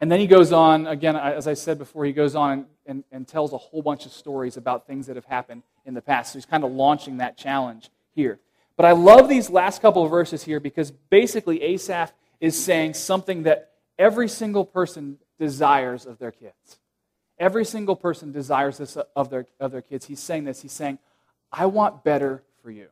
And 0.00 0.10
then 0.10 0.20
he 0.20 0.26
goes 0.26 0.52
on, 0.52 0.86
again, 0.86 1.16
as 1.16 1.46
I 1.46 1.54
said 1.54 1.76
before, 1.76 2.06
he 2.06 2.12
goes 2.12 2.34
on 2.34 2.66
and, 2.86 3.04
and, 3.12 3.28
tells 3.28 3.52
a 3.52 3.58
whole 3.58 3.82
bunch 3.82 4.06
of 4.06 4.12
stories 4.12 4.56
about 4.56 4.86
things 4.86 5.08
that 5.08 5.16
have 5.16 5.24
happened 5.26 5.62
in 5.84 5.92
the 5.92 6.00
past. 6.00 6.32
So 6.32 6.38
he's 6.38 6.46
kind 6.46 6.64
of 6.64 6.72
launching 6.72 7.18
that 7.18 7.36
challenge 7.36 7.90
here. 8.14 8.38
But 8.78 8.86
I 8.86 8.92
love 8.92 9.28
these 9.28 9.50
last 9.50 9.82
couple 9.82 10.04
of 10.04 10.10
verses 10.10 10.44
here 10.44 10.60
because 10.60 10.92
basically 10.92 11.60
Asaph 11.62 12.12
is 12.40 12.56
saying 12.56 12.94
something 12.94 13.42
that 13.42 13.72
every 13.98 14.28
single 14.28 14.64
person 14.64 15.18
desires 15.36 16.06
of 16.06 16.18
their 16.18 16.30
kids. 16.30 16.78
Every 17.40 17.64
single 17.64 17.96
person 17.96 18.30
desires 18.30 18.78
this 18.78 18.96
of 19.16 19.30
their, 19.30 19.46
of 19.58 19.72
their 19.72 19.82
kids. 19.82 20.06
He's 20.06 20.20
saying 20.20 20.44
this. 20.44 20.62
He's 20.62 20.70
saying, 20.70 21.00
I 21.52 21.66
want 21.66 22.04
better 22.04 22.44
for 22.62 22.70
you. 22.70 22.86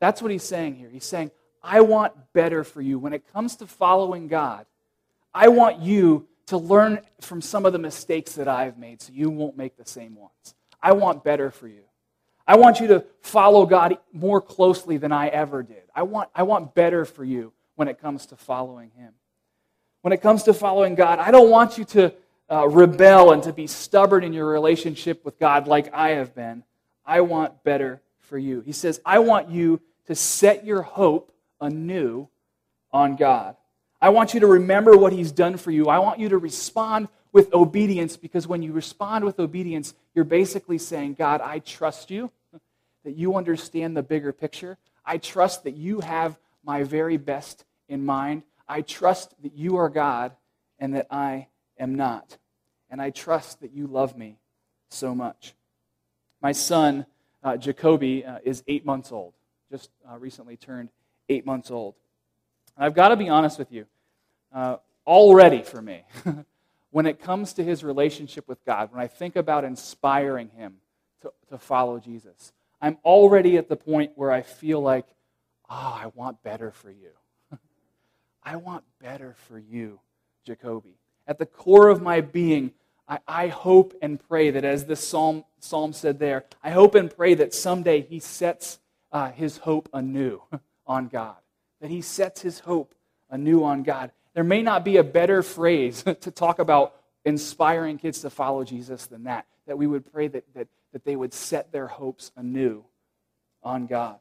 That's 0.00 0.22
what 0.22 0.30
he's 0.30 0.42
saying 0.42 0.76
here. 0.76 0.88
He's 0.88 1.04
saying, 1.04 1.30
I 1.62 1.82
want 1.82 2.14
better 2.32 2.64
for 2.64 2.80
you. 2.80 2.98
When 2.98 3.12
it 3.12 3.30
comes 3.34 3.56
to 3.56 3.66
following 3.66 4.28
God, 4.28 4.64
I 5.34 5.48
want 5.48 5.80
you 5.80 6.26
to 6.46 6.56
learn 6.56 7.00
from 7.20 7.42
some 7.42 7.66
of 7.66 7.74
the 7.74 7.78
mistakes 7.78 8.32
that 8.36 8.48
I've 8.48 8.78
made 8.78 9.02
so 9.02 9.12
you 9.12 9.28
won't 9.28 9.58
make 9.58 9.76
the 9.76 9.84
same 9.84 10.14
ones. 10.14 10.54
I 10.82 10.92
want 10.92 11.22
better 11.22 11.50
for 11.50 11.68
you. 11.68 11.82
I 12.46 12.56
want 12.56 12.80
you 12.80 12.88
to 12.88 13.04
follow 13.20 13.66
God 13.66 13.98
more 14.12 14.40
closely 14.40 14.96
than 14.98 15.12
I 15.12 15.28
ever 15.28 15.62
did. 15.62 15.82
I 15.94 16.02
want, 16.02 16.28
I 16.34 16.42
want 16.42 16.74
better 16.74 17.04
for 17.04 17.24
you 17.24 17.52
when 17.76 17.88
it 17.88 18.00
comes 18.00 18.26
to 18.26 18.36
following 18.36 18.90
Him. 18.96 19.12
When 20.02 20.12
it 20.12 20.20
comes 20.20 20.42
to 20.44 20.54
following 20.54 20.94
God, 20.94 21.18
I 21.18 21.30
don't 21.30 21.50
want 21.50 21.78
you 21.78 21.84
to 21.86 22.14
uh, 22.50 22.68
rebel 22.68 23.32
and 23.32 23.42
to 23.44 23.52
be 23.52 23.66
stubborn 23.66 24.22
in 24.22 24.34
your 24.34 24.46
relationship 24.46 25.24
with 25.24 25.38
God 25.38 25.66
like 25.66 25.92
I 25.94 26.10
have 26.10 26.34
been. 26.34 26.62
I 27.06 27.22
want 27.22 27.64
better 27.64 28.02
for 28.20 28.36
you. 28.36 28.60
He 28.60 28.72
says, 28.72 29.00
I 29.04 29.20
want 29.20 29.48
you 29.48 29.80
to 30.06 30.14
set 30.14 30.64
your 30.64 30.82
hope 30.82 31.34
anew 31.60 32.28
on 32.92 33.16
God. 33.16 33.56
I 34.00 34.10
want 34.10 34.34
you 34.34 34.40
to 34.40 34.46
remember 34.46 34.96
what 34.96 35.14
He's 35.14 35.32
done 35.32 35.56
for 35.56 35.70
you. 35.70 35.88
I 35.88 35.98
want 35.98 36.20
you 36.20 36.28
to 36.28 36.38
respond 36.38 37.08
with 37.34 37.52
obedience 37.52 38.16
because 38.16 38.46
when 38.46 38.62
you 38.62 38.72
respond 38.72 39.24
with 39.24 39.38
obedience, 39.38 39.92
you're 40.14 40.24
basically 40.24 40.78
saying, 40.78 41.14
God, 41.14 41.42
I 41.42 41.58
trust 41.58 42.10
you, 42.10 42.30
that 43.04 43.16
you 43.16 43.36
understand 43.36 43.96
the 43.96 44.02
bigger 44.02 44.32
picture. 44.32 44.78
I 45.04 45.18
trust 45.18 45.64
that 45.64 45.76
you 45.76 46.00
have 46.00 46.38
my 46.64 46.84
very 46.84 47.18
best 47.18 47.64
in 47.88 48.06
mind. 48.06 48.44
I 48.66 48.80
trust 48.80 49.34
that 49.42 49.52
you 49.54 49.76
are 49.76 49.90
God 49.90 50.32
and 50.78 50.94
that 50.94 51.08
I 51.10 51.48
am 51.78 51.96
not. 51.96 52.38
And 52.88 53.02
I 53.02 53.10
trust 53.10 53.60
that 53.60 53.72
you 53.72 53.86
love 53.86 54.16
me 54.16 54.38
so 54.88 55.14
much. 55.14 55.54
My 56.40 56.52
son, 56.52 57.04
uh, 57.42 57.56
Jacoby, 57.56 58.24
uh, 58.24 58.38
is 58.44 58.62
eight 58.68 58.86
months 58.86 59.10
old, 59.12 59.34
just 59.70 59.90
uh, 60.08 60.16
recently 60.18 60.56
turned 60.56 60.88
eight 61.28 61.44
months 61.44 61.70
old. 61.70 61.94
And 62.76 62.84
I've 62.86 62.94
got 62.94 63.08
to 63.08 63.16
be 63.16 63.28
honest 63.28 63.58
with 63.58 63.72
you, 63.72 63.86
uh, 64.54 64.76
already 65.06 65.62
for 65.62 65.82
me, 65.82 66.04
when 66.94 67.06
it 67.06 67.18
comes 67.18 67.54
to 67.54 67.64
his 67.64 67.82
relationship 67.82 68.46
with 68.46 68.64
God, 68.64 68.92
when 68.92 69.00
I 69.00 69.08
think 69.08 69.34
about 69.34 69.64
inspiring 69.64 70.48
him 70.50 70.76
to, 71.22 71.32
to 71.48 71.58
follow 71.58 71.98
Jesus, 71.98 72.52
I'm 72.80 72.98
already 73.04 73.56
at 73.56 73.68
the 73.68 73.74
point 73.74 74.12
where 74.14 74.30
I 74.30 74.42
feel 74.42 74.80
like, 74.80 75.04
oh, 75.68 75.98
I 76.00 76.12
want 76.14 76.40
better 76.44 76.70
for 76.70 76.92
you. 76.92 77.10
I 78.44 78.54
want 78.54 78.84
better 79.02 79.34
for 79.48 79.58
you, 79.58 79.98
Jacoby. 80.46 80.94
At 81.26 81.40
the 81.40 81.46
core 81.46 81.88
of 81.88 82.00
my 82.00 82.20
being, 82.20 82.70
I, 83.08 83.18
I 83.26 83.48
hope 83.48 83.94
and 84.00 84.20
pray 84.28 84.50
that, 84.50 84.64
as 84.64 84.84
this 84.84 85.04
psalm, 85.04 85.42
psalm 85.58 85.94
said 85.94 86.20
there, 86.20 86.44
I 86.62 86.70
hope 86.70 86.94
and 86.94 87.10
pray 87.10 87.34
that 87.34 87.52
someday 87.52 88.02
he 88.02 88.20
sets 88.20 88.78
uh, 89.10 89.32
his 89.32 89.56
hope 89.56 89.88
anew 89.92 90.42
on 90.86 91.08
God, 91.08 91.38
that 91.80 91.90
he 91.90 92.02
sets 92.02 92.42
his 92.42 92.60
hope 92.60 92.94
anew 93.30 93.64
on 93.64 93.82
God. 93.82 94.12
There 94.34 94.44
may 94.44 94.62
not 94.62 94.84
be 94.84 94.96
a 94.96 95.04
better 95.04 95.42
phrase 95.42 96.02
to 96.20 96.30
talk 96.30 96.58
about 96.58 96.94
inspiring 97.24 97.98
kids 97.98 98.20
to 98.20 98.30
follow 98.30 98.64
Jesus 98.64 99.06
than 99.06 99.24
that, 99.24 99.46
that 99.66 99.78
we 99.78 99.86
would 99.86 100.10
pray 100.12 100.28
that, 100.28 100.44
that, 100.54 100.68
that 100.92 101.04
they 101.04 101.16
would 101.16 101.32
set 101.32 101.72
their 101.72 101.86
hopes 101.86 102.30
anew 102.36 102.84
on 103.62 103.86
God. 103.86 104.18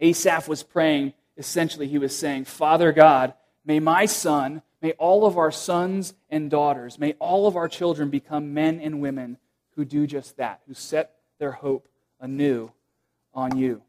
Asaph 0.00 0.48
was 0.48 0.62
praying, 0.62 1.14
essentially, 1.36 1.88
he 1.88 1.98
was 1.98 2.16
saying, 2.16 2.44
Father 2.44 2.92
God, 2.92 3.34
may 3.64 3.80
my 3.80 4.06
son 4.06 4.62
May 4.84 4.92
all 4.98 5.24
of 5.24 5.38
our 5.38 5.50
sons 5.50 6.12
and 6.28 6.50
daughters, 6.50 6.98
may 6.98 7.14
all 7.14 7.46
of 7.46 7.56
our 7.56 7.68
children 7.68 8.10
become 8.10 8.52
men 8.52 8.80
and 8.80 9.00
women 9.00 9.38
who 9.76 9.86
do 9.86 10.06
just 10.06 10.36
that, 10.36 10.60
who 10.68 10.74
set 10.74 11.12
their 11.38 11.52
hope 11.52 11.88
anew 12.20 12.70
on 13.32 13.56
you. 13.56 13.80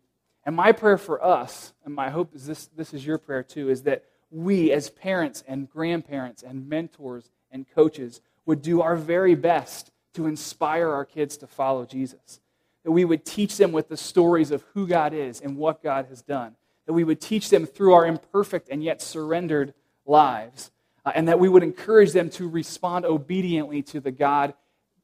And 0.45 0.55
my 0.55 0.71
prayer 0.71 0.97
for 0.97 1.21
us, 1.21 1.73
and 1.83 1.93
my 1.93 2.11
hope 2.11 2.33
is 2.33 2.47
this, 2.47 2.67
this 2.67 2.93
is 2.93 3.05
your 3.05 3.17
prayer 3.17 3.43
too, 3.43 3.69
is 3.69 3.83
that 3.83 4.05
we 4.31 4.71
as 4.71 4.89
parents 4.89 5.43
and 5.47 5.69
grandparents 5.69 6.43
and 6.43 6.67
mentors 6.67 7.29
and 7.51 7.65
coaches 7.69 8.21
would 8.45 8.61
do 8.61 8.81
our 8.81 8.95
very 8.95 9.35
best 9.35 9.91
to 10.13 10.27
inspire 10.27 10.89
our 10.89 11.05
kids 11.05 11.37
to 11.37 11.47
follow 11.47 11.85
Jesus. 11.85 12.39
That 12.83 12.91
we 12.91 13.05
would 13.05 13.25
teach 13.25 13.57
them 13.57 13.71
with 13.71 13.89
the 13.89 13.97
stories 13.97 14.51
of 14.51 14.63
who 14.73 14.87
God 14.87 15.13
is 15.13 15.41
and 15.41 15.57
what 15.57 15.81
God 15.81 16.05
has 16.09 16.21
done. 16.21 16.55
That 16.85 16.93
we 16.93 17.03
would 17.03 17.19
teach 17.19 17.49
them 17.49 17.65
through 17.65 17.93
our 17.93 18.05
imperfect 18.05 18.69
and 18.69 18.83
yet 18.83 19.01
surrendered 19.01 19.73
lives 20.05 20.71
uh, 21.05 21.11
and 21.13 21.27
that 21.27 21.39
we 21.39 21.49
would 21.49 21.63
encourage 21.63 22.11
them 22.11 22.29
to 22.31 22.49
respond 22.49 23.05
obediently 23.05 23.81
to 23.83 23.99
the 23.99 24.11
God 24.11 24.53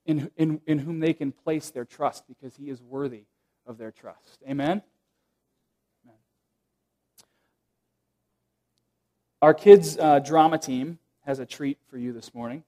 in, 0.05 0.31
in, 0.35 0.61
in 0.65 0.79
whom 0.79 0.99
they 0.99 1.13
can 1.13 1.31
place 1.31 1.69
their 1.69 1.85
trust 1.85 2.27
because 2.27 2.55
he 2.55 2.69
is 2.69 2.81
worthy 2.81 3.25
of 3.67 3.77
their 3.77 3.91
trust. 3.91 4.41
Amen? 4.49 4.69
Amen. 4.69 4.81
Our 9.41 9.55
kids' 9.55 9.97
uh, 9.97 10.19
drama 10.19 10.59
team 10.59 10.99
has 11.25 11.39
a 11.39 11.45
treat 11.45 11.79
for 11.89 11.97
you 11.97 12.13
this 12.13 12.33
morning. 12.33 12.63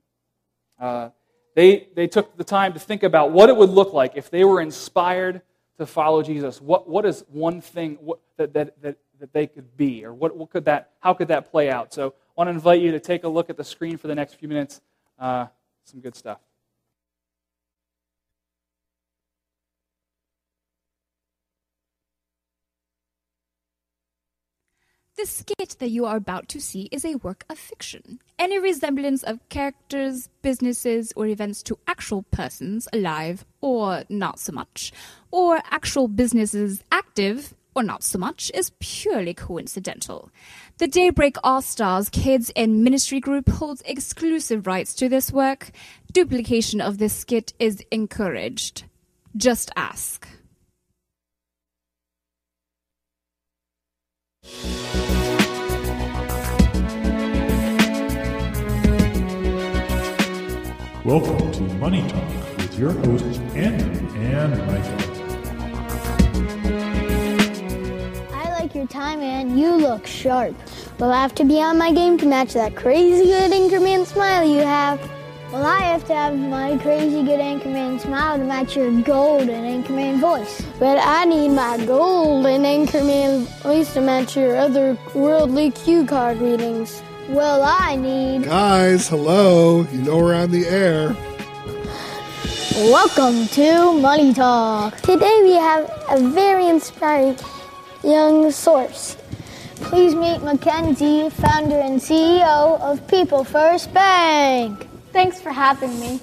Uh, 0.79 1.09
they, 1.55 1.88
they 1.95 2.07
took 2.07 2.36
the 2.36 2.43
time 2.43 2.73
to 2.73 2.79
think 2.79 3.03
about 3.03 3.31
what 3.31 3.49
it 3.49 3.55
would 3.55 3.69
look 3.69 3.93
like 3.93 4.13
if 4.15 4.31
they 4.31 4.43
were 4.43 4.59
inspired 4.59 5.43
to 5.77 5.86
follow 5.86 6.23
Jesus. 6.23 6.59
What, 6.59 6.89
what 6.89 7.05
is 7.05 7.23
one 7.29 7.62
thing 7.62 7.97
what, 8.01 8.19
that, 8.38 8.53
that, 8.53 8.81
that, 8.81 8.97
that 9.19 9.33
they 9.33 9.45
could 9.45 9.77
be, 9.77 10.03
or 10.03 10.13
what, 10.13 10.36
what 10.36 10.49
could 10.49 10.65
that, 10.65 10.91
how 10.99 11.13
could 11.13 11.27
that 11.27 11.51
play 11.51 11.69
out? 11.69 11.93
So 11.93 12.07
I 12.09 12.12
want 12.36 12.47
to 12.47 12.53
invite 12.53 12.81
you 12.81 12.91
to 12.91 12.99
take 12.99 13.23
a 13.23 13.27
look 13.27 13.51
at 13.51 13.57
the 13.57 13.63
screen 13.63 13.97
for 13.97 14.07
the 14.07 14.15
next 14.15 14.36
few 14.36 14.47
minutes. 14.47 14.81
Uh, 15.19 15.45
some 15.83 15.99
good 15.99 16.15
stuff. 16.15 16.39
The 25.15 25.28
skit 25.28 25.76
that 25.78 25.89
you 25.89 26.06
are 26.06 26.15
about 26.15 26.47
to 26.49 26.60
see 26.60 26.89
is 26.91 27.06
a 27.06 27.17
work 27.17 27.45
of 27.47 27.60
fiction. 27.60 28.19
Any 28.39 28.58
resemblance 28.58 29.21
of 29.21 29.47
characters, 29.47 30.28
businesses, 30.41 31.13
or 31.15 31.28
events 31.28 31.62
to 31.63 31.78
actual 31.88 32.23
persons 32.23 32.88
alive 32.91 33.45
or 33.62 34.06
not 34.10 34.39
so 34.39 34.52
much, 34.52 34.91
or 35.30 35.62
actual 35.69 36.08
businesses 36.08 36.84
active 36.91 37.54
or 37.76 37.84
not 37.84 38.04
so 38.04 38.17
much, 38.17 38.52
is 38.56 38.71
purely 38.80 39.36
coincidental. 39.36 40.32
The 40.80 40.88
Daybreak 40.88 41.38
All 41.43 41.62
Stars 41.62 42.10
Kids 42.10 42.52
and 42.56 42.84
Ministry 42.84 43.19
Group 43.19 43.47
holds 43.49 43.84
exclusive 43.86 44.65
rights 44.65 44.95
to 44.95 45.10
this 45.10 45.32
work. 45.32 45.69
Duplication 46.12 46.82
of 46.82 46.97
this 46.97 47.13
skit 47.13 47.54
is 47.60 47.84
encouraged. 47.91 48.86
Just 49.38 49.69
ask. 49.76 50.28
Welcome 61.06 61.51
to 61.53 61.62
Money 61.75 62.06
Talk 62.10 62.58
with 62.58 62.77
your 62.77 62.91
hosts 62.91 63.39
Andrew 63.56 64.08
and 64.15 64.58
Michael. 64.67 64.97
I 68.34 68.60
like 68.60 68.75
your 68.75 68.87
time, 68.87 69.19
man. 69.19 69.58
You 69.58 69.75
look 69.75 70.06
sharp. 70.06 70.56
Well, 71.00 71.13
I 71.13 71.21
have 71.21 71.35
to 71.35 71.46
be 71.46 71.62
on 71.62 71.77
my 71.77 71.94
game 71.94 72.17
to 72.17 72.25
match 72.25 72.54
that 72.54 72.75
crazy 72.75 73.25
good 73.25 73.52
Anchorman 73.52 74.06
smile 74.06 74.46
you 74.46 74.60
have. 74.60 75.00
Well, 75.54 75.65
I 75.65 75.79
have 75.81 76.06
to 76.08 76.13
have 76.13 76.35
my 76.37 76.77
crazy 76.79 77.23
good 77.23 77.39
Anchorman 77.39 78.00
smile 78.02 78.37
to 78.37 78.44
match 78.44 78.75
your 78.75 78.91
golden 79.04 79.83
Anchorman 79.83 80.19
voice. 80.19 80.63
But 80.84 80.98
I 81.02 81.23
need 81.23 81.48
my 81.48 81.77
golden 81.86 82.63
Anchorman 82.63 83.48
voice 83.62 83.94
to 83.94 84.02
match 84.02 84.36
your 84.36 84.58
other 84.58 84.98
worldly 85.15 85.71
cue 85.71 86.06
card 86.06 86.40
readings. 86.40 87.02
Well, 87.29 87.63
I 87.63 87.96
need. 87.96 88.44
Guys, 88.44 89.08
hello. 89.08 89.84
You 89.94 90.02
know 90.02 90.17
we're 90.17 90.36
on 90.36 90.52
the 90.52 90.67
air. 90.67 91.15
Welcome 92.92 93.48
to 93.56 93.94
Money 93.94 94.34
Talk. 94.34 94.98
Today 94.98 95.40
we 95.44 95.54
have 95.54 95.90
a 96.10 96.19
very 96.19 96.67
inspiring 96.67 97.38
Young 98.04 98.52
Source. 98.52 99.15
Please 99.75 100.13
meet 100.15 100.44
Mackenzie, 100.44 101.29
founder 101.29 101.79
and 101.79 102.02
CEO 102.02 102.77
of 102.81 103.08
People 103.08 103.46
First 103.46 103.94
Bank. 103.94 104.86
Thanks 105.13 105.40
for 105.40 105.52
having 105.52 105.98
me. 106.02 106.19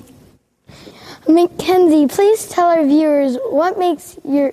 Mackenzie, 1.29 2.07
please 2.07 2.49
tell 2.49 2.68
our 2.68 2.85
viewers 2.85 3.37
what 3.51 3.79
makes 3.79 4.18
your 4.25 4.53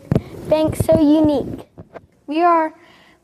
bank 0.49 0.76
so 0.76 0.99
unique? 0.99 1.65
We 2.28 2.43
are 2.43 2.74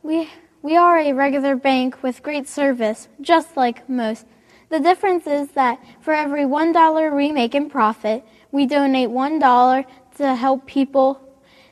we 0.02 0.30
we 0.62 0.78
are 0.78 0.98
a 0.98 1.12
regular 1.12 1.58
bank 1.58 2.02
with 2.02 2.24
great 2.24 2.48
service, 2.48 3.10
just 3.20 3.58
like 3.58 3.88
most. 3.90 4.26
The 4.70 4.80
difference 4.80 5.28
is 5.28 5.50
that 5.52 5.78
for 6.02 6.14
every 6.14 6.44
$1 6.44 7.16
we 7.16 7.34
make 7.34 7.54
in 7.54 7.70
profit, 7.70 8.24
we 8.52 8.66
donate 8.66 9.10
$1 9.10 9.86
to 10.18 10.36
help 10.36 10.66
people 10.66 11.22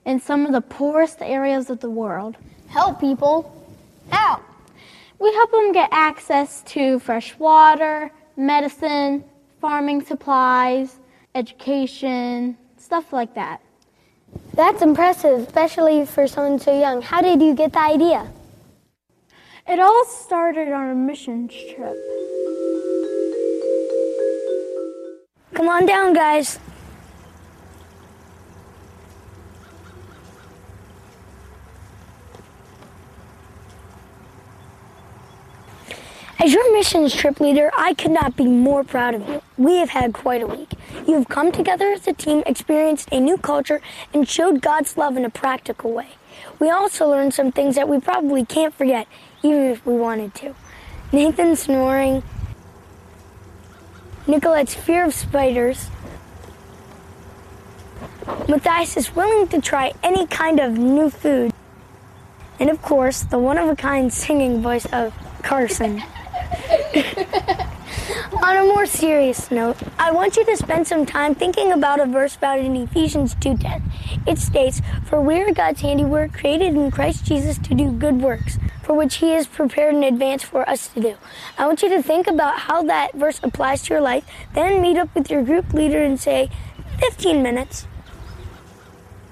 in 0.06 0.20
some 0.20 0.46
of 0.46 0.52
the 0.52 0.62
poorest 0.62 1.22
areas 1.22 1.70
of 1.70 1.80
the 1.80 1.90
world. 1.90 2.36
Help 2.68 3.00
people. 3.00 3.50
How? 4.10 4.42
We 5.20 5.34
help 5.34 5.52
them 5.52 5.72
get 5.72 5.90
access 5.94 6.64
to 6.64 7.00
fresh 7.00 7.40
water, 7.40 8.12
medicine, 8.36 9.24
farming 9.62 10.04
supplies, 10.04 11.00
education, 11.34 12.58
stuff 12.78 13.14
like 13.14 13.34
that. 13.36 13.62
That's 14.54 14.82
impressive, 14.82 15.42
especially 15.42 16.06
for 16.06 16.28
someone 16.28 16.60
so 16.60 16.78
young. 16.78 17.02
How 17.02 17.22
did 17.22 17.42
you 17.42 17.54
get 17.54 17.74
the 17.74 17.80
idea? 17.80 18.32
It 19.68 19.80
all 19.80 20.06
started 20.06 20.72
on 20.72 20.90
a 20.90 20.96
mission 20.96 21.48
trip. 21.48 21.96
Come 25.54 25.70
on 25.70 25.86
down, 25.86 26.14
guys. 26.14 26.60
As 36.40 36.52
your 36.52 36.74
missions 36.74 37.14
trip 37.14 37.40
leader, 37.40 37.70
I 37.78 37.94
could 37.94 38.10
not 38.10 38.36
be 38.36 38.48
more 38.48 38.84
proud 38.84 39.14
of 39.14 39.30
you. 39.30 39.42
We 39.62 39.76
have 39.76 39.92
had 39.92 40.12
quite 40.12 40.42
a 40.42 40.48
week. 40.48 40.74
You 41.08 41.14
have 41.14 41.30
come 41.30 41.52
together 41.52 41.92
as 41.92 42.08
a 42.08 42.14
team, 42.14 42.42
experienced 42.48 43.10
a 43.12 43.20
new 43.20 43.38
culture, 43.38 43.80
and 44.12 44.28
showed 44.28 44.60
God's 44.60 44.98
love 44.98 45.18
in 45.18 45.24
a 45.24 45.30
practical 45.30 45.92
way. 45.92 46.08
We 46.58 46.72
also 46.72 47.08
learned 47.08 47.36
some 47.36 47.52
things 47.52 47.76
that 47.76 47.88
we 47.88 48.00
probably 48.00 48.44
can't 48.44 48.74
forget, 48.74 49.08
even 49.44 49.66
if 49.66 49.86
we 49.86 49.94
wanted 49.94 50.34
to. 50.36 50.56
Nathan 51.12 51.56
snoring, 51.56 52.24
Nicolette's 54.26 54.74
fear 54.74 55.06
of 55.06 55.14
spiders, 55.14 55.92
Matthias 58.50 58.98
is 58.98 59.16
willing 59.16 59.48
to 59.50 59.62
try 59.62 59.94
any 60.02 60.26
kind 60.26 60.60
of 60.60 60.72
new 60.72 61.12
food, 61.12 61.54
and 62.60 62.72
of 62.72 62.82
course, 62.82 63.22
the 63.22 63.38
one 63.38 63.60
of 63.60 63.70
a 63.70 63.76
kind 63.76 64.12
singing 64.12 64.64
voice 64.64 64.88
of 64.88 65.14
Carson. 65.44 66.02
On 68.44 68.58
a 68.58 68.64
more 68.64 68.88
serious 68.88 69.52
note, 69.52 69.78
I 70.00 70.12
want 70.12 70.36
you 70.36 70.44
to 70.46 70.58
spend 70.58 70.88
some 70.88 71.06
time 71.06 71.36
thinking 71.36 71.72
about 71.72 72.00
a 72.00 72.08
verse 72.08 72.36
found 72.36 72.66
in 72.66 72.76
Ephesians 72.76 73.36
2:10. 73.36 73.84
It 74.26 74.40
states, 74.40 74.82
"For 75.06 75.22
we 75.22 75.40
are 75.42 75.54
God's 75.54 75.82
handiwork, 75.82 76.34
created 76.34 76.74
in 76.74 76.90
Christ 76.90 77.24
Jesus 77.24 77.60
to 77.60 77.76
do 77.76 77.92
good 77.92 78.20
works, 78.20 78.58
for 78.82 78.96
which 78.96 79.18
he 79.18 79.34
has 79.34 79.46
prepared 79.46 79.94
in 79.94 80.04
advance 80.04 80.42
for 80.42 80.68
us 80.68 80.88
to 80.88 81.00
do." 81.00 81.14
I 81.60 81.68
want 81.68 81.84
you 81.84 81.90
to 81.90 82.02
think 82.02 82.26
about 82.26 82.62
how 82.62 82.82
that 82.82 83.14
verse 83.14 83.40
applies 83.44 83.84
to 83.84 83.94
your 83.94 84.02
life, 84.02 84.24
then 84.56 84.82
meet 84.82 84.98
up 84.98 85.10
with 85.14 85.30
your 85.30 85.44
group 85.44 85.72
leader 85.72 86.02
and 86.02 86.20
say, 86.20 86.50
"15 86.98 87.44
minutes." 87.44 87.86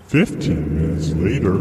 15 0.08 0.78
minutes 0.78 1.14
later. 1.14 1.58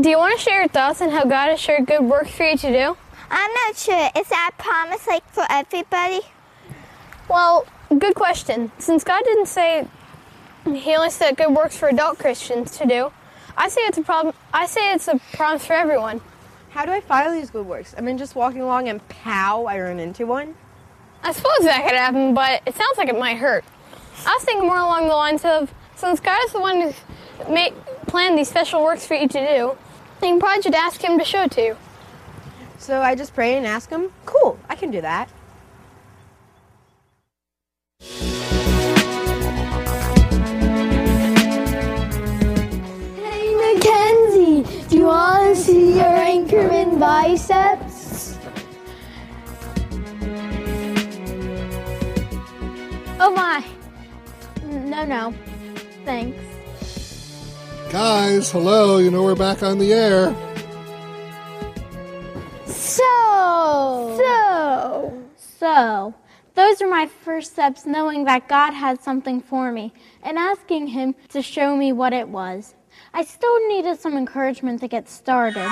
Do 0.00 0.10
you 0.10 0.18
want 0.18 0.36
to 0.36 0.42
share 0.42 0.60
your 0.60 0.68
thoughts 0.68 1.00
on 1.00 1.10
how 1.10 1.24
God 1.24 1.50
has 1.50 1.60
shared 1.60 1.86
good 1.86 2.02
work 2.02 2.26
for 2.26 2.42
you 2.42 2.56
to 2.56 2.72
do? 2.72 2.96
I'm 3.30 3.50
not 3.66 3.76
sure. 3.76 4.10
Is 4.16 4.28
that 4.28 4.50
a 4.52 4.62
promise 4.62 5.06
like 5.06 5.28
for 5.30 5.44
everybody? 5.48 6.20
Well, 7.28 7.66
good 7.96 8.14
question. 8.14 8.72
Since 8.78 9.04
God 9.04 9.22
didn't 9.24 9.46
say 9.46 9.86
He 10.64 10.94
only 10.96 11.10
said 11.10 11.36
good 11.36 11.54
works 11.54 11.76
for 11.76 11.88
adult 11.88 12.18
Christians 12.18 12.76
to 12.78 12.86
do, 12.86 13.12
I 13.56 13.68
say 13.68 13.82
it's 13.82 13.98
a 13.98 14.02
problem. 14.02 14.34
I 14.52 14.66
say 14.66 14.92
it's 14.92 15.06
a 15.08 15.20
promise 15.32 15.64
for 15.64 15.74
everyone. 15.74 16.20
How 16.70 16.84
do 16.84 16.92
I 16.92 17.00
follow 17.00 17.32
these 17.32 17.50
good 17.50 17.66
works? 17.66 17.94
I 17.96 18.00
mean, 18.00 18.18
just 18.18 18.34
walking 18.34 18.60
along 18.60 18.88
and 18.88 19.06
pow, 19.08 19.64
I 19.64 19.80
run 19.80 19.98
into 19.98 20.26
one. 20.26 20.54
I 21.22 21.32
suppose 21.32 21.58
that 21.60 21.82
could 21.84 21.96
happen, 21.96 22.34
but 22.34 22.62
it 22.66 22.74
sounds 22.74 22.96
like 22.96 23.08
it 23.08 23.18
might 23.18 23.38
hurt. 23.38 23.64
I 24.26 24.34
was 24.34 24.44
thinking 24.44 24.66
more 24.66 24.78
along 24.78 25.08
the 25.08 25.14
lines 25.14 25.44
of 25.44 25.72
since 25.96 26.20
God 26.20 26.38
is 26.46 26.52
the 26.52 26.60
one 26.60 26.80
who 26.80 27.52
made, 27.52 27.74
planned 28.06 28.38
these 28.38 28.48
special 28.48 28.82
works 28.82 29.06
for 29.06 29.14
you 29.14 29.28
to 29.28 29.46
do, 29.46 29.76
then 30.20 30.34
you 30.34 30.40
probably 30.40 30.62
should 30.62 30.74
ask 30.74 31.02
Him 31.02 31.18
to 31.18 31.24
show 31.24 31.42
it 31.42 31.50
to 31.52 31.62
you. 31.62 31.76
So 32.80 33.02
I 33.02 33.14
just 33.14 33.34
pray 33.34 33.56
and 33.58 33.66
ask 33.66 33.90
him. 33.90 34.10
Cool, 34.24 34.58
I 34.70 34.74
can 34.74 34.90
do 34.90 35.02
that. 35.02 35.28
Hey 43.20 43.54
Mackenzie, 43.54 44.64
do 44.88 44.96
you 44.96 45.04
want 45.04 45.54
to 45.54 45.62
see 45.62 45.96
your 45.98 46.04
anchorman 46.04 46.98
biceps? 46.98 48.38
Oh 53.20 53.30
my. 53.36 53.62
No, 54.64 55.04
no. 55.04 55.34
Thanks. 56.06 56.42
Guys, 57.92 58.50
hello. 58.50 58.96
You 58.96 59.10
know 59.10 59.22
we're 59.22 59.36
back 59.36 59.62
on 59.62 59.78
the 59.78 59.92
air. 59.92 60.34
So, 62.90 64.16
So, 64.18 65.22
so, 65.36 66.14
those 66.56 66.82
are 66.82 66.88
my 66.88 67.06
first 67.06 67.52
steps 67.52 67.86
knowing 67.86 68.24
that 68.24 68.48
God 68.48 68.72
had 68.72 69.00
something 69.00 69.40
for 69.40 69.70
me 69.70 69.92
and 70.24 70.36
asking 70.36 70.88
Him 70.88 71.14
to 71.28 71.40
show 71.40 71.76
me 71.76 71.92
what 71.92 72.12
it 72.12 72.28
was. 72.28 72.74
I 73.14 73.22
still 73.22 73.68
needed 73.68 74.00
some 74.00 74.16
encouragement 74.16 74.80
to 74.80 74.88
get 74.88 75.08
started. 75.08 75.68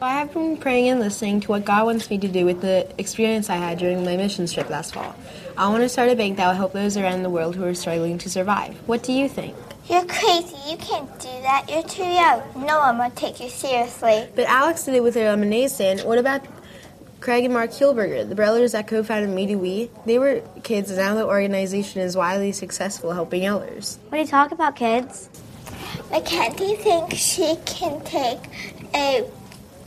I 0.00 0.12
have 0.12 0.34
been 0.34 0.58
praying 0.58 0.88
and 0.90 1.00
listening 1.00 1.40
to 1.40 1.48
what 1.48 1.64
God 1.64 1.86
wants 1.86 2.10
me 2.10 2.18
to 2.18 2.28
do 2.28 2.44
with 2.44 2.60
the 2.60 2.86
experience 2.98 3.48
I 3.48 3.56
had 3.56 3.78
during 3.78 4.04
my 4.04 4.18
mission 4.18 4.46
trip 4.46 4.68
last 4.68 4.92
fall. 4.92 5.16
I 5.56 5.68
want 5.70 5.84
to 5.84 5.88
start 5.88 6.10
a 6.10 6.16
bank 6.16 6.36
that 6.36 6.48
will 6.48 6.54
help 6.54 6.74
those 6.74 6.98
around 6.98 7.22
the 7.22 7.30
world 7.30 7.56
who 7.56 7.64
are 7.64 7.74
struggling 7.74 8.18
to 8.18 8.28
survive. 8.28 8.76
What 8.86 9.02
do 9.02 9.14
you 9.14 9.26
think? 9.26 9.56
You're 9.88 10.04
crazy. 10.04 10.56
You 10.68 10.76
can't 10.76 11.10
do 11.18 11.28
that. 11.42 11.64
You're 11.68 11.82
too 11.82 12.04
young. 12.04 12.42
No 12.66 12.78
one 12.78 12.98
will 12.98 13.10
take 13.10 13.40
you 13.40 13.48
seriously. 13.48 14.28
But 14.34 14.44
Alex 14.44 14.84
did 14.84 14.94
it 14.94 15.02
with 15.02 15.14
their 15.14 15.30
lemonade 15.30 15.70
stand. 15.70 16.00
What 16.00 16.18
about 16.18 16.42
Craig 17.20 17.44
and 17.44 17.54
Mark 17.54 17.70
Kielburger, 17.70 18.28
the 18.28 18.34
brothers 18.34 18.72
that 18.72 18.86
co-founded 18.86 19.30
Me 19.30 19.46
to 19.46 19.54
We? 19.56 19.90
They 20.04 20.18
were 20.18 20.42
kids, 20.62 20.90
and 20.90 20.98
now 20.98 21.14
the 21.14 21.24
organization 21.24 22.02
is 22.02 22.16
widely 22.16 22.52
successful 22.52 23.12
helping 23.12 23.48
others. 23.48 23.98
When 24.10 24.20
you 24.20 24.26
talk 24.26 24.52
about 24.52 24.76
kids, 24.76 25.30
Mackenzie 26.10 26.76
thinks 26.76 27.16
she 27.16 27.56
can 27.64 28.04
take 28.04 28.40
a 28.94 29.24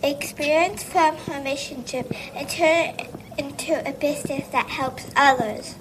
experience 0.04 0.84
from 0.84 1.16
her 1.16 1.42
mission 1.44 1.84
trip 1.84 2.12
and 2.36 2.50
turn 2.50 2.96
it 3.00 3.08
into 3.38 3.88
a 3.88 3.94
business 3.94 4.48
that 4.48 4.68
helps 4.68 5.06
others. 5.16 5.76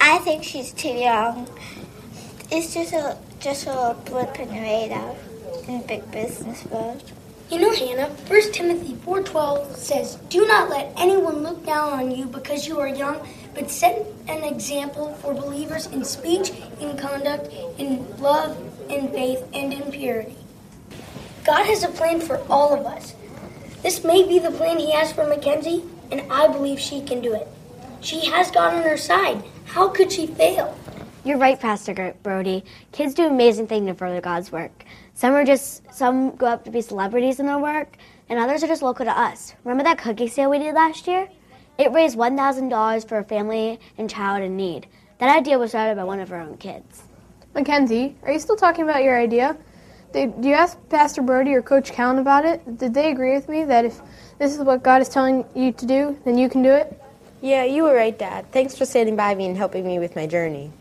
I 0.00 0.18
think 0.18 0.44
she's 0.44 0.72
too 0.72 0.90
young. 0.90 1.48
It's 2.50 2.74
just 2.74 2.92
a 2.92 3.16
just 3.48 3.66
a 3.66 3.70
little 3.70 3.94
blip 4.04 4.38
in 4.38 4.48
the 4.48 4.60
radar 4.60 5.16
in 5.68 5.80
big 5.86 6.10
business 6.10 6.66
world. 6.66 7.02
You 7.50 7.58
know, 7.58 7.72
Hannah, 7.74 8.10
1 8.26 8.52
Timothy 8.52 8.92
4.12 8.92 9.74
says, 9.74 10.16
Do 10.28 10.46
not 10.46 10.68
let 10.68 10.92
anyone 10.98 11.42
look 11.42 11.64
down 11.64 11.94
on 11.94 12.10
you 12.10 12.26
because 12.26 12.68
you 12.68 12.78
are 12.78 12.88
young, 12.88 13.26
but 13.54 13.70
set 13.70 14.04
an 14.28 14.44
example 14.44 15.14
for 15.14 15.32
believers 15.32 15.86
in 15.86 16.04
speech, 16.04 16.50
in 16.78 16.98
conduct, 16.98 17.50
in 17.78 18.04
love, 18.18 18.54
in 18.90 19.08
faith, 19.08 19.42
and 19.54 19.72
in 19.72 19.90
purity. 19.90 20.36
God 21.46 21.64
has 21.64 21.82
a 21.84 21.88
plan 21.88 22.20
for 22.20 22.42
all 22.50 22.78
of 22.78 22.84
us. 22.84 23.14
This 23.82 24.04
may 24.04 24.28
be 24.28 24.38
the 24.38 24.50
plan 24.50 24.78
He 24.78 24.92
has 24.92 25.10
for 25.10 25.26
Mackenzie, 25.26 25.84
and 26.10 26.20
I 26.30 26.48
believe 26.48 26.78
she 26.78 27.00
can 27.00 27.22
do 27.22 27.32
it. 27.32 27.48
She 28.02 28.26
has 28.26 28.50
God 28.50 28.74
on 28.74 28.82
her 28.82 28.98
side. 28.98 29.42
How 29.64 29.88
could 29.88 30.12
she 30.12 30.26
fail? 30.26 30.76
You're 31.28 31.36
right, 31.36 31.60
Pastor 31.60 32.14
Brody. 32.22 32.64
Kids 32.90 33.12
do 33.12 33.26
amazing 33.26 33.66
things 33.66 33.86
to 33.86 33.92
further 33.92 34.22
God's 34.22 34.50
work. 34.50 34.84
Some 35.12 35.34
are 35.34 35.44
just 35.44 35.82
some 35.92 36.34
go 36.36 36.46
up 36.46 36.64
to 36.64 36.70
be 36.70 36.80
celebrities 36.80 37.38
in 37.38 37.44
their 37.44 37.58
work, 37.58 37.98
and 38.30 38.38
others 38.38 38.64
are 38.64 38.66
just 38.66 38.80
local 38.80 39.04
to 39.04 39.10
us. 39.10 39.54
Remember 39.62 39.84
that 39.84 39.98
cookie 39.98 40.28
sale 40.28 40.48
we 40.48 40.58
did 40.58 40.74
last 40.74 41.06
year? 41.06 41.28
It 41.76 41.92
raised 41.92 42.16
one 42.16 42.34
thousand 42.34 42.70
dollars 42.70 43.04
for 43.04 43.18
a 43.18 43.24
family 43.24 43.78
and 43.98 44.08
child 44.08 44.42
in 44.42 44.56
need. 44.56 44.86
That 45.18 45.36
idea 45.36 45.58
was 45.58 45.72
started 45.72 45.98
by 45.98 46.04
one 46.04 46.18
of 46.20 46.32
our 46.32 46.40
own 46.40 46.56
kids. 46.56 47.02
Mackenzie, 47.54 48.16
are 48.22 48.32
you 48.32 48.38
still 48.38 48.56
talking 48.56 48.84
about 48.84 49.02
your 49.02 49.20
idea? 49.20 49.54
Did 50.14 50.32
you 50.42 50.54
ask 50.54 50.78
Pastor 50.88 51.20
Brody 51.20 51.52
or 51.52 51.60
Coach 51.60 51.92
Callan 51.92 52.20
about 52.20 52.46
it? 52.46 52.78
Did 52.78 52.94
they 52.94 53.10
agree 53.10 53.34
with 53.34 53.50
me 53.50 53.64
that 53.64 53.84
if 53.84 54.00
this 54.38 54.54
is 54.54 54.62
what 54.62 54.82
God 54.82 55.02
is 55.02 55.10
telling 55.10 55.44
you 55.54 55.72
to 55.72 55.84
do, 55.84 56.18
then 56.24 56.38
you 56.38 56.48
can 56.48 56.62
do 56.62 56.70
it? 56.70 56.98
Yeah, 57.42 57.64
you 57.64 57.82
were 57.82 57.94
right, 57.94 58.18
Dad. 58.18 58.50
Thanks 58.50 58.78
for 58.78 58.86
standing 58.86 59.14
by 59.14 59.34
me 59.34 59.44
and 59.44 59.58
helping 59.58 59.86
me 59.86 59.98
with 59.98 60.16
my 60.16 60.26
journey. 60.26 60.72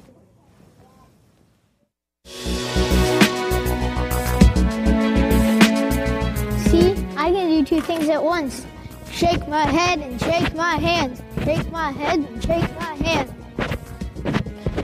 Two 7.68 7.82
things 7.82 8.08
at 8.08 8.24
once. 8.24 8.66
Shake 9.12 9.46
my 9.50 9.66
head 9.66 10.00
and 10.00 10.20
shake 10.22 10.56
my 10.56 10.78
hands. 10.78 11.22
Shake 11.44 11.70
my 11.70 11.92
head 11.92 12.20
and 12.20 12.42
shake 12.42 12.80
my 12.80 12.96
hands. 12.96 13.32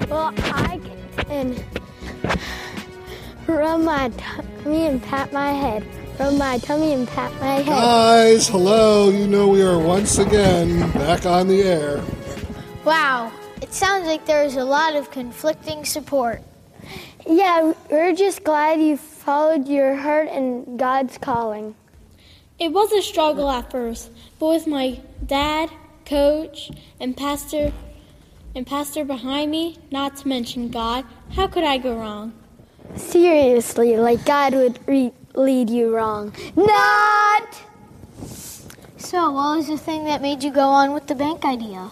Well, 0.10 0.34
I 0.38 0.82
can 1.16 1.56
rub 3.48 3.82
my 3.82 4.10
tummy 4.10 4.86
and 4.88 5.02
pat 5.02 5.32
my 5.32 5.52
head. 5.52 5.86
Rub 6.20 6.38
my 6.38 6.58
tummy 6.58 6.94
and 6.94 7.08
pat 7.08 7.32
my 7.40 7.56
head. 7.56 7.68
Guys, 7.68 8.50
hello. 8.50 9.10
You 9.10 9.28
know 9.28 9.48
we 9.48 9.62
are 9.62 9.80
once 9.80 10.18
again 10.18 10.92
back 10.92 11.26
on 11.26 11.48
the 11.48 11.64
air. 11.64 12.04
Wow, 12.84 13.32
it 13.62 13.74
sounds 13.74 14.08
like 14.08 14.26
there's 14.26 14.58
a 14.58 14.66
lot 14.66 14.98
of 14.98 15.10
conflicting 15.10 15.86
support. 15.86 16.42
Yeah, 17.26 17.72
we're 17.90 18.14
just 18.14 18.44
glad 18.44 18.82
you 18.82 18.98
followed 18.98 19.70
your 19.70 19.96
heart 19.96 20.28
and 20.28 20.78
God's 20.78 21.18
calling. 21.18 21.76
It 22.60 22.72
was 22.72 22.92
a 22.92 23.02
struggle 23.02 23.50
at 23.50 23.72
first, 23.72 24.12
but 24.40 24.48
with 24.48 24.68
my 24.68 25.00
dad, 25.26 25.70
coach, 26.06 26.72
and 27.00 27.18
pastor 27.18 27.74
and 28.56 28.68
pastor 28.68 29.04
behind 29.04 29.50
me, 29.50 29.78
not 29.90 30.18
to 30.18 30.28
mention 30.28 30.70
God, 30.70 31.06
how 31.32 31.48
could 31.48 31.64
I 31.64 31.78
go 31.78 31.98
wrong? 31.98 32.34
Seriously, 32.96 33.98
like 33.98 34.24
God 34.26 34.54
would 34.54 34.80
re- 34.88 35.14
lead 35.34 35.70
you 35.70 35.96
wrong. 35.96 36.34
Not! 36.56 37.62
So, 38.98 39.32
what 39.32 39.58
was 39.58 39.68
the 39.68 39.78
thing 39.78 40.06
that 40.06 40.22
made 40.22 40.44
you 40.44 40.52
go 40.52 40.68
on 40.68 40.94
with 40.94 41.08
the 41.08 41.16
bank 41.16 41.44
idea? 41.46 41.90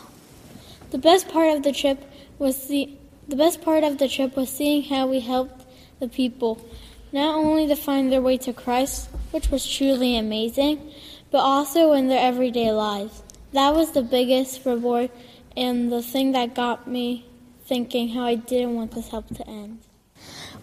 The 0.92 1.00
best 1.00 1.30
part 1.30 1.56
of 1.56 1.64
the 1.64 1.72
trip 1.72 2.00
was 2.38 2.68
the 2.68 2.90
the 3.28 3.36
best 3.36 3.62
part 3.62 3.84
of 3.84 3.98
the 3.98 4.10
trip 4.10 4.36
was 4.36 4.50
seeing 4.50 4.84
how 4.84 5.08
we 5.08 5.22
helped 5.22 5.66
the 6.00 6.08
people, 6.08 6.66
not 7.12 7.36
only 7.36 7.68
to 7.68 7.76
find 7.76 8.12
their 8.12 8.22
way 8.22 8.38
to 8.38 8.54
Christ, 8.54 9.10
which 9.32 9.50
was 9.50 9.70
truly 9.70 10.18
amazing, 10.18 10.92
but 11.30 11.40
also 11.40 11.94
in 11.94 12.08
their 12.08 12.26
everyday 12.26 12.72
lives. 12.72 13.24
That 13.54 13.74
was 13.74 13.92
the 13.92 14.02
biggest 14.02 14.66
reward 14.66 15.12
and 15.58 15.92
the 15.92 16.02
thing 16.02 16.32
that 16.32 16.56
got 16.56 16.88
me 16.88 17.26
thinking 17.66 18.10
how 18.10 18.24
I 18.24 18.36
didn't 18.36 18.76
want 18.76 18.92
this 18.92 19.10
help 19.10 19.28
to 19.36 19.48
end. 19.48 19.80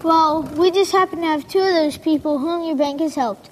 Well, 0.03 0.42
we 0.42 0.70
just 0.70 0.92
happen 0.92 1.20
to 1.20 1.26
have 1.26 1.49
two 1.49 1.59
of 1.59 1.74
those 1.74 1.99
people 1.99 2.38
whom 2.38 2.64
your 2.64 2.76
bank 2.76 3.01
has 3.01 3.14
helped. 3.14 3.51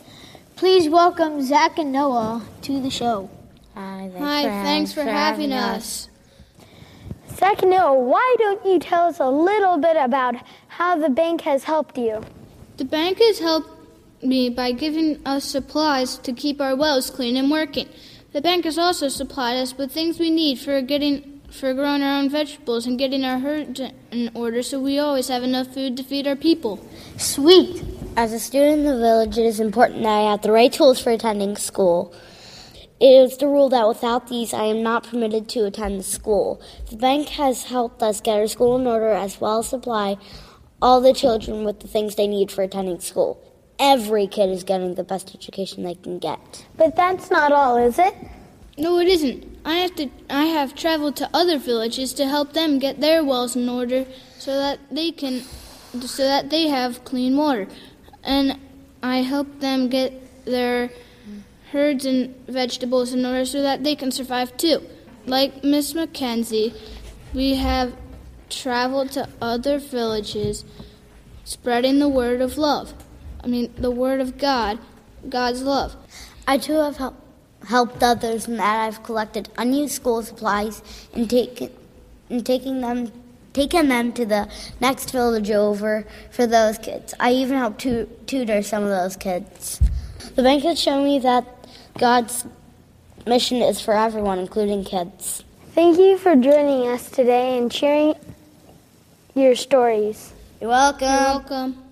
Please 0.55 0.89
welcome 0.89 1.43
Zach 1.43 1.79
and 1.79 1.93
Noah 1.93 2.43
to 2.63 2.81
the 2.81 2.91
show. 2.91 3.29
Hi, 3.75 4.11
Hi, 4.19 4.43
thanks 4.43 4.93
for 4.93 5.03
having 5.03 5.53
us. 5.53 6.09
Zach 7.35 7.61
and 7.61 7.73
Noah, 7.73 7.99
why 8.01 8.37
don't 8.39 8.65
you 8.65 8.79
tell 8.79 9.07
us 9.07 9.21
a 9.21 9.29
little 9.29 9.77
bit 9.77 9.97
about 9.99 10.37
how 10.69 10.97
the 10.97 11.11
bank 11.11 11.43
has 11.43 11.65
helped 11.65 11.99
you? 11.99 12.23
The 12.77 12.85
bank 12.85 13.19
has 13.19 13.39
helped 13.39 13.71
me 14.23 14.51
by 14.51 14.73
giving 14.73 15.27
us 15.27 15.45
supplies 15.45 16.19
to 16.19 16.33
keep 16.33 16.61
our 16.61 16.77
wells 16.77 17.09
clean 17.09 17.37
and 17.37 17.51
working. 17.51 17.89
The 18.33 18.43
bank 18.43 18.65
has 18.67 18.77
also 18.77 19.09
supplied 19.09 19.57
us 19.57 19.79
with 19.79 19.93
things 19.93 20.19
we 20.19 20.31
need 20.31 20.59
for 20.59 20.83
getting 20.83 21.41
for 21.51 21.73
growing 21.73 22.03
our 22.03 22.19
own 22.19 22.29
vegetables 22.29 22.87
and 22.87 22.99
getting 22.99 23.25
our 23.25 23.39
herd 23.39 23.81
in 24.11 24.31
order 24.35 24.63
so 24.63 24.79
we 24.79 24.99
always 24.99 25.29
have 25.29 25.43
enough 25.43 25.73
food 25.73 25.97
to 25.97 26.03
feed 26.03 26.27
our 26.27 26.37
people. 26.37 26.87
Sweet. 27.17 27.83
As 28.15 28.35
a 28.35 28.39
student 28.39 28.81
in 28.81 28.85
the 28.85 28.99
village, 28.99 29.39
it 29.39 29.47
is 29.47 29.61
important 29.61 30.03
that 30.03 30.09
I 30.11 30.31
have 30.31 30.43
the 30.43 30.53
right 30.53 30.73
tools 30.73 31.01
for 31.01 31.13
attending 31.13 31.57
school. 31.57 32.15
It 33.01 33.07
is 33.07 33.39
the 33.39 33.47
rule 33.47 33.71
that 33.71 33.89
without 33.89 34.29
these, 34.29 34.53
I 34.53 34.65
am 34.65 34.83
not 34.83 35.05
permitted 35.05 35.49
to 35.51 35.67
attend 35.67 36.01
the 36.01 36.05
school. 36.05 36.61
The 36.91 36.97
bank 36.97 37.29
has 37.29 37.65
helped 37.65 38.03
us 38.03 38.21
get 38.21 38.39
our 38.39 38.49
school 38.49 38.77
in 38.77 38.87
order 38.87 39.13
as 39.13 39.41
well 39.41 39.61
as 39.61 39.69
supply 39.69 40.17
all 40.87 41.01
the 41.01 41.13
children 41.13 41.65
with 41.65 41.81
the 41.81 41.89
things 41.89 42.15
they 42.15 42.29
need 42.29 42.49
for 42.49 42.63
attending 42.63 43.01
school. 43.01 43.43
Every 43.77 44.29
kid 44.29 44.51
is 44.51 44.63
getting 44.63 44.95
the 44.95 45.03
best 45.03 45.35
education 45.35 45.83
they 45.83 45.97
can 45.97 46.21
get. 46.21 46.65
But 46.77 46.95
that's 46.95 47.29
not 47.29 47.51
all, 47.51 47.77
is 47.77 47.99
it? 47.99 48.15
No, 48.79 49.01
it 49.01 49.09
isn't. 49.09 49.59
I 49.65 49.79
have 49.79 49.97
to 49.97 50.09
I 50.31 50.45
have 50.45 50.77
traveled 50.77 51.17
to 51.17 51.29
other 51.35 51.59
villages 51.59 52.13
to 52.15 52.29
help 52.29 52.53
them 52.53 52.79
get 52.79 53.01
their 53.01 53.25
wells 53.25 53.57
in 53.57 53.69
order 53.69 54.07
so 54.39 54.57
that 54.57 54.79
they 54.89 55.11
can 55.11 55.41
so 56.03 56.23
that 56.23 56.51
they 56.51 56.69
have 56.69 57.05
clean 57.05 57.37
water. 57.37 57.67
And 58.23 58.57
I 59.03 59.17
help 59.23 59.59
them 59.59 59.89
get 59.89 60.13
their 60.45 60.91
herds 61.73 62.07
and 62.07 62.33
vegetables 62.47 63.13
in 63.13 63.27
order 63.27 63.45
so 63.45 63.61
that 63.61 63.83
they 63.83 63.97
can 63.97 64.13
survive 64.13 64.57
too. 64.57 64.87
Like 65.27 65.65
Miss 65.65 65.95
Mackenzie, 65.95 66.75
we 67.35 67.57
have 67.57 67.93
traveled 68.49 69.13
to 69.13 69.29
other 69.41 69.79
villages 69.79 70.65
spreading 71.45 71.99
the 71.99 72.09
word 72.09 72.41
of 72.41 72.59
love. 72.59 72.95
I 73.43 73.47
mean, 73.47 73.73
the 73.77 73.91
word 73.91 74.21
of 74.21 74.39
God, 74.39 74.79
God's 75.29 75.63
love. 75.63 75.97
I 76.47 76.59
too 76.59 76.75
have 76.75 76.97
helped 76.97 77.23
helped 77.69 78.03
others 78.03 78.47
in 78.47 78.57
that 78.57 78.87
I've 78.87 79.03
collected 79.03 79.49
unused 79.59 79.95
school 79.95 80.23
supplies 80.23 80.83
and 81.15 81.29
taken 81.29 81.71
and 82.31 82.45
taking 82.45 82.81
them 82.81 83.13
taken 83.53 83.89
them 83.89 84.13
to 84.13 84.27
the 84.27 84.49
next 84.81 85.11
village 85.11 85.51
over 85.51 86.07
for 86.31 86.47
those 86.47 86.77
kids. 86.79 87.15
I 87.19 87.33
even 87.33 87.57
helped 87.57 87.81
tu- 87.81 88.09
tutor 88.27 88.63
some 88.63 88.83
of 88.83 88.91
those 88.91 89.17
kids. 89.17 89.81
The 90.35 90.43
bank 90.43 90.63
has 90.65 90.79
shown 90.79 91.05
me 91.05 91.19
that 91.21 91.47
God's 91.99 92.45
mission 93.27 93.63
is 93.63 93.81
for 93.81 93.95
everyone, 93.95 94.39
including 94.39 94.85
kids. 94.85 95.43
Thank 95.75 95.99
you 95.99 96.19
for 96.19 96.37
joining 96.37 96.89
us 96.89 97.11
today 97.11 97.57
and 97.57 97.73
sharing 97.73 98.15
your 99.37 99.55
stories. 99.55 100.33
You're 100.63 100.71
welcome. 100.71 101.09
You're 101.09 101.19
welcome. 101.19 101.83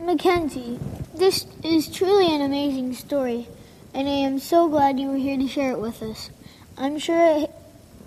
Mackenzie, 0.00 0.78
this 1.14 1.46
is 1.62 1.88
truly 1.88 2.34
an 2.34 2.42
amazing 2.42 2.94
story, 2.94 3.46
and 3.94 4.08
I 4.08 4.12
am 4.12 4.40
so 4.40 4.68
glad 4.68 4.98
you 4.98 5.08
were 5.08 5.16
here 5.16 5.38
to 5.38 5.46
share 5.46 5.70
it 5.70 5.78
with 5.78 6.02
us. 6.02 6.30
I'm 6.76 6.98
sure 6.98 7.44
it, 7.44 7.50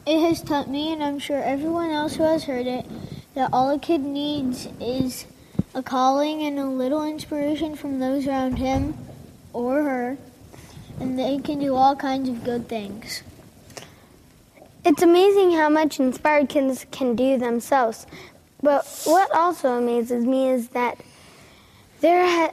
it 0.06 0.20
has 0.20 0.42
taught 0.42 0.70
me, 0.70 0.92
and 0.92 1.02
I'm 1.02 1.18
sure 1.18 1.42
everyone 1.42 1.92
else 1.92 2.16
who 2.16 2.24
has 2.24 2.44
heard 2.44 2.68
it, 2.68 2.86
that 3.36 3.52
all 3.54 3.72
a 3.72 3.80
kid 3.80 4.02
needs 4.02 4.68
is 4.82 5.26
a 5.74 5.82
calling 5.82 6.42
and 6.42 6.60
a 6.60 6.66
little 6.66 7.06
inspiration 7.06 7.78
from 7.78 8.00
those 8.00 8.28
around 8.28 8.58
him 8.58 8.98
or 9.54 9.82
her, 9.84 10.18
and 11.00 11.18
they 11.18 11.38
can 11.40 11.60
do 11.60 11.74
all 11.74 11.96
kinds 11.96 12.28
of 12.28 12.44
good 12.44 12.68
things. 12.68 13.24
It's 14.86 15.02
amazing 15.02 15.52
how 15.52 15.70
much 15.70 16.00
inspired 16.00 16.50
kids 16.50 16.86
can 16.92 17.16
do 17.16 17.38
themselves. 17.38 18.08
But 18.62 18.86
what 19.06 19.30
also 19.32 19.78
amazes 19.78 20.26
me 20.26 20.50
is 20.50 20.70
that 20.70 21.00
there 22.02 22.52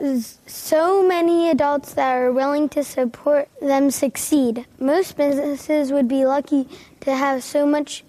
is 0.00 0.38
so 0.46 1.06
many 1.06 1.50
adults 1.50 1.94
that 1.94 2.12
are 2.12 2.32
willing 2.32 2.68
to 2.70 2.82
support 2.82 3.48
them 3.60 3.90
succeed. 3.90 4.66
Most 4.80 5.16
businesses 5.16 5.92
would 5.92 6.08
be 6.08 6.24
lucky 6.24 6.68
to 7.00 7.14
have 7.14 7.44
so 7.44 7.64
much 7.64 8.04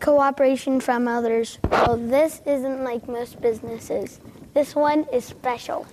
cooperation 0.00 0.80
from 0.80 1.08
others. 1.08 1.58
Well, 1.70 1.96
this 1.96 2.42
isn't 2.46 2.84
like 2.84 3.08
most 3.08 3.40
businesses. 3.40 4.20
This 4.54 4.74
one 4.74 5.06
is 5.12 5.24
special. 5.24 5.86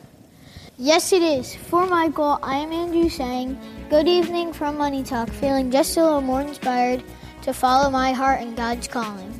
Yes, 0.77 1.13
it 1.13 1.21
is. 1.21 1.55
For 1.55 1.85
Michael, 1.85 2.39
I 2.41 2.57
am 2.57 2.71
Andrew 2.71 3.09
saying, 3.09 3.59
Good 3.89 4.07
evening 4.07 4.53
from 4.53 4.77
Money 4.77 5.01
Talk, 5.01 5.31
feeling 5.31 5.71
just 5.71 5.97
a 5.97 6.03
little 6.03 6.21
more 6.21 6.41
inspired 6.41 7.01
to 7.41 7.51
follow 7.51 7.89
my 7.89 8.11
heart 8.11 8.39
and 8.39 8.55
God's 8.55 8.87
calling. 8.87 9.33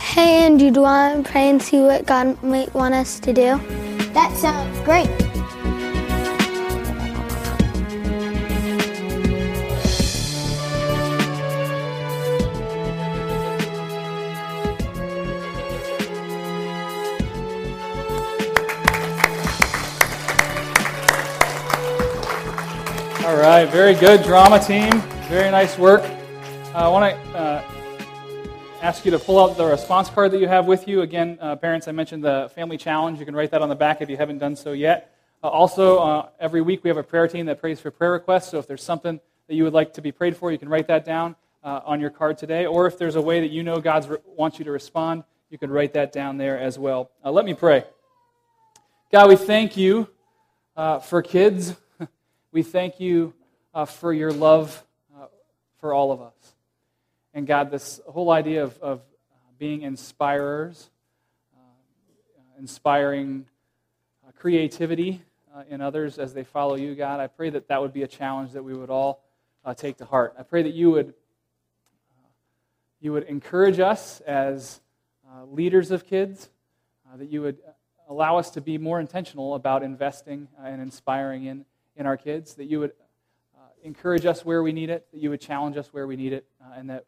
Hey, 0.00 0.44
Andrew, 0.44 0.70
do 0.70 0.76
you 0.76 0.82
want 0.82 1.26
to 1.26 1.32
pray 1.32 1.50
and 1.50 1.60
see 1.60 1.80
what 1.80 2.06
God 2.06 2.40
might 2.40 2.72
want 2.72 2.94
us 2.94 3.18
to 3.18 3.32
do? 3.32 3.58
That 4.14 4.32
sounds 4.36 4.78
great. 4.84 5.10
Right, 23.48 23.68
very 23.68 23.94
good 23.94 24.24
drama 24.24 24.58
team. 24.58 24.90
Very 25.28 25.50
nice 25.52 25.78
work. 25.78 26.02
Uh, 26.02 26.78
I 26.78 26.88
want 26.88 27.14
to 27.14 27.38
uh, 27.38 27.62
ask 28.82 29.04
you 29.04 29.12
to 29.12 29.20
pull 29.20 29.38
out 29.38 29.56
the 29.56 29.64
response 29.64 30.08
card 30.10 30.32
that 30.32 30.40
you 30.40 30.48
have 30.48 30.66
with 30.66 30.88
you. 30.88 31.02
Again, 31.02 31.38
uh, 31.40 31.54
parents, 31.54 31.86
I 31.86 31.92
mentioned 31.92 32.24
the 32.24 32.50
family 32.56 32.76
challenge. 32.76 33.20
You 33.20 33.24
can 33.24 33.36
write 33.36 33.52
that 33.52 33.62
on 33.62 33.68
the 33.68 33.76
back 33.76 34.02
if 34.02 34.10
you 34.10 34.16
haven't 34.16 34.38
done 34.38 34.56
so 34.56 34.72
yet. 34.72 35.14
Uh, 35.44 35.48
also, 35.48 35.98
uh, 35.98 36.28
every 36.40 36.60
week 36.60 36.82
we 36.82 36.88
have 36.88 36.96
a 36.96 37.04
prayer 37.04 37.28
team 37.28 37.46
that 37.46 37.60
prays 37.60 37.78
for 37.78 37.92
prayer 37.92 38.10
requests. 38.10 38.50
So 38.50 38.58
if 38.58 38.66
there's 38.66 38.82
something 38.82 39.20
that 39.46 39.54
you 39.54 39.62
would 39.62 39.74
like 39.74 39.92
to 39.92 40.00
be 40.00 40.10
prayed 40.10 40.36
for, 40.36 40.50
you 40.50 40.58
can 40.58 40.68
write 40.68 40.88
that 40.88 41.04
down 41.04 41.36
uh, 41.62 41.82
on 41.84 42.00
your 42.00 42.10
card 42.10 42.38
today. 42.38 42.66
Or 42.66 42.88
if 42.88 42.98
there's 42.98 43.14
a 43.14 43.22
way 43.22 43.40
that 43.40 43.50
you 43.50 43.62
know 43.62 43.80
God 43.80 44.08
re- 44.08 44.18
wants 44.26 44.58
you 44.58 44.64
to 44.64 44.72
respond, 44.72 45.22
you 45.50 45.58
can 45.58 45.70
write 45.70 45.92
that 45.92 46.10
down 46.10 46.36
there 46.36 46.58
as 46.58 46.80
well. 46.80 47.12
let 47.24 47.44
me 47.44 47.54
pray. 47.54 47.84
God, 49.12 49.28
we 49.28 49.36
thank 49.36 49.76
you 49.76 50.08
for 50.74 51.22
kids. 51.22 51.76
We 52.56 52.62
thank 52.62 53.00
you 53.00 53.34
uh, 53.74 53.84
for 53.84 54.14
your 54.14 54.32
love 54.32 54.82
uh, 55.14 55.26
for 55.78 55.92
all 55.92 56.10
of 56.10 56.22
us. 56.22 56.32
And 57.34 57.46
God, 57.46 57.70
this 57.70 58.00
whole 58.08 58.30
idea 58.30 58.62
of, 58.62 58.78
of 58.78 59.02
being 59.58 59.82
inspirers, 59.82 60.88
uh, 61.54 61.60
inspiring 62.58 63.44
uh, 64.26 64.30
creativity 64.38 65.20
uh, 65.54 65.64
in 65.68 65.82
others 65.82 66.18
as 66.18 66.32
they 66.32 66.44
follow 66.44 66.76
you, 66.76 66.94
God, 66.94 67.20
I 67.20 67.26
pray 67.26 67.50
that 67.50 67.68
that 67.68 67.82
would 67.82 67.92
be 67.92 68.04
a 68.04 68.08
challenge 68.08 68.52
that 68.52 68.62
we 68.62 68.72
would 68.72 68.88
all 68.88 69.22
take 69.76 69.98
to 69.98 70.06
heart. 70.06 70.34
I 70.38 70.42
pray 70.42 70.62
that 70.62 70.72
you 70.72 70.90
would 70.92 71.12
you 73.02 73.12
would 73.12 73.24
encourage 73.24 73.80
us 73.80 74.22
as 74.22 74.80
uh, 75.30 75.44
leaders 75.44 75.90
of 75.90 76.06
kids, 76.06 76.48
uh, 77.06 77.18
that 77.18 77.30
you 77.30 77.42
would 77.42 77.58
allow 78.08 78.38
us 78.38 78.48
to 78.52 78.62
be 78.62 78.78
more 78.78 78.98
intentional 78.98 79.56
about 79.56 79.82
investing 79.82 80.48
and 80.58 80.80
inspiring 80.80 81.44
in, 81.44 81.66
in 81.96 82.06
our 82.06 82.16
kids, 82.16 82.54
that 82.54 82.64
you 82.64 82.80
would 82.80 82.92
uh, 83.56 83.68
encourage 83.82 84.26
us 84.26 84.44
where 84.44 84.62
we 84.62 84.72
need 84.72 84.90
it, 84.90 85.06
that 85.12 85.20
you 85.20 85.30
would 85.30 85.40
challenge 85.40 85.76
us 85.76 85.88
where 85.92 86.06
we 86.06 86.16
need 86.16 86.32
it, 86.32 86.46
uh, 86.60 86.74
and 86.76 86.90
that 86.90 87.06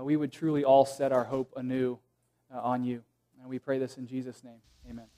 we 0.00 0.16
would 0.16 0.30
truly 0.30 0.64
all 0.64 0.84
set 0.84 1.12
our 1.12 1.24
hope 1.24 1.52
anew 1.56 1.98
on 2.52 2.84
you. 2.84 3.02
And 3.40 3.48
we 3.48 3.58
pray 3.58 3.78
this 3.78 3.96
in 3.98 4.06
Jesus' 4.06 4.44
name. 4.44 4.60
Amen. 4.88 5.17